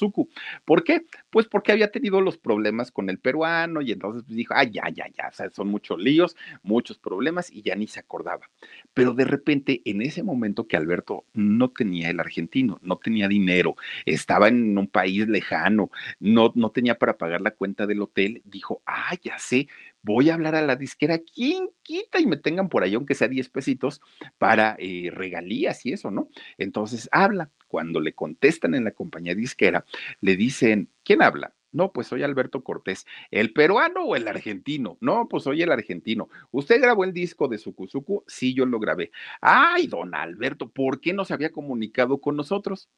¿Por 0.67 0.85
qué? 0.85 1.07
Pues 1.31 1.47
porque 1.47 1.73
había 1.73 1.91
tenido 1.91 2.21
los 2.21 2.37
problemas 2.37 2.91
con 2.91 3.09
el 3.09 3.19
peruano 3.19 3.81
y 3.81 3.93
entonces 3.93 4.25
pues, 4.27 4.37
dijo, 4.37 4.53
ah, 4.55 4.65
ya, 4.65 4.89
ya, 4.91 5.07
ya, 5.09 5.29
o 5.29 5.33
sea, 5.33 5.51
son 5.51 5.69
muchos 5.69 5.99
líos, 5.99 6.37
muchos 6.63 6.99
problemas 6.99 7.51
y 7.51 7.63
ya 7.63 7.75
ni 7.75 7.87
se 7.87 8.01
acordaba. 8.01 8.51
Pero 8.93 9.15
de 9.15 9.25
repente, 9.25 9.81
en 9.87 10.03
ese 10.03 10.23
momento 10.23 10.67
que 10.67 10.77
Alberto 10.77 11.25
no 11.33 11.71
tenía 11.71 12.11
el 12.11 12.21
argentino, 12.21 12.79
no 12.83 12.99
tenía 12.99 13.29
dinero, 13.29 13.77
estaba 14.05 14.49
en 14.49 14.77
un 14.77 14.89
país 14.89 15.27
lejano, 15.27 15.91
no, 16.21 16.53
no 16.55 16.71
tenía 16.71 16.97
para 16.99 17.17
pagar 17.17 17.41
la 17.41 17.53
cuenta 17.53 17.87
del 17.87 18.03
hotel, 18.03 18.43
dijo, 18.45 18.83
ah, 18.87 19.15
ya 19.23 19.39
sé, 19.39 19.69
voy 20.07 20.31
a 20.31 20.35
hablar 20.35 20.55
a 20.55 20.63
la 20.63 20.77
disquera, 20.77 21.19
¿quién 21.19 21.69
quita 21.83 22.21
y 22.21 22.27
me 22.27 22.37
tengan 22.37 22.69
por 22.69 22.85
ahí, 22.85 22.95
aunque 22.95 23.17
sea 23.17 23.27
10 23.27 23.49
pesitos, 23.51 24.01
para 24.39 24.77
eh, 24.79 25.11
regalías 25.13 25.85
y 25.85 25.93
eso, 25.93 26.11
¿no? 26.13 26.29
Entonces 26.59 27.09
habla. 27.13 27.51
Cuando 27.69 28.01
le 28.01 28.15
contestan 28.15 28.77
en 28.77 28.85
la 28.85 28.93
compañía 28.93 29.35
disquera, 29.35 29.85
le 30.21 30.37
dicen, 30.37 30.89
¿quién 31.03 31.21
habla? 31.21 31.53
No, 31.73 31.93
pues 31.93 32.07
soy 32.07 32.23
Alberto 32.23 32.63
Cortés. 32.63 33.05
¿El 33.33 33.53
peruano 33.53 34.05
o 34.05 34.15
el 34.17 34.29
argentino? 34.29 34.97
No, 35.01 35.27
pues 35.29 35.43
soy 35.43 35.63
el 35.63 35.73
argentino. 35.73 36.29
¿Usted 36.53 36.81
grabó 36.81 37.03
el 37.05 37.13
disco 37.13 37.49
de 37.49 37.59
Sucuzucu? 37.59 38.23
Sí, 38.29 38.55
yo 38.55 38.65
lo 38.65 38.79
grabé. 38.79 39.11
Ay, 39.41 39.89
don 39.89 40.15
Alberto, 40.15 40.69
¿por 40.71 41.01
qué 41.01 41.13
no 41.13 41.25
se 41.25 41.35
había 41.35 41.51
comunicado 41.51 42.19
con 42.19 42.37
nosotros? 42.37 42.89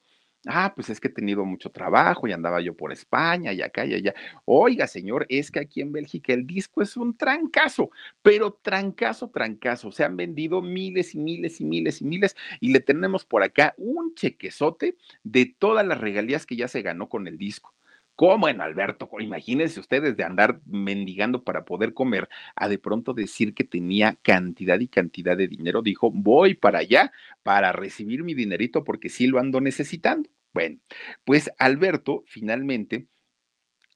Ah, 0.46 0.72
pues 0.74 0.88
es 0.88 1.00
que 1.00 1.08
he 1.08 1.10
tenido 1.10 1.44
mucho 1.44 1.70
trabajo 1.70 2.28
y 2.28 2.32
andaba 2.32 2.60
yo 2.60 2.74
por 2.76 2.92
España 2.92 3.52
y 3.52 3.60
acá 3.60 3.84
y 3.84 3.94
allá. 3.94 4.14
Oiga, 4.44 4.86
señor, 4.86 5.26
es 5.28 5.50
que 5.50 5.58
aquí 5.58 5.80
en 5.80 5.90
Bélgica 5.92 6.32
el 6.32 6.46
disco 6.46 6.80
es 6.80 6.96
un 6.96 7.16
trancazo, 7.16 7.90
pero 8.22 8.52
trancazo, 8.62 9.30
trancazo. 9.30 9.90
Se 9.90 10.04
han 10.04 10.16
vendido 10.16 10.62
miles 10.62 11.14
y 11.14 11.18
miles 11.18 11.60
y 11.60 11.64
miles 11.64 12.00
y 12.00 12.04
miles 12.04 12.36
y 12.60 12.72
le 12.72 12.80
tenemos 12.80 13.24
por 13.24 13.42
acá 13.42 13.74
un 13.78 14.14
chequezote 14.14 14.96
de 15.24 15.46
todas 15.58 15.84
las 15.86 16.00
regalías 16.00 16.46
que 16.46 16.56
ya 16.56 16.68
se 16.68 16.82
ganó 16.82 17.08
con 17.08 17.26
el 17.26 17.36
disco. 17.36 17.74
¿Cómo 18.18 18.48
en 18.48 18.60
Alberto? 18.60 19.08
Imagínense 19.20 19.78
ustedes 19.78 20.16
de 20.16 20.24
andar 20.24 20.60
mendigando 20.66 21.44
para 21.44 21.64
poder 21.64 21.94
comer, 21.94 22.28
a 22.56 22.68
de 22.68 22.76
pronto 22.76 23.14
decir 23.14 23.54
que 23.54 23.62
tenía 23.62 24.18
cantidad 24.22 24.80
y 24.80 24.88
cantidad 24.88 25.36
de 25.36 25.46
dinero, 25.46 25.82
dijo, 25.82 26.10
voy 26.10 26.54
para 26.54 26.80
allá 26.80 27.12
para 27.44 27.70
recibir 27.70 28.24
mi 28.24 28.34
dinerito 28.34 28.82
porque 28.82 29.08
sí 29.08 29.28
lo 29.28 29.38
ando 29.38 29.60
necesitando. 29.60 30.28
Bueno, 30.52 30.80
pues 31.24 31.52
Alberto 31.60 32.24
finalmente 32.26 33.06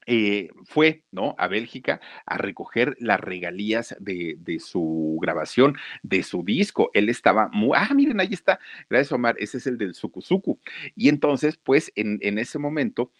eh, 0.05 0.51
fue, 0.67 1.03
¿no? 1.11 1.35
A 1.37 1.49
Bélgica 1.49 1.99
a 2.25 2.37
recoger 2.37 2.95
las 2.99 3.19
regalías 3.19 3.93
de, 3.99 4.37
su 4.61 5.19
grabación, 5.21 5.75
de 6.01 6.23
su 6.23 6.45
disco. 6.45 6.91
Él 6.93 7.09
estaba 7.09 7.49
muy, 7.51 7.77
ah, 7.77 7.93
miren, 7.93 8.21
ahí 8.21 8.31
está, 8.31 8.61
gracias 8.89 9.11
Omar, 9.11 9.35
ese 9.39 9.57
es 9.57 9.67
el 9.67 9.77
del 9.77 9.95
Sukusuku. 9.95 10.61
Y 10.95 11.09
entonces, 11.09 11.57
pues, 11.57 11.91
en 11.95 12.39
ese 12.39 12.57
momento, 12.57 13.11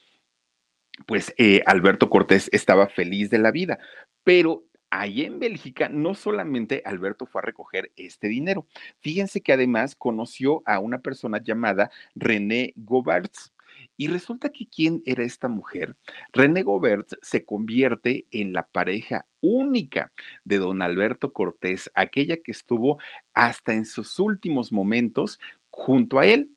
pues 1.06 1.34
eh, 1.38 1.62
Alberto 1.66 2.10
Cortés 2.10 2.50
estaba 2.52 2.88
feliz 2.88 3.30
de 3.30 3.40
la 3.40 3.52
vida, 3.52 3.80
pero 4.24 4.64
ahí 4.90 5.24
en 5.24 5.40
Bélgica 5.40 5.90
no 5.90 6.14
solamente 6.14 6.84
Alberto 6.86 7.26
fue 7.26 7.42
a 7.42 7.46
recoger 7.46 7.92
este 7.96 8.28
dinero, 8.28 8.68
fíjense 9.00 9.42
que 9.42 9.54
además 9.54 9.96
conoció 9.96 10.62
a 10.66 10.80
una 10.80 11.00
persona 11.00 11.42
llamada 11.44 11.92
René 12.16 12.74
Goberts. 12.76 13.52
Y 13.98 14.08
resulta 14.08 14.50
que 14.50 14.68
quién 14.68 15.04
era 15.06 15.24
esta 15.24 15.48
mujer. 15.48 15.96
René 16.32 16.64
Goberts 16.64 17.18
se 17.22 17.44
convierte 17.44 18.26
en 18.32 18.54
la 18.54 18.66
pareja 18.68 19.28
única 19.40 20.12
de 20.44 20.58
don 20.58 20.82
Alberto 20.82 21.32
Cortés, 21.32 21.92
aquella 21.94 22.38
que 22.38 22.52
estuvo 22.52 23.00
hasta 23.34 23.74
en 23.74 23.86
sus 23.86 24.20
últimos 24.20 24.72
momentos 24.72 25.40
junto 25.70 26.20
a 26.20 26.26
él 26.26 26.50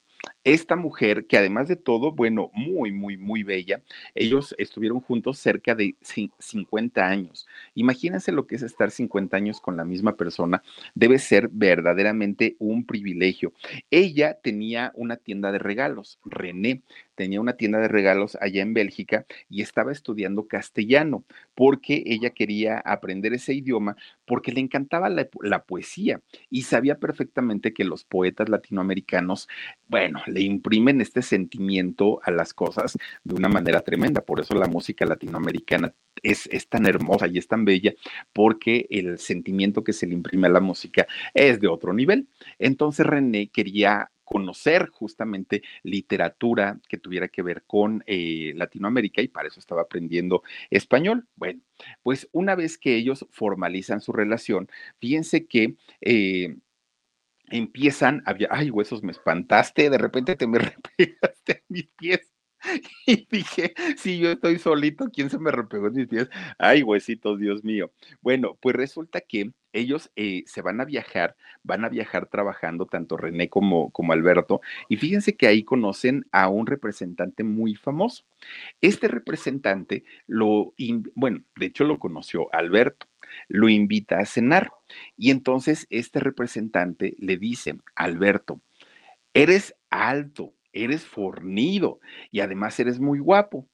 esta 0.47 0.77
mujer, 0.77 1.27
que 1.27 1.37
además 1.37 1.67
de 1.67 1.75
todo, 1.75 2.13
bueno, 2.13 2.53
muy, 2.55 2.93
muy, 2.93 3.17
muy 3.17 3.43
bella, 3.43 3.83
ellos 4.15 4.55
estuvieron 4.59 5.01
juntos 5.01 5.39
cerca 5.39 5.75
de 5.75 5.97
50 6.39 7.05
años. 7.05 7.49
Imagínense 7.75 8.31
lo 8.31 8.47
que 8.47 8.55
es 8.55 8.63
estar 8.63 8.93
50 8.93 9.37
años 9.37 9.61
con 9.61 9.77
la 9.77 9.85
misma 9.85 10.15
persona. 10.15 10.63
Debe 10.95 11.19
ser 11.19 11.49
verdaderamente 11.51 12.55
un 12.61 12.87
privilegio. 12.87 13.53
Ella 13.91 14.39
tenía 14.41 14.93
una 14.95 15.17
tienda 15.17 15.51
de 15.51 15.59
regalos, 15.59 16.21
René 16.25 16.83
tenía 17.17 17.41
una 17.41 17.55
tienda 17.55 17.81
de 17.81 17.89
regalos 17.89 18.37
allá 18.41 18.63
en 18.63 18.75
Bélgica 18.75 19.27
y 19.49 19.63
estaba 19.63 19.91
estudiando 19.91 20.47
castellano 20.47 21.25
porque 21.55 22.05
ella 22.07 22.31
quería 22.31 22.79
aprender 22.79 23.33
ese 23.33 23.55
idioma 23.55 23.97
porque 24.27 24.53
le 24.53 24.61
encantaba 24.61 25.09
la, 25.09 25.27
la 25.41 25.65
poesía 25.65 26.21
y 26.51 26.63
sabía 26.63 26.99
perfectamente 26.99 27.73
que 27.73 27.85
los 27.85 28.05
poetas 28.05 28.49
latinoamericanos, 28.49 29.49
bueno, 29.89 30.23
le 30.37 30.43
imprimen 30.43 31.01
este 31.01 31.23
sentimiento 31.23 32.21
a 32.23 32.31
las 32.31 32.53
cosas 32.53 32.99
de 33.25 33.35
una 33.35 33.49
manera 33.49 33.81
tremenda. 33.81 34.21
Por 34.21 34.41
eso 34.41 34.55
la 34.55 34.67
música 34.67 35.07
latinoamericana 35.07 35.95
es, 36.23 36.47
es, 36.53 36.69
tan 36.69 36.85
hermosa 36.85 37.27
y 37.27 37.39
es 37.39 37.49
tan 37.49 37.65
bella 37.65 37.95
porque 38.35 38.87
el 38.91 39.19
sentimiento 39.19 39.83
que 39.83 39.95
se 39.95 40.07
le 40.07 40.13
imprime 40.13 40.49
a 40.49 40.51
la 40.51 40.61
música 40.61 41.07
es 41.33 41.59
de 41.59 41.69
otro 41.69 41.95
nivel. 41.95 42.29
Entonces 42.59 43.07
René 43.07 43.49
quería 43.49 44.11
conocer 44.25 44.89
justamente 44.89 45.63
literatura 45.85 46.81
que 46.89 46.99
tuviera 46.99 47.29
que 47.29 47.43
ver 47.43 47.63
con 47.67 48.05
eh, 48.07 48.53
Latinoamérica 48.57 49.23
y 49.23 49.29
para 49.29 49.49
eso 49.49 49.61
estaba 49.61 49.83
aprendiendo 49.83 50.43
español. 50.69 51.27
Bueno, 51.37 51.61
pues 52.03 52.29
una 52.33 52.57
vez 52.57 52.77
que 52.77 52.97
ellos 52.97 53.25
formalizan 53.31 54.03
su 54.03 54.13
relación, 54.13 54.69
fíjense 54.99 55.47
que... 55.47 55.77
Eh, 56.03 56.57
empiezan 57.51 58.23
a... 58.27 58.35
Ay, 58.51 58.71
huesos, 58.71 59.03
me 59.03 59.13
espantaste, 59.13 59.91
de 59.91 59.99
repente 59.99 60.37
te 60.37 60.47
me 60.47 60.59
repegaste 60.99 61.53
a 61.53 61.63
mis 61.69 61.89
pies. 61.97 62.21
Y 63.07 63.27
dije, 63.31 63.75
si 63.97 64.19
yo 64.19 64.33
estoy 64.33 64.59
solito, 64.59 65.09
¿quién 65.13 65.31
se 65.31 65.39
me 65.39 65.51
repegó 65.51 65.89
en 65.89 65.95
mis 65.95 66.09
pies? 66.09 66.29
Ay, 66.59 66.83
huesitos, 66.83 67.39
Dios 67.39 67.63
mío. 67.65 67.93
Bueno, 68.21 68.57
pues 68.61 68.75
resulta 68.75 69.21
que 69.21 69.53
ellos 69.73 70.11
eh, 70.17 70.43
se 70.47 70.63
van 70.63 70.81
a 70.81 70.85
viajar, 70.85 71.37
van 71.63 71.85
a 71.85 71.89
viajar 71.89 72.27
trabajando, 72.29 72.87
tanto 72.87 73.17
René 73.17 73.49
como, 73.49 73.91
como 73.91 74.13
Alberto, 74.13 74.61
y 74.89 74.97
fíjense 74.97 75.37
que 75.37 75.47
ahí 75.47 75.63
conocen 75.63 76.27
a 76.33 76.49
un 76.49 76.67
representante 76.67 77.45
muy 77.45 77.75
famoso. 77.75 78.25
Este 78.81 79.07
representante 79.09 80.05
lo, 80.27 80.75
bueno, 81.15 81.43
de 81.57 81.67
hecho 81.67 81.85
lo 81.85 81.99
conoció 81.99 82.53
Alberto, 82.53 83.07
lo 83.49 83.69
invita 83.69 84.19
a 84.19 84.27
cenar, 84.27 84.71
y 85.17 85.31
entonces 85.31 85.87
este 85.91 86.21
representante 86.21 87.15
le 87.19 87.37
dice, 87.37 87.77
Alberto, 87.95 88.61
eres 89.35 89.75
alto, 89.91 90.55
eres 90.73 91.05
fornido 91.05 92.01
y 92.31 92.41
además 92.41 92.79
eres 92.81 93.01
muy 93.01 93.19
guapo. 93.19 93.69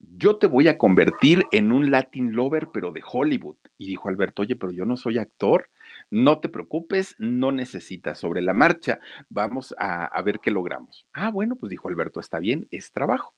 Yo 0.00 0.36
te 0.36 0.46
voy 0.46 0.68
a 0.68 0.78
convertir 0.78 1.44
en 1.50 1.72
un 1.72 1.90
Latin 1.90 2.32
lover, 2.32 2.68
pero 2.72 2.92
de 2.92 3.02
Hollywood. 3.04 3.56
Y 3.78 3.88
dijo 3.88 4.08
Alberto, 4.08 4.42
oye, 4.42 4.54
pero 4.54 4.72
yo 4.72 4.84
no 4.84 4.96
soy 4.96 5.18
actor. 5.18 5.70
No 6.10 6.38
te 6.38 6.48
preocupes, 6.48 7.16
no 7.18 7.50
necesitas 7.50 8.18
sobre 8.18 8.40
la 8.40 8.54
marcha. 8.54 9.00
Vamos 9.28 9.74
a, 9.78 10.22
ver 10.22 10.38
qué 10.40 10.50
logramos. 10.50 11.06
Ah, 11.12 11.30
bueno, 11.30 11.56
pues 11.56 11.70
dijo 11.70 11.88
Alberto, 11.88 12.20
está 12.20 12.38
bien, 12.38 12.68
es 12.70 12.92
trabajo. 12.92 13.34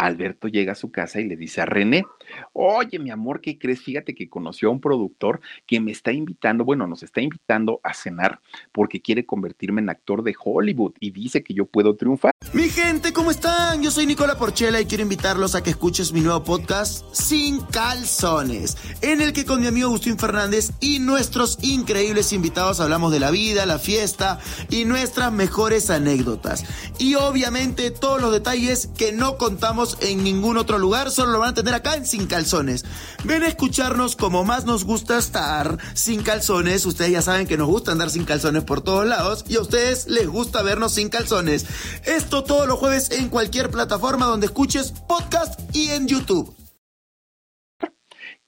Alberto 0.00 0.48
llega 0.48 0.72
a 0.72 0.76
su 0.76 0.90
casa 0.90 1.20
y 1.20 1.28
le 1.28 1.36
dice 1.36 1.60
a 1.60 1.66
René, 1.66 2.06
oye, 2.54 2.98
mi 2.98 3.10
amor, 3.10 3.40
¿qué 3.40 3.58
crees? 3.58 3.82
Fíjate 3.82 4.14
que 4.14 4.30
conoció 4.30 4.68
a 4.68 4.72
un 4.72 4.80
productor 4.80 5.40
que 5.66 5.78
me 5.78 5.92
está 5.92 6.10
invitando, 6.10 6.64
bueno, 6.64 6.86
nos 6.86 7.02
está 7.02 7.20
invitando 7.20 7.80
a 7.82 7.92
cenar 7.92 8.40
porque 8.72 9.02
quiere 9.02 9.26
convertirme 9.26 9.82
en 9.82 9.90
actor 9.90 10.22
de 10.22 10.34
Hollywood 10.42 10.94
y 11.00 11.10
dice 11.10 11.42
que 11.42 11.52
yo 11.52 11.66
puedo 11.66 11.96
triunfar. 11.96 12.32
Mi 12.54 12.70
gente, 12.70 13.12
¿cómo 13.12 13.30
están? 13.30 13.82
Yo 13.82 13.90
soy 13.90 14.06
Nicola 14.06 14.38
Porchela 14.38 14.80
y 14.80 14.86
quiero 14.86 15.02
invitarlos 15.02 15.54
a 15.54 15.62
que 15.62 15.70
escuches 15.70 16.12
mi 16.12 16.22
nuevo 16.22 16.42
podcast 16.42 17.04
Sin 17.14 17.60
Calzones, 17.60 18.78
en 19.02 19.20
el 19.20 19.34
que 19.34 19.44
con 19.44 19.60
mi 19.60 19.66
amigo 19.66 19.88
Agustín 19.88 20.18
Fernández 20.18 20.72
y 20.80 20.98
nuestros 20.98 21.58
increíbles 21.62 22.32
invitados 22.32 22.80
hablamos 22.80 23.12
de 23.12 23.20
la 23.20 23.30
vida, 23.30 23.66
la 23.66 23.78
fiesta 23.78 24.40
y 24.70 24.86
nuestras 24.86 25.30
mejores 25.30 25.90
anécdotas. 25.90 26.64
Y 26.98 27.16
obviamente 27.16 27.90
todos 27.90 28.22
los 28.22 28.32
detalles 28.32 28.88
que 28.96 29.12
no 29.12 29.36
contamos 29.36 29.89
en 30.00 30.22
ningún 30.24 30.56
otro 30.56 30.78
lugar, 30.78 31.10
solo 31.10 31.32
lo 31.32 31.38
van 31.38 31.50
a 31.50 31.54
tener 31.54 31.74
acá 31.74 31.94
en 31.94 32.06
Sin 32.06 32.26
Calzones. 32.26 32.84
Ven 33.24 33.42
a 33.42 33.48
escucharnos 33.48 34.16
como 34.16 34.44
más 34.44 34.64
nos 34.64 34.84
gusta 34.84 35.18
estar 35.18 35.78
sin 35.94 36.22
calzones. 36.22 36.86
Ustedes 36.86 37.12
ya 37.12 37.22
saben 37.22 37.46
que 37.46 37.56
nos 37.56 37.68
gusta 37.68 37.92
andar 37.92 38.10
sin 38.10 38.24
calzones 38.24 38.64
por 38.64 38.80
todos 38.80 39.06
lados 39.06 39.44
y 39.48 39.56
a 39.56 39.60
ustedes 39.60 40.06
les 40.06 40.28
gusta 40.28 40.62
vernos 40.62 40.94
sin 40.94 41.08
calzones. 41.08 41.66
Esto 42.04 42.44
todos 42.44 42.66
los 42.66 42.78
jueves 42.78 43.10
en 43.10 43.28
cualquier 43.28 43.70
plataforma 43.70 44.26
donde 44.26 44.46
escuches 44.46 44.92
podcast 45.08 45.58
y 45.74 45.88
en 45.90 46.06
YouTube. 46.06 46.59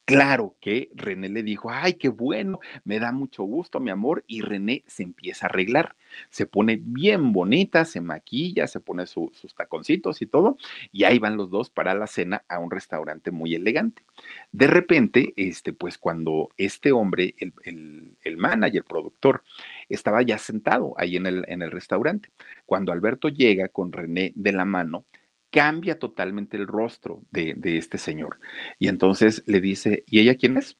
Claro 0.04 0.56
que 0.60 0.90
René 0.96 1.28
le 1.28 1.44
dijo, 1.44 1.70
ay, 1.70 1.94
qué 1.94 2.08
bueno, 2.08 2.58
me 2.84 2.98
da 2.98 3.12
mucho 3.12 3.44
gusto, 3.44 3.78
mi 3.78 3.90
amor, 3.90 4.24
y 4.26 4.40
René 4.40 4.82
se 4.88 5.04
empieza 5.04 5.46
a 5.46 5.48
arreglar, 5.48 5.94
se 6.28 6.44
pone 6.44 6.80
bien 6.82 7.32
bonita, 7.32 7.84
se 7.84 8.00
maquilla, 8.00 8.66
se 8.66 8.80
pone 8.80 9.06
sus 9.06 9.30
taconcitos 9.56 10.20
y 10.20 10.26
todo, 10.26 10.56
y 10.90 11.04
ahí 11.04 11.20
van 11.20 11.36
los 11.36 11.50
dos 11.50 11.70
para 11.70 11.94
la 11.94 12.08
cena 12.08 12.44
a 12.48 12.58
un 12.58 12.72
restaurante 12.72 13.30
muy 13.30 13.54
elegante. 13.54 14.02
De 14.50 14.66
repente, 14.66 15.34
este, 15.36 15.72
pues 15.72 15.98
cuando 15.98 16.48
este 16.56 16.90
hombre, 16.90 17.36
el, 17.38 17.54
el, 17.62 18.16
el 18.22 18.36
manager, 18.36 18.82
productor, 18.84 19.44
estaba 19.88 20.20
ya 20.22 20.36
sentado 20.38 20.94
ahí 20.96 21.16
en 21.16 21.26
el, 21.26 21.44
en 21.46 21.62
el 21.62 21.70
restaurante, 21.70 22.28
cuando 22.66 22.90
Alberto 22.92 23.28
llega 23.28 23.68
con 23.68 23.92
René 23.92 24.32
de 24.34 24.52
la 24.52 24.64
mano, 24.64 25.04
cambia 25.52 25.98
totalmente 25.98 26.56
el 26.56 26.66
rostro 26.66 27.22
de, 27.30 27.54
este 27.62 27.98
señor. 27.98 28.40
Y 28.78 28.88
entonces 28.88 29.44
le 29.46 29.60
dice, 29.60 30.02
¿y 30.06 30.20
ella 30.20 30.34
quién 30.36 30.56
es? 30.56 30.78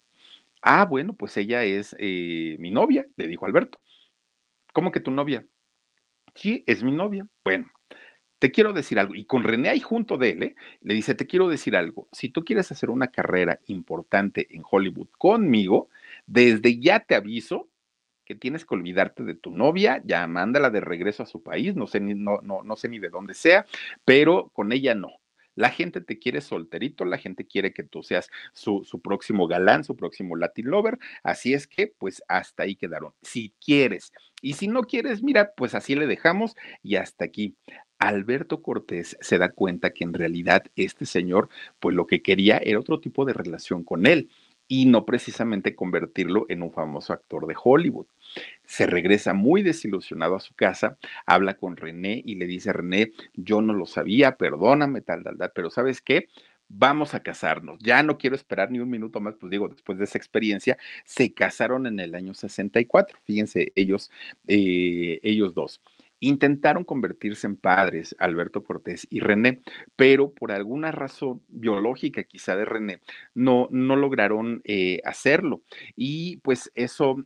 Ah, 0.62 0.86
bueno, 0.86 1.14
pues 1.14 1.36
ella 1.36 1.62
es 1.62 1.94
eh, 1.98 2.56
mi 2.58 2.70
novia, 2.70 3.06
le 3.16 3.28
dijo 3.28 3.46
Alberto. 3.46 3.80
¿Cómo 4.72 4.90
que 4.90 5.00
tu 5.00 5.10
novia? 5.10 5.46
Sí, 6.34 6.64
es 6.66 6.82
mi 6.82 6.92
novia. 6.92 7.26
Bueno, 7.44 7.70
te 8.38 8.50
quiero 8.50 8.72
decir 8.72 8.98
algo. 8.98 9.14
Y 9.14 9.26
con 9.26 9.44
René 9.44 9.68
ahí 9.68 9.80
junto 9.80 10.16
de 10.16 10.30
él, 10.30 10.42
¿eh? 10.42 10.54
le 10.80 10.94
dice, 10.94 11.14
te 11.14 11.26
quiero 11.26 11.48
decir 11.48 11.76
algo. 11.76 12.08
Si 12.10 12.30
tú 12.30 12.42
quieres 12.42 12.72
hacer 12.72 12.88
una 12.88 13.08
carrera 13.08 13.60
importante 13.66 14.48
en 14.50 14.62
Hollywood 14.68 15.08
conmigo, 15.18 15.90
desde 16.26 16.80
ya 16.80 17.00
te 17.00 17.14
aviso 17.14 17.68
tienes 18.34 18.64
que 18.64 18.74
olvidarte 18.74 19.22
de 19.24 19.34
tu 19.34 19.50
novia, 19.50 20.02
ya 20.04 20.26
mándala 20.26 20.70
de 20.70 20.80
regreso 20.80 21.22
a 21.22 21.26
su 21.26 21.42
país, 21.42 21.74
no 21.76 21.86
sé 21.86 22.00
ni, 22.00 22.14
no, 22.14 22.40
no, 22.42 22.62
no 22.62 22.76
sé 22.76 22.88
ni 22.88 22.98
de 22.98 23.10
dónde 23.10 23.34
sea, 23.34 23.66
pero 24.04 24.50
con 24.52 24.72
ella 24.72 24.94
no. 24.94 25.10
La 25.54 25.68
gente 25.68 26.00
te 26.00 26.18
quiere 26.18 26.40
solterito, 26.40 27.04
la 27.04 27.18
gente 27.18 27.46
quiere 27.46 27.74
que 27.74 27.82
tú 27.82 28.02
seas 28.02 28.30
su, 28.54 28.84
su, 28.84 29.00
próximo 29.00 29.46
galán, 29.46 29.84
su 29.84 29.96
próximo 29.96 30.34
Latin 30.34 30.70
lover. 30.70 30.98
Así 31.22 31.52
es 31.52 31.66
que, 31.66 31.88
pues 31.88 32.22
hasta 32.26 32.62
ahí 32.62 32.74
quedaron. 32.74 33.12
Si 33.20 33.52
quieres. 33.62 34.12
Y 34.40 34.54
si 34.54 34.66
no 34.66 34.84
quieres, 34.84 35.22
mira, 35.22 35.52
pues 35.54 35.74
así 35.74 35.94
le 35.94 36.06
dejamos 36.06 36.56
y 36.82 36.96
hasta 36.96 37.26
aquí. 37.26 37.54
Alberto 37.98 38.62
Cortés 38.62 39.16
se 39.20 39.38
da 39.38 39.50
cuenta 39.50 39.92
que 39.92 40.02
en 40.02 40.12
realidad 40.12 40.64
este 40.74 41.06
señor, 41.06 41.48
pues 41.78 41.94
lo 41.94 42.06
que 42.06 42.22
quería 42.22 42.58
era 42.58 42.80
otro 42.80 42.98
tipo 42.98 43.24
de 43.24 43.32
relación 43.32 43.84
con 43.84 44.06
él 44.06 44.28
y 44.66 44.86
no 44.86 45.04
precisamente 45.04 45.76
convertirlo 45.76 46.46
en 46.48 46.62
un 46.62 46.72
famoso 46.72 47.12
actor 47.12 47.46
de 47.46 47.54
Hollywood. 47.62 48.06
Se 48.64 48.86
regresa 48.86 49.34
muy 49.34 49.62
desilusionado 49.62 50.36
a 50.36 50.40
su 50.40 50.54
casa, 50.54 50.98
habla 51.26 51.54
con 51.54 51.76
René 51.76 52.22
y 52.24 52.36
le 52.36 52.46
dice, 52.46 52.72
René, 52.72 53.12
yo 53.34 53.60
no 53.62 53.72
lo 53.72 53.86
sabía, 53.86 54.36
perdóname, 54.36 55.00
tal, 55.02 55.22
tal, 55.24 55.36
tal, 55.38 55.52
pero 55.54 55.70
¿sabes 55.70 56.00
qué? 56.00 56.28
vamos 56.72 57.14
a 57.14 57.20
casarnos. 57.20 57.78
Ya 57.80 58.02
no 58.02 58.18
quiero 58.18 58.34
esperar 58.36 58.70
ni 58.70 58.80
un 58.80 58.90
minuto 58.90 59.20
más, 59.20 59.34
pues 59.36 59.50
digo, 59.50 59.68
después 59.68 59.98
de 59.98 60.04
esa 60.04 60.18
experiencia, 60.18 60.78
se 61.04 61.32
casaron 61.32 61.86
en 61.86 62.00
el 62.00 62.14
año 62.14 62.34
64. 62.34 63.18
Fíjense, 63.24 63.72
ellos, 63.74 64.10
eh, 64.48 65.20
ellos 65.22 65.54
dos. 65.54 65.80
Intentaron 66.20 66.84
convertirse 66.84 67.48
en 67.48 67.56
padres, 67.56 68.14
Alberto 68.18 68.62
Cortés 68.62 69.06
y 69.10 69.20
René, 69.20 69.60
pero 69.96 70.32
por 70.32 70.52
alguna 70.52 70.92
razón 70.92 71.42
biológica 71.48 72.22
quizá 72.22 72.56
de 72.56 72.64
René, 72.64 73.00
no, 73.34 73.68
no 73.72 73.96
lograron 73.96 74.62
eh, 74.64 75.00
hacerlo. 75.04 75.62
Y 75.96 76.36
pues 76.38 76.70
eso 76.74 77.16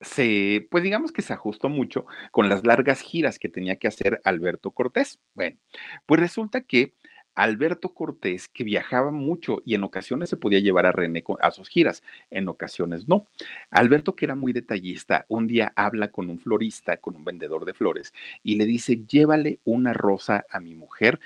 se, 0.00 0.66
pues 0.70 0.82
digamos 0.82 1.12
que 1.12 1.22
se 1.22 1.32
ajustó 1.32 1.68
mucho 1.68 2.06
con 2.30 2.48
las 2.48 2.64
largas 2.66 3.00
giras 3.00 3.38
que 3.38 3.48
tenía 3.48 3.76
que 3.76 3.88
hacer 3.88 4.20
Alberto 4.24 4.70
Cortés. 4.70 5.20
Bueno, 5.34 5.58
pues 6.06 6.20
resulta 6.20 6.62
que 6.62 6.94
Alberto 7.34 7.94
Cortés, 7.94 8.48
que 8.48 8.64
viajaba 8.64 9.10
mucho 9.10 9.62
y 9.64 9.74
en 9.74 9.84
ocasiones 9.84 10.28
se 10.28 10.36
podía 10.36 10.58
llevar 10.58 10.86
a 10.86 10.92
René 10.92 11.22
a 11.40 11.50
sus 11.50 11.68
giras, 11.68 12.02
en 12.30 12.48
ocasiones 12.48 13.08
no. 13.08 13.26
Alberto, 13.70 14.16
que 14.16 14.24
era 14.24 14.34
muy 14.34 14.52
detallista, 14.52 15.26
un 15.28 15.46
día 15.46 15.72
habla 15.76 16.08
con 16.08 16.28
un 16.28 16.38
florista, 16.38 16.96
con 16.96 17.16
un 17.16 17.24
vendedor 17.24 17.64
de 17.64 17.74
flores, 17.74 18.12
y 18.42 18.56
le 18.56 18.66
dice, 18.66 19.04
llévale 19.06 19.60
una 19.64 19.92
rosa 19.92 20.44
a 20.50 20.60
mi 20.60 20.74
mujer 20.74 21.20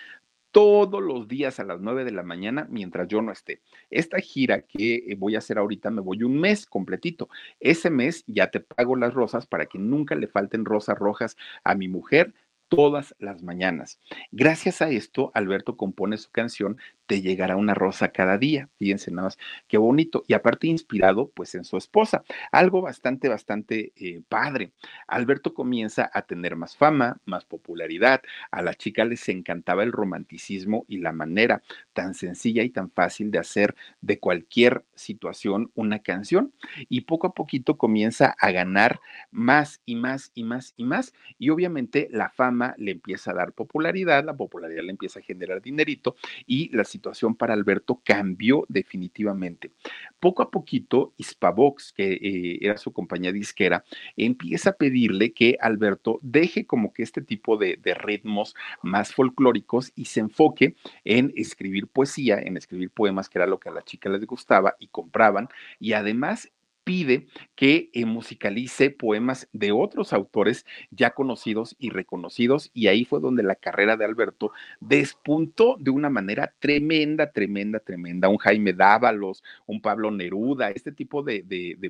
todos 0.55 1.03
los 1.03 1.27
días 1.27 1.59
a 1.59 1.65
las 1.65 1.81
9 1.81 2.05
de 2.05 2.13
la 2.13 2.23
mañana 2.23 2.69
mientras 2.71 3.09
yo 3.09 3.21
no 3.21 3.33
esté. 3.33 3.61
Esta 3.91 4.21
gira 4.21 4.63
que 4.63 4.95
eh, 4.95 5.17
voy 5.19 5.35
a 5.35 5.39
hacer 5.39 5.59
ahorita 5.59 5.91
me 5.91 6.01
voy 6.01 6.23
un 6.23 6.39
mes 6.39 6.65
completito. 6.65 7.29
Ese 7.59 7.91
mes 7.91 8.23
ya 8.29 8.53
te 8.53 8.61
pago 8.61 8.95
las 8.95 9.15
rosas 9.15 9.47
para 9.47 9.67
que 9.67 9.81
nunca 9.81 10.15
le 10.15 10.29
falten 10.29 10.65
rosas 10.65 10.97
rojas 10.97 11.37
a 11.65 11.75
mi 11.75 11.89
mujer 11.89 12.35
todas 12.69 13.15
las 13.19 13.43
mañanas. 13.43 14.01
Gracias 14.33 14.83
a 14.83 14.91
esto, 14.91 15.31
Alberto 15.35 15.77
compone 15.77 16.17
su 16.17 16.31
canción 16.31 16.79
Te 17.07 17.21
llegará 17.21 17.57
una 17.57 17.75
rosa 17.75 18.09
cada 18.09 18.39
día. 18.39 18.71
Fíjense 18.79 19.11
nada 19.11 19.27
más, 19.27 19.39
qué 19.69 19.77
bonito. 19.77 20.25
Y 20.27 20.33
aparte 20.33 20.69
inspirado 20.69 21.31
pues 21.35 21.55
en 21.55 21.65
su 21.65 21.77
esposa. 21.77 22.25
Algo 22.51 22.81
bastante, 22.81 23.29
bastante 23.29 23.93
eh, 23.97 24.23
padre. 24.27 24.73
Alberto 25.07 25.53
comienza 25.53 26.11
a 26.15 26.23
tener 26.23 26.57
más 26.57 26.77
fama, 26.77 27.19
más 27.27 27.45
popularidad. 27.45 28.23
A 28.51 28.63
la 28.63 28.73
chica 28.73 29.05
les 29.05 29.29
encantaba 29.29 29.83
el 29.83 29.93
romanticismo 29.93 30.87
y 30.89 30.97
la 30.99 31.13
manera 31.13 31.63
tan 31.93 32.15
sencilla 32.15 32.63
y 32.63 32.71
tan 32.71 32.91
fácil 32.91 33.31
de 33.31 33.39
hacer 33.39 33.75
de 34.01 34.19
cualquier 34.19 34.87
situación 34.95 35.71
una 35.75 35.99
canción. 35.99 36.55
Y 36.89 37.03
poco 37.03 37.27
a 37.27 37.35
poquito 37.35 37.77
comienza 37.77 38.35
a 38.39 38.51
ganar 38.51 38.99
más 39.31 39.83
y 39.85 39.97
más 39.97 40.31
y 40.35 40.45
más 40.45 40.73
y 40.79 40.85
más. 40.85 41.13
Y 41.39 41.51
obviamente 41.51 42.09
la 42.11 42.31
fama 42.31 42.54
le 42.77 42.93
empieza 42.93 43.31
a 43.31 43.35
dar 43.35 43.53
popularidad, 43.53 44.25
la 44.25 44.37
popularidad 44.37 44.83
le 44.83 44.91
empieza 44.91 45.21
a 45.21 45.23
generar 45.23 45.61
dinerito 45.61 46.17
y 46.47 46.75
la 46.75 46.85
situación 46.85 47.35
para 47.35 47.55
Alberto 47.55 48.01
cambió 48.05 48.65
definitivamente. 48.69 49.73
Poco 50.21 50.43
a 50.43 50.51
poquito, 50.51 51.13
Hispavox, 51.17 51.93
que 51.93 52.13
eh, 52.13 52.59
era 52.61 52.77
su 52.77 52.93
compañía 52.93 53.33
disquera, 53.33 53.85
empieza 54.17 54.71
a 54.71 54.75
pedirle 54.75 55.33
que 55.33 55.57
Alberto 55.61 56.19
deje 56.23 56.67
como 56.67 56.93
que 56.93 57.03
este 57.03 57.23
tipo 57.23 57.57
de, 57.57 57.79
de 57.83 57.95
ritmos 57.95 58.55
más 58.83 59.13
folclóricos 59.13 59.93
y 59.95 60.07
se 60.07 60.21
enfoque 60.21 60.75
en 61.05 61.33
escribir 61.37 61.89
poesía, 61.89 62.39
en 62.39 62.57
escribir 62.57 62.91
poemas, 62.91 63.29
que 63.29 63.39
era 63.39 63.47
lo 63.47 63.59
que 63.59 63.69
a 63.69 63.73
la 63.73 63.83
chica 63.83 64.09
les 64.09 64.25
gustaba 64.27 64.77
y 64.79 64.89
compraban, 64.89 65.49
y 65.79 65.93
además 65.93 66.51
pide 66.85 67.27
que 67.57 67.91
eh, 67.93 68.05
musicalice 68.05 68.91
poemas 68.91 69.49
de 69.53 69.73
otros 69.73 70.13
autores 70.13 70.67
ya 70.91 71.11
conocidos 71.11 71.75
y 71.79 71.91
reconocidos 71.91 72.71
y 72.75 72.89
ahí 72.89 73.05
fue 73.05 73.21
donde 73.21 73.43
la 73.43 73.57
carrera 73.57 73.97
de 73.97 74.05
Alberto 74.05 74.53
despuntó 74.81 75.77
de 75.81 75.91
una 75.91 76.11
manera 76.11 76.55
tremenda, 76.59 77.33
tremenda, 77.33 77.81
tremenda. 77.81 78.29
Un 78.29 78.39
Jaime 78.39 78.73
Dávalos, 78.73 79.43
un 79.67 79.81
Pablo 79.81 80.11
Neruda, 80.11 80.71
este 80.71 80.93
tipo 80.93 81.23
de, 81.23 81.45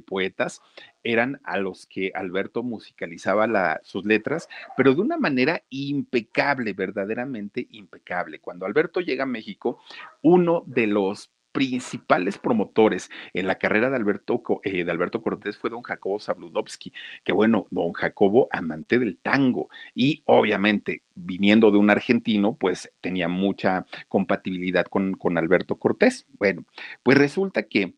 poetas 0.07 0.63
eran 1.03 1.41
a 1.45 1.59
los 1.59 1.87
que 1.87 2.13
Alberto 2.15 2.63
musicalizaba 2.63 3.81
sus 3.83 4.05
letras, 4.05 4.49
pero 4.77 4.95
de 4.95 5.01
una 5.01 5.17
manera 5.17 5.63
impecable, 5.71 6.73
verdaderamente 6.73 7.67
impecable. 7.71 8.39
Cuando 8.41 8.67
Alberto 8.67 9.01
llega 9.01 9.25
a 9.25 9.27
México, 9.27 9.81
uno 10.23 10.63
de 10.67 10.87
los 10.87 11.31
principales 11.55 12.37
promotores 12.37 13.11
en 13.33 13.47
la 13.47 13.55
carrera 13.55 13.89
de 13.89 13.95
Alberto, 13.97 14.43
eh, 14.65 14.85
de 14.85 14.91
Alberto 14.91 15.23
Cortés 15.23 15.57
fue 15.57 15.71
don 15.71 15.83
Jacobo 15.83 16.19
Zabludovsky, 16.19 16.93
que 17.23 17.33
bueno, 17.33 17.69
don 17.71 17.93
Jacobo, 17.93 18.49
amante 18.51 18.99
del 18.99 19.17
tango, 19.19 19.69
y 19.95 20.23
obviamente 20.27 21.03
viniendo 21.15 21.71
de 21.71 21.79
un 21.79 21.91
argentino, 21.91 22.57
pues 22.57 22.93
tenía 23.01 23.29
mucha 23.29 23.87
compatibilidad 24.09 24.87
con, 24.87 25.15
con 25.15 25.39
Alberto 25.39 25.77
Cortés. 25.77 26.27
Bueno, 26.39 26.65
pues 27.05 27.17
resulta 27.17 27.63
que 27.63 27.95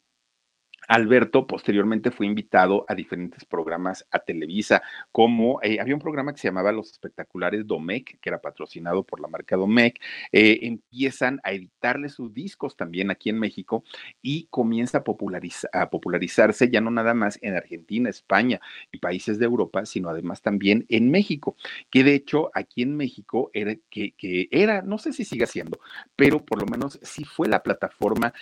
Alberto 0.89 1.47
posteriormente 1.47 2.11
fue 2.11 2.27
invitado 2.27 2.85
a 2.89 2.95
diferentes 2.95 3.45
programas 3.45 4.07
a 4.11 4.21
Televisa, 4.21 4.83
como 5.13 5.61
eh, 5.63 5.81
había 5.81 5.95
un 5.95 6.01
programa 6.01 6.33
que 6.33 6.41
se 6.41 6.49
llamaba 6.49 6.73
Los 6.73 6.91
Espectaculares 6.93 7.67
Domec, 7.67 8.19
que 8.21 8.29
era 8.29 8.41
patrocinado 8.41 9.05
por 9.05 9.21
la 9.21 9.29
marca 9.29 9.57
Domec, 9.57 10.01
eh, 10.33 10.61
empiezan 10.63 11.41
a 11.43 11.53
editarle 11.53 12.09
sus 12.09 12.33
discos 12.33 12.77
también 12.77 13.11
aquí 13.11 13.31
en 13.31 13.39
México 13.39 13.85
y 14.23 14.47
comienza 14.51 14.99
a, 14.99 15.81
a, 15.81 15.91
popularizarse 15.91 16.71
ya 16.71 16.81
no 16.81 16.91
nada 16.91 17.15
más 17.15 17.39
en 17.43 17.57
Argentina, 17.57 18.09
España 18.09 18.61
y 18.93 18.99
países 18.99 19.39
de 19.39 19.45
Europa, 19.45 19.87
sino 19.87 20.09
además 20.09 20.43
también 20.43 20.87
en 20.89 21.11
México, 21.11 21.57
que 21.91 22.05
de 22.05 22.15
hecho 22.15 22.51
aquí 22.55 22.83
en 22.83 22.97
México 22.97 23.51
era, 23.53 23.75
que, 23.91 24.13
que 24.13 24.49
era, 24.51 24.83
no 24.83 24.99
sé 24.99 25.13
si 25.13 25.25
sigue 25.25 25.47
siendo, 25.47 25.79
pero 26.15 26.45
por 26.45 26.61
lo 26.61 26.67
menos 26.67 26.99
sí 27.03 27.25
fue 27.25 27.49
la 27.49 27.63
plataforma 27.63 28.33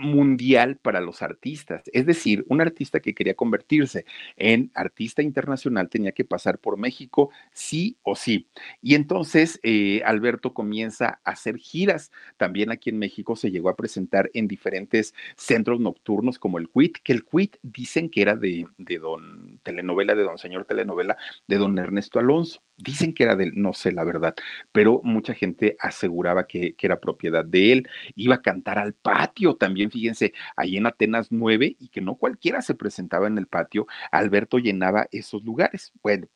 mundial 0.00 0.76
para 0.76 1.00
los 1.00 1.22
artistas. 1.22 1.82
Es 1.92 2.06
decir, 2.06 2.44
un 2.48 2.60
artista 2.60 3.00
que 3.00 3.14
quería 3.14 3.34
convertirse 3.34 4.04
en 4.36 4.70
artista 4.74 5.22
internacional 5.22 5.88
tenía 5.88 6.12
que 6.12 6.24
pasar 6.24 6.58
por 6.58 6.76
México 6.76 7.30
sí 7.52 7.96
o 8.02 8.16
sí. 8.16 8.48
Y 8.82 8.94
entonces 8.94 9.60
eh, 9.62 10.02
Alberto 10.04 10.54
comienza 10.54 11.20
a 11.24 11.30
hacer 11.30 11.56
giras. 11.58 12.10
También 12.36 12.70
aquí 12.70 12.90
en 12.90 12.98
México 12.98 13.36
se 13.36 13.50
llegó 13.50 13.68
a 13.68 13.76
presentar 13.76 14.30
en 14.34 14.48
diferentes 14.48 15.14
centros 15.36 15.80
nocturnos 15.80 16.38
como 16.38 16.58
el 16.58 16.68
CUIT, 16.68 16.98
que 17.02 17.12
el 17.12 17.24
CUIT 17.24 17.56
dicen 17.62 18.10
que 18.10 18.22
era 18.22 18.36
de, 18.36 18.66
don 19.00 19.60
telenovela, 19.62 20.14
de 20.14 20.22
don 20.22 20.38
señor 20.38 20.64
telenovela, 20.64 21.16
de 21.46 21.56
don 21.56 21.78
Ernesto 21.78 22.18
Alonso. 22.18 22.62
Dicen 22.76 23.12
que 23.12 23.24
era 23.24 23.36
de 23.36 23.52
no 23.52 23.74
sé 23.74 23.92
la 23.92 24.04
verdad, 24.04 24.34
pero 24.72 25.02
mucha 25.04 25.34
gente 25.34 25.76
aseguraba 25.78 26.46
que, 26.46 26.74
era 26.80 26.98
propiedad 26.98 27.44
de 27.44 27.72
él. 27.72 27.88
Iba 28.14 28.36
a 28.36 28.42
cantar 28.42 28.78
al 28.78 28.94
patio 28.94 29.54
también, 29.54 29.89
fíjense, 29.90 30.32
ahí 30.56 30.76
en 30.76 30.86
Atenas 30.86 31.28
9, 31.30 31.76
y 31.78 31.88
que 31.88 32.00
no 32.00 32.16
cualquiera 32.16 32.62
se 32.62 32.74
presentaba 32.74 33.26
en 33.26 33.38
el 33.38 33.46
patio, 33.46 33.86
Alberto 34.10 34.58
llenaba 34.58 35.08
esos 35.12 35.44
lugares. 35.44 35.92
Bueno, 36.02 36.26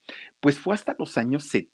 pues 0.41 0.59
fue 0.59 0.75
hasta 0.75 0.97
los 0.99 1.17
años 1.19 1.45
70 1.49 1.74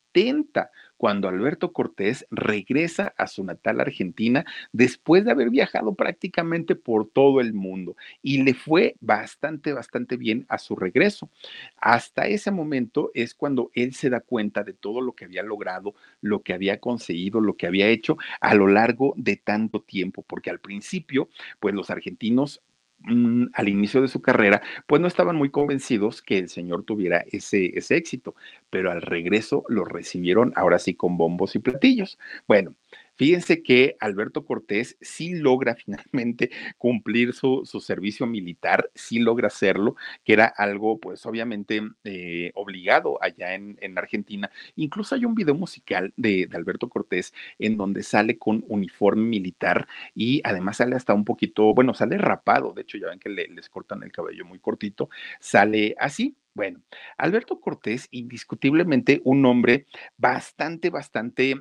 cuando 0.97 1.29
Alberto 1.29 1.73
Cortés 1.73 2.27
regresa 2.31 3.15
a 3.17 3.27
su 3.27 3.45
natal 3.45 3.81
Argentina 3.81 4.45
después 4.73 5.25
de 5.25 5.31
haber 5.31 5.51
viajado 5.51 5.95
prácticamente 5.95 6.75
por 6.75 7.09
todo 7.09 7.41
el 7.41 7.55
mundo 7.55 7.97
y 8.23 8.43
le 8.43 8.55
fue 8.55 8.97
bastante, 9.01 9.73
bastante 9.73 10.17
bien 10.17 10.45
a 10.49 10.59
su 10.59 10.77
regreso. 10.77 11.31
Hasta 11.77 12.27
ese 12.27 12.51
momento 12.51 13.11
es 13.15 13.35
cuando 13.35 13.71
él 13.75 13.95
se 13.95 14.11
da 14.11 14.21
cuenta 14.21 14.63
de 14.63 14.75
todo 14.75 15.01
lo 15.01 15.13
que 15.13 15.25
había 15.25 15.43
logrado, 15.43 15.95
lo 16.21 16.43
que 16.43 16.53
había 16.53 16.81
conseguido, 16.81 17.41
lo 17.41 17.57
que 17.57 17.67
había 17.67 17.89
hecho 17.89 18.19
a 18.41 18.55
lo 18.55 18.67
largo 18.67 19.15
de 19.17 19.37
tanto 19.37 19.81
tiempo, 19.81 20.23
porque 20.23 20.51
al 20.51 20.61
principio, 20.61 21.29
pues 21.61 21.75
los 21.75 21.91
argentinos 21.91 22.61
Mm, 23.03 23.47
al 23.55 23.69
inicio 23.69 24.03
de 24.03 24.09
su 24.09 24.21
carrera, 24.21 24.61
pues 24.87 25.01
no 25.01 25.09
estaban 25.09 25.35
muy 25.37 25.51
convencidos 25.51 26.21
que 26.21 26.39
el 26.39 26.49
señor 26.51 26.85
tuviera 26.85 27.25
ese, 27.33 27.79
ese 27.79 27.97
éxito, 27.97 28.35
pero 28.69 28.91
al 28.91 29.01
regreso 29.01 29.65
lo 29.69 29.85
recibieron 29.87 30.53
ahora 30.55 30.79
sí 30.79 30.95
con 30.95 31.17
bombos 31.17 31.57
y 31.57 31.61
platillos. 31.61 32.19
Bueno, 32.47 32.75
Fíjense 33.21 33.63
que 33.63 33.99
Alberto 34.01 34.47
Cortés 34.47 34.97
sí 35.03 35.35
logra 35.35 35.75
finalmente 35.75 36.51
cumplir 36.79 37.35
su, 37.35 37.67
servicio 37.67 38.27
militar, 38.27 38.91
sí 38.95 39.19
logra 39.19 39.49
hacerlo, 39.49 39.95
que 40.25 40.33
era 40.33 40.47
algo 40.47 40.99
pues 40.99 41.27
obviamente 41.27 41.83
eh, 42.05 42.51
obligado 42.55 43.23
allá 43.23 43.53
en, 43.53 43.99
Argentina. 43.99 44.51
Incluso 44.75 45.15
hay 45.17 45.27
un 45.27 45.35
video 45.35 45.55
musical 45.55 46.15
de, 46.17 46.49
Alberto 46.55 46.89
Cortés 46.89 47.35
en 47.59 47.77
donde 47.77 48.05
sale 48.05 48.39
con 48.39 48.65
uniforme 48.69 49.29
militar 49.29 49.87
y 50.15 50.41
además 50.43 50.79
sale 50.79 50.97
hasta 50.97 51.13
un 51.13 51.27
poquito, 51.27 51.75
bueno, 51.75 51.93
sale 51.93 52.17
rapado, 52.17 52.73
de 52.73 52.81
hecho 52.81 52.97
ya 52.97 53.09
ven 53.09 53.19
que 53.19 53.29
les 53.29 53.69
cortan 53.69 54.03
el 54.03 54.13
cabello 54.13 54.47
muy 54.47 54.61
cortito, 54.61 55.11
sale 55.41 55.95
así. 55.99 56.37
Bueno, 56.55 56.81
Alberto 57.17 57.61
Cortés, 57.61 58.09
indiscutiblemente 58.11 59.21
un 59.25 59.45
hombre 59.47 59.87
bastante, 60.17 60.91
bastante 60.91 61.55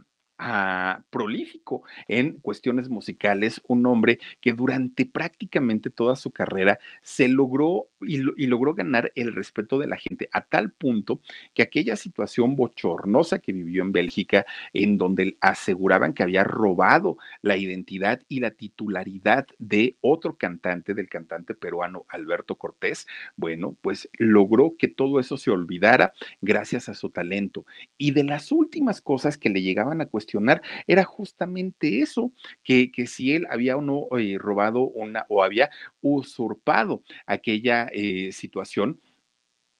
prolífico 1.10 1.84
en 2.08 2.40
cuestiones 2.40 2.90
musicales, 2.90 3.62
un 3.68 3.86
hombre 3.86 4.20
que 4.40 4.54
durante 4.54 5.06
prácticamente 5.06 5.90
toda 5.90 6.16
su 6.16 6.32
carrera 6.32 6.80
se 7.02 7.28
logró 7.28 7.88
y, 8.02 8.48
logró 8.48 8.74
ganar 8.74 9.12
el 9.16 9.34
respeto 9.34 9.78
de 9.80 9.88
la 9.88 9.98
gente 9.98 10.30
a 10.32 10.42
tal 10.42 10.72
punto 10.72 11.22
que 11.54 11.62
aquella 11.62 11.96
situación 11.96 12.56
bochornosa 12.56 13.40
que 13.40 13.54
vivió 13.54 13.84
en 13.84 13.92
Bélgica, 13.92 14.46
en 14.74 14.98
donde 14.98 15.38
aseguraban 15.42 16.14
que 16.14 16.24
había 16.24 16.44
robado 16.44 17.18
la 17.42 17.58
identidad 17.58 18.22
y 18.28 18.40
la 18.40 18.52
titularidad 18.52 19.48
de 19.58 19.98
otro 20.02 20.38
cantante, 20.38 20.94
del 20.94 21.10
cantante 21.10 21.54
peruano 21.54 22.06
Alberto 22.10 22.56
Cortés, 22.56 23.08
bueno, 23.36 23.76
pues 23.82 24.10
logró 24.18 24.76
que 24.78 24.88
todo 24.88 25.20
eso 25.20 25.38
se 25.38 25.52
olvidara 25.52 26.14
gracias 26.42 26.90
a 26.90 26.94
su 26.94 27.10
talento. 27.10 27.66
Y 27.98 28.12
de 28.12 28.24
las 28.24 28.52
últimas 28.52 29.02
cosas 29.02 29.38
que 29.38 29.50
le 29.50 29.62
llegaban 29.62 30.02
a 30.02 30.08
cuestionar 30.08 30.62
era 30.88 31.04
justamente 31.04 32.02
eso, 32.02 32.32
que, 32.64 32.92
que 32.92 33.08
si 33.08 33.34
él 33.34 33.48
había 33.50 33.78
o 33.78 33.82
no 33.82 34.08
eh, 34.18 34.38
robado 34.40 34.82
una 34.82 35.26
o 35.30 35.44
había 35.44 35.70
usurpado 36.02 37.04
aquella 37.26 37.89
eh, 37.94 38.32
situación 38.32 39.00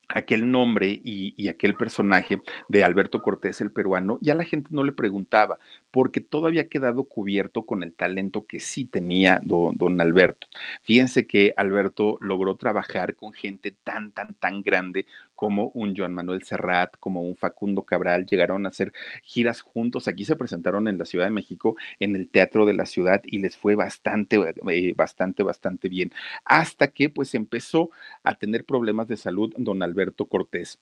aquel 0.10 0.50
nombre 0.50 1.00
y, 1.04 1.48
aquel 1.48 1.76
personaje 1.76 2.42
de 2.68 2.84
Alberto 2.84 3.22
Cortés 3.22 3.62
el 3.62 3.72
peruano, 3.72 4.18
ya 4.22 4.36
la 4.36 4.44
gente 4.44 4.70
no 4.72 4.84
le 4.84 4.92
preguntaba, 4.92 5.60
porque 5.92 6.20
todo 6.20 6.48
había 6.48 6.68
quedado 6.68 7.04
cubierto 7.04 7.66
con 7.66 7.84
el 7.84 7.94
talento 7.94 8.46
que 8.46 8.60
sí 8.60 8.86
tenía 8.86 9.40
don, 9.44 9.78
don, 9.78 10.02
Alberto. 10.02 10.48
Fíjense 10.82 11.28
que 11.28 11.54
Alberto 11.56 12.18
logró 12.22 12.56
trabajar 12.56 13.16
con 13.16 13.34
gente 13.34 13.72
tan, 13.84 14.12
tan, 14.12 14.34
tan 14.34 14.64
grande 14.64 15.06
como 15.40 15.72
un 15.74 15.96
Joan 15.96 16.14
Manuel 16.14 16.44
Serrat, 16.44 16.98
como 17.00 17.22
un 17.22 17.38
Facundo 17.38 17.84
Cabral, 17.84 18.26
llegaron 18.26 18.66
a 18.66 18.70
hacer 18.70 18.92
giras 19.24 19.62
juntos. 19.62 20.10
Aquí 20.10 20.26
se 20.26 20.36
presentaron 20.36 20.90
en 20.90 20.98
la 20.98 21.06
Ciudad 21.06 21.24
de 21.24 21.32
México, 21.32 21.78
en 22.02 22.18
el 22.18 22.30
Teatro 22.30 22.66
de 22.66 22.74
la 22.74 22.86
Ciudad, 22.86 23.22
y 23.24 23.40
les 23.40 23.56
fue 23.56 23.76
bastante, 23.76 24.36
eh, 24.36 24.94
bastante, 24.98 25.44
bastante 25.44 25.88
bien. 25.88 26.12
Hasta 26.44 26.90
que 26.90 27.10
pues 27.10 27.36
empezó 27.36 27.90
a 28.22 28.36
tener 28.36 28.66
problemas 28.66 29.08
de 29.08 29.16
salud 29.16 29.54
don 29.56 29.82
Alberto 29.82 30.26
Cortés. 30.26 30.78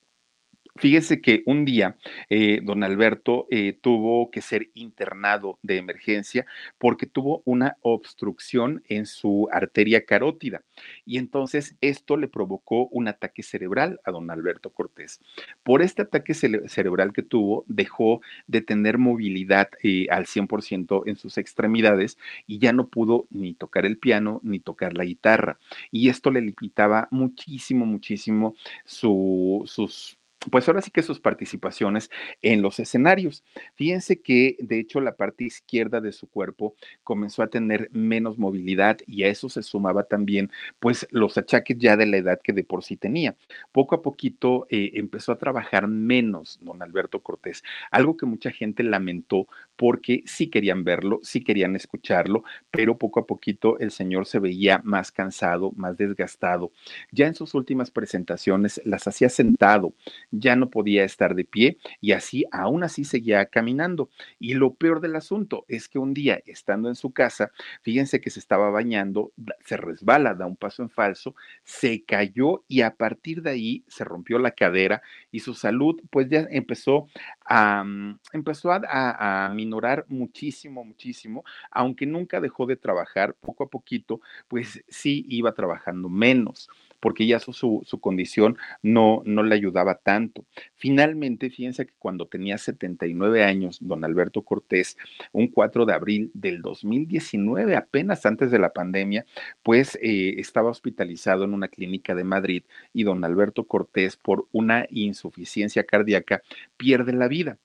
Fíjese 0.78 1.22
que 1.22 1.44
un 1.46 1.66
día 1.66 1.98
eh, 2.30 2.62
don 2.64 2.84
Alberto 2.84 3.48
eh, 3.50 3.78
tuvo 3.82 4.30
que 4.32 4.42
ser 4.42 4.70
internado 4.74 5.58
de 5.64 5.78
emergencia 5.78 6.46
porque 6.78 7.06
tuvo 7.08 7.42
una 7.46 7.78
obstrucción 7.82 8.84
en 8.88 9.06
su 9.06 9.48
arteria 9.52 10.06
carótida 10.06 10.64
y 11.06 11.18
entonces 11.18 11.76
esto 11.82 12.18
le 12.18 12.28
provocó 12.28 12.88
un 12.88 13.08
ataque 13.08 13.44
cerebral 13.44 14.00
a 14.04 14.12
don 14.12 14.30
Alberto 14.30 14.70
Cortés. 14.72 15.20
Por 15.64 15.82
este 15.82 16.04
ataque 16.04 16.34
cerebral 16.34 17.14
que 17.14 17.24
tuvo, 17.24 17.66
dejó 17.68 18.22
de 18.46 18.62
tener 18.62 18.98
movilidad 18.98 19.70
eh, 19.84 20.08
al 20.10 20.26
100% 20.26 21.04
en 21.08 21.16
sus 21.16 21.38
extremidades 21.38 22.18
y 22.46 22.60
ya 22.60 22.74
no 22.74 22.88
pudo 22.88 23.28
ni 23.30 23.54
tocar 23.54 23.86
el 23.86 23.98
piano 23.98 24.40
ni 24.44 24.60
tocar 24.60 24.96
la 24.96 25.06
guitarra. 25.06 25.60
Y 25.92 26.10
esto 26.10 26.32
le 26.32 26.42
limitaba 26.42 27.08
muchísimo, 27.12 27.86
muchísimo 27.86 28.56
su, 28.86 29.64
sus 29.66 30.17
pues 30.52 30.68
ahora 30.68 30.82
sí 30.82 30.92
que 30.92 31.04
sus 31.04 31.20
participaciones 31.20 32.10
en 32.42 32.62
los 32.62 32.80
escenarios. 32.80 33.44
Fíjense 33.76 34.22
que 34.22 34.56
de 34.60 34.80
hecho 34.80 35.02
la 35.02 35.16
parte 35.16 35.44
izquierda 35.44 36.02
de 36.02 36.12
su 36.12 36.28
cuerpo 36.28 36.76
comenzó 37.04 37.44
a 37.44 37.48
tener 37.48 37.90
menos 37.92 38.38
movilidad 38.38 38.98
y 39.06 39.24
a 39.24 39.28
eso 39.28 39.50
se 39.50 39.64
sumaba 39.64 40.04
también 40.04 40.52
pues 40.80 41.08
los 41.12 41.38
achaques 41.38 41.78
ya 41.78 41.98
de 41.98 42.06
la 42.06 42.18
edad 42.18 42.40
que 42.42 42.54
de 42.54 42.64
por 42.64 42.84
sí 42.84 42.98
tenía. 42.98 43.36
Poco 43.72 43.96
a 43.96 44.02
poquito 44.02 44.68
eh, 44.70 44.92
empezó 44.96 45.32
a 45.32 45.38
trabajar 45.38 45.88
menos 45.88 46.60
don 46.62 46.82
Alberto 46.82 47.22
Cortés, 47.22 47.64
algo 47.92 48.16
que 48.16 48.26
mucha 48.26 48.52
gente 48.52 48.84
lamentó 48.84 49.48
porque 49.78 50.24
sí 50.26 50.50
querían 50.50 50.84
verlo, 50.84 51.20
sí 51.24 51.44
querían 51.44 51.76
escucharlo, 51.76 52.44
pero 52.72 52.98
poco 52.98 53.20
a 53.22 53.26
poquito 53.26 53.80
el 53.80 53.92
señor 53.92 54.26
se 54.26 54.40
veía 54.40 54.82
más 54.84 55.12
cansado, 55.12 55.72
más 55.76 55.98
desgastado. 55.98 56.72
Ya 57.12 57.28
en 57.28 57.36
sus 57.36 57.54
últimas 57.54 57.92
presentaciones 57.92 58.82
las 58.84 59.08
hacía 59.08 59.30
sentado 59.30 59.94
ya 60.32 60.56
no 60.56 60.70
podía 60.70 61.04
estar 61.04 61.36
de 61.36 61.46
pie 61.46 61.78
y 62.02 62.12
así, 62.12 62.46
aún 62.52 62.84
así 62.84 63.04
seguía 63.04 63.46
caminando. 63.46 64.10
Y 64.40 64.54
lo 64.54 64.74
peor 64.74 65.02
del 65.02 65.16
asunto 65.16 65.66
es 65.68 65.88
que 65.88 66.00
un 66.00 66.14
día, 66.14 66.42
estando 66.46 66.90
en 66.90 66.96
su 66.96 67.12
casa, 67.12 67.52
fíjense 67.82 68.22
que 68.22 68.30
se 68.30 68.40
estaba 68.40 68.70
bañando, 68.70 69.32
se 69.66 69.78
resbala, 69.78 70.34
da 70.34 70.46
un 70.46 70.56
paso 70.56 70.84
en 70.84 70.90
falso, 70.90 71.36
se 71.64 72.04
cayó 72.04 72.64
y 72.68 72.82
a 72.82 72.96
partir 72.96 73.42
de 73.42 73.52
ahí 73.52 73.84
se 73.88 74.04
rompió 74.04 74.40
la 74.40 74.52
cadera 74.52 75.02
y 75.32 75.40
su 75.40 75.54
salud 75.54 76.02
pues 76.10 76.30
ya 76.30 76.48
empezó 76.50 77.08
a, 77.46 77.84
mm, 77.84 78.20
empezó 78.34 78.72
a, 78.72 78.82
a, 78.88 79.46
a 79.46 79.54
minorar 79.68 80.06
muchísimo, 80.08 80.86
muchísimo, 80.86 81.44
aunque 81.72 82.06
nunca 82.06 82.40
dejó 82.40 82.66
de 82.66 82.78
trabajar, 82.78 83.36
poco 83.36 83.66
a 83.66 83.70
poquito, 83.70 84.22
pues 84.48 84.82
sí 84.88 85.26
iba 85.28 85.54
trabajando 85.54 86.08
menos 86.08 86.70
porque 87.00 87.28
ya 87.28 87.40
su, 87.40 87.54
su, 87.54 88.00
condición 88.00 88.58
no, 88.82 89.22
no 89.26 89.44
le 89.44 89.56
ayudaba 89.56 89.96
tanto. 89.96 90.46
Finalmente, 90.76 91.50
fíjense 91.50 91.86
que 91.86 91.94
cuando 92.00 92.28
tenía 92.28 92.58
79 92.58 93.44
años, 93.44 93.78
don 93.82 94.04
Alberto 94.04 94.42
Cortés, 94.42 94.98
un 95.32 95.48
4 95.48 95.86
de 95.86 95.94
abril 95.94 96.32
del 96.34 96.62
2019, 96.62 97.76
apenas 97.76 98.26
antes 98.26 98.52
de 98.52 98.60
la 98.60 98.74
pandemia, 98.74 99.26
pues 99.64 99.98
eh, 100.02 100.36
estaba 100.40 100.70
hospitalizado 100.70 101.44
en 101.44 101.54
una 101.54 101.68
clínica 101.68 102.16
de 102.16 102.24
Madrid 102.24 102.64
y 102.94 103.04
don 103.04 103.24
Alberto 103.24 103.66
Cortés, 103.66 104.18
por 104.18 104.48
una 104.52 104.88
insuficiencia 104.90 105.84
cardíaca, 105.84 106.42
pierde 106.78 107.14
la 107.14 107.28
vida 107.28 107.58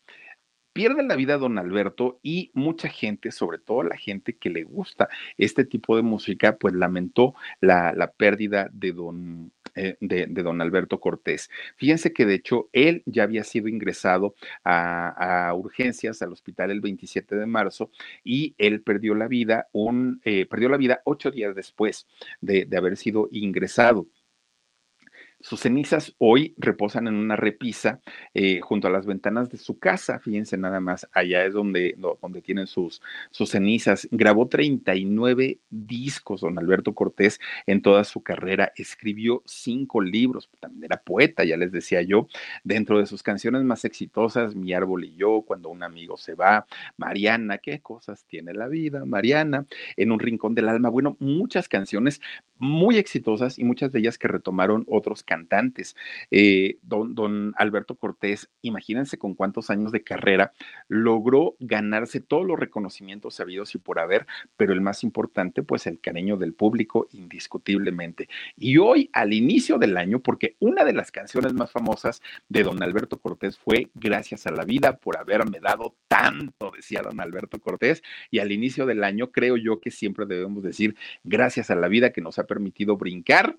pierde 0.73 1.03
la 1.03 1.17
vida 1.17 1.39
don 1.39 1.59
Alberto 1.59 2.19
y 2.23 2.51
mucha 2.55 2.89
gente, 2.89 3.31
sobre 3.31 3.59
todo 3.59 3.83
la 3.83 3.97
gente 3.97 4.37
que 4.37 4.51
le 4.51 4.65
gusta 4.65 5.09
este 5.37 5.65
tipo 5.65 5.97
de 5.97 6.03
música, 6.03 6.57
pues 6.57 6.75
lamentó 6.75 7.35
la, 7.61 7.93
la 7.95 8.13
pérdida 8.13 8.69
de 8.73 8.93
don, 8.93 9.53
eh, 9.75 9.97
de, 10.01 10.27
don 10.27 10.61
Alberto 10.61 11.01
Cortés. 11.01 11.51
Fíjense 11.77 12.13
que 12.13 12.27
de 12.27 12.35
hecho 12.35 12.69
él 12.73 13.03
ya 13.07 13.23
había 13.23 13.45
sido 13.45 13.69
ingresado 13.69 14.35
a, 14.65 15.49
a 15.49 15.55
urgencias 15.55 16.23
al 16.23 16.33
hospital 16.33 16.71
el 16.71 16.81
27 16.81 17.37
de 17.37 17.47
marzo 17.47 17.91
y 18.25 18.55
él 18.59 18.83
perdió 18.83 19.15
la 19.15 19.29
vida, 19.29 19.69
un, 19.73 20.21
eh, 20.25 20.47
perdió 20.47 20.69
la 20.69 20.77
vida 20.77 21.01
ocho 21.05 21.31
días 21.31 21.55
después 21.55 22.07
de, 22.41 22.65
de 22.65 22.77
haber 22.77 22.97
sido 22.97 23.29
ingresado. 23.33 24.07
Sus 25.43 25.61
cenizas 25.61 26.15
hoy 26.19 26.55
reposan 26.57 27.09
en 27.09 27.15
una 27.15 27.35
repisa 27.35 28.01
eh, 28.33 28.61
junto 28.61 28.87
a 28.87 28.91
las 28.91 29.07
ventanas 29.07 29.51
de 29.51 29.59
su 29.59 29.77
casa. 29.79 30.21
Fíjense 30.21 30.57
nada 30.57 30.79
más, 30.79 31.09
allá 31.13 31.45
es 31.45 31.53
donde, 31.53 31.97
donde 32.21 32.43
tienen 32.43 32.69
sus, 32.69 33.03
sus 33.33 33.51
cenizas. 33.51 34.07
Grabó 34.13 34.47
39 34.47 35.59
discos, 35.69 36.43
don 36.43 36.59
Alberto 36.59 36.95
Cortés, 36.95 37.41
en 37.67 37.83
toda 37.83 38.05
su 38.05 38.23
carrera. 38.23 38.73
Escribió 38.77 39.43
cinco 39.45 40.01
libros, 40.01 40.49
también 40.61 40.85
era 40.85 41.03
poeta, 41.03 41.45
ya 41.45 41.57
les 41.57 41.73
decía 41.73 42.03
yo. 42.03 42.29
Dentro 42.63 43.01
de 43.01 43.07
sus 43.07 43.25
canciones 43.25 43.65
más 43.65 43.85
exitosas, 43.85 44.55
Mi 44.55 44.73
árbol 44.73 45.05
y 45.05 45.17
yo, 45.17 45.43
Cuando 45.43 45.71
un 45.71 45.83
amigo 45.83 46.17
se 46.17 46.35
va, 46.35 46.67
Mariana, 46.97 47.59
qué 47.59 47.81
cosas 47.81 48.25
tiene 48.27 48.55
la 48.55 48.69
vida, 48.69 49.05
Mariana, 49.05 49.67
En 49.97 50.13
un 50.13 50.21
rincón 50.21 50.55
del 50.55 50.69
alma. 50.69 50.89
Bueno, 50.89 51.17
muchas 51.19 51.69
canciones 51.69 52.21
muy 52.63 52.97
exitosas 52.97 53.59
y 53.59 53.65
muchas 53.65 53.91
de 53.91 53.99
ellas 53.99 54.19
que 54.19 54.29
retomaron 54.29 54.85
otros 54.89 55.25
cantantes. 55.25 55.97
Eh, 56.31 56.79
don, 56.83 57.17
don, 57.17 57.55
Alberto 57.59 57.97
Cortés, 57.97 58.51
imagínense 58.63 59.19
con 59.19 59.35
cuántos 59.35 59.69
años 59.69 59.91
de 59.91 60.05
carrera 60.05 60.53
logró 60.87 61.57
ganarse 61.59 62.21
todos 62.21 62.47
los 62.47 62.61
reconocimientos 62.61 63.35
sabidos 63.35 63.75
y 63.75 63.79
por 63.79 63.99
haber, 63.99 64.29
pero 64.57 64.73
el 64.73 64.81
más 64.81 65.03
importante, 65.03 65.65
pues 65.65 65.89
el 65.89 65.99
cariño 65.99 66.37
del 66.37 66.55
público, 66.55 67.09
indiscutiblemente. 67.11 68.29
Y 68.57 68.79
hoy, 68.79 69.11
al 69.13 69.33
inicio 69.33 69.77
del 69.79 69.97
año, 69.97 70.21
porque 70.21 70.55
una 70.61 70.85
de 70.85 70.93
las 70.93 71.11
canciones 71.11 71.55
más 71.55 71.73
famosas 71.73 72.23
de 72.49 72.63
don 72.63 72.81
Alberto 72.81 73.19
Cortés 73.19 73.59
fue 73.59 73.91
Gracias 73.95 74.47
a 74.47 74.53
la 74.53 74.65
vida 74.65 74.99
por 74.99 75.17
haberme 75.17 75.59
dado 75.59 75.97
tanto, 76.07 76.71
decía 76.71 77.03
don 77.03 77.21
Alberto 77.21 77.59
Cortés, 77.59 78.05
y 78.31 78.39
al 78.39 78.53
inicio 78.53 78.87
del 78.87 79.03
año 79.03 79.33
creo 79.33 79.57
yo 79.57 79.81
que 79.81 79.91
siempre 79.91 80.27
debemos 80.27 80.63
decir 80.63 80.95
gracias 81.25 81.71
a 81.71 81.75
la 81.75 81.89
vida 81.89 82.13
que 82.13 82.21
nos 82.21 82.39
ha 82.39 82.47
permitido 82.53 82.99
brincar 82.99 83.59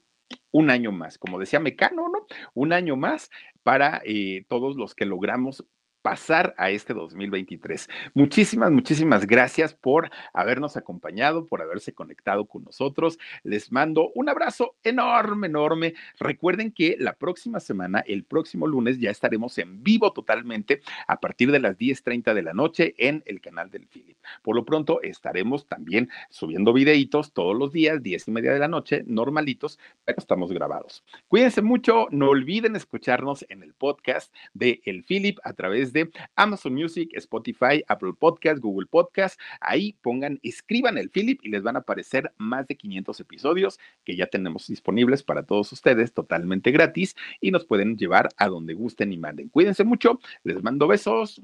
un 0.52 0.70
año 0.70 0.92
más, 0.92 1.18
como 1.18 1.40
decía 1.40 1.60
Mecano, 1.60 2.10
¿no? 2.10 2.28
Un 2.54 2.74
año 2.74 2.96
más 2.96 3.32
para 3.64 4.02
eh, 4.06 4.46
todos 4.48 4.76
los 4.76 4.94
que 4.94 5.06
logramos 5.06 5.66
pasar 6.04 6.54
a 6.58 6.70
este 6.70 6.94
2023. 6.94 7.90
Muchísimas, 8.14 8.70
muchísimas 8.70 9.26
gracias 9.26 9.74
por 9.74 10.12
habernos 10.34 10.78
acompañado, 10.78 11.48
por 11.48 11.62
haberse 11.62 11.94
conectado 11.94 12.46
con 12.46 12.66
nosotros. 12.66 13.18
Les 13.44 13.72
mando 13.72 14.12
un 14.14 14.30
abrazo 14.30 14.76
enorme, 14.84 15.48
enorme. 15.48 15.96
Recuerden 16.20 16.72
que 16.72 16.98
la 17.00 17.14
próxima 17.14 17.60
semana, 17.62 18.04
el 18.06 18.26
próximo 18.26 18.68
lunes, 18.68 19.00
ya 19.00 19.10
estaremos 19.10 19.58
en 19.58 19.82
vivo 19.82 20.12
totalmente 20.12 20.82
a 21.08 21.20
partir 21.20 21.52
de 21.52 21.60
las 21.60 21.78
10.30 21.78 22.34
de 22.34 22.42
la 22.42 22.54
noche 22.54 22.94
en 22.98 23.24
el 23.26 23.40
canal 23.40 23.72
del 23.72 23.88
Philip. 23.88 24.18
Por 24.42 24.58
lo 24.58 24.66
pronto, 24.66 25.02
estaremos 25.02 25.68
también 25.68 26.10
subiendo 26.30 26.74
videitos 26.74 27.32
todos 27.32 27.58
los 27.58 27.72
días, 27.72 28.04
10 28.04 28.28
y 28.28 28.32
media 28.32 28.52
de 28.52 28.60
la 28.60 28.68
noche, 28.68 29.04
normalitos, 29.08 29.80
pero 30.04 30.20
estamos 30.20 30.52
grabados. 30.52 31.04
Cuídense 31.30 31.62
mucho, 31.62 32.08
no 32.12 32.30
olviden 32.30 32.76
escucharnos 32.76 33.46
en 33.48 33.64
el 33.64 33.74
podcast 33.74 34.34
de 34.54 34.82
El 34.84 35.06
Philip 35.06 35.40
a 35.44 35.54
través 35.54 35.93
de 35.94 36.12
Amazon 36.36 36.74
Music, 36.74 37.10
Spotify, 37.14 37.84
Apple 37.88 38.14
Podcast, 38.18 38.60
Google 38.60 38.88
Podcast. 38.88 39.40
Ahí 39.62 39.96
pongan, 40.02 40.40
escriban 40.44 40.98
el 40.98 41.10
Philip 41.10 41.40
y 41.44 41.50
les 41.50 41.64
van 41.64 41.76
a 41.76 41.80
aparecer 41.80 42.34
más 42.38 42.68
de 42.68 42.76
500 42.76 43.20
episodios 43.20 43.80
que 44.04 44.16
ya 44.16 44.28
tenemos 44.28 44.68
disponibles 44.68 45.24
para 45.24 45.44
todos 45.44 45.72
ustedes 45.72 46.14
totalmente 46.14 46.72
gratis 46.72 47.16
y 47.40 47.52
nos 47.52 47.66
pueden 47.66 47.98
llevar 47.98 48.30
a 48.38 48.48
donde 48.48 48.74
gusten 48.74 49.14
y 49.14 49.18
manden. 49.18 49.50
Cuídense 49.50 49.84
mucho, 49.84 50.20
les 50.44 50.62
mando 50.64 50.88
besos. 50.88 51.42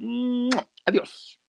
Adiós. 0.85 1.37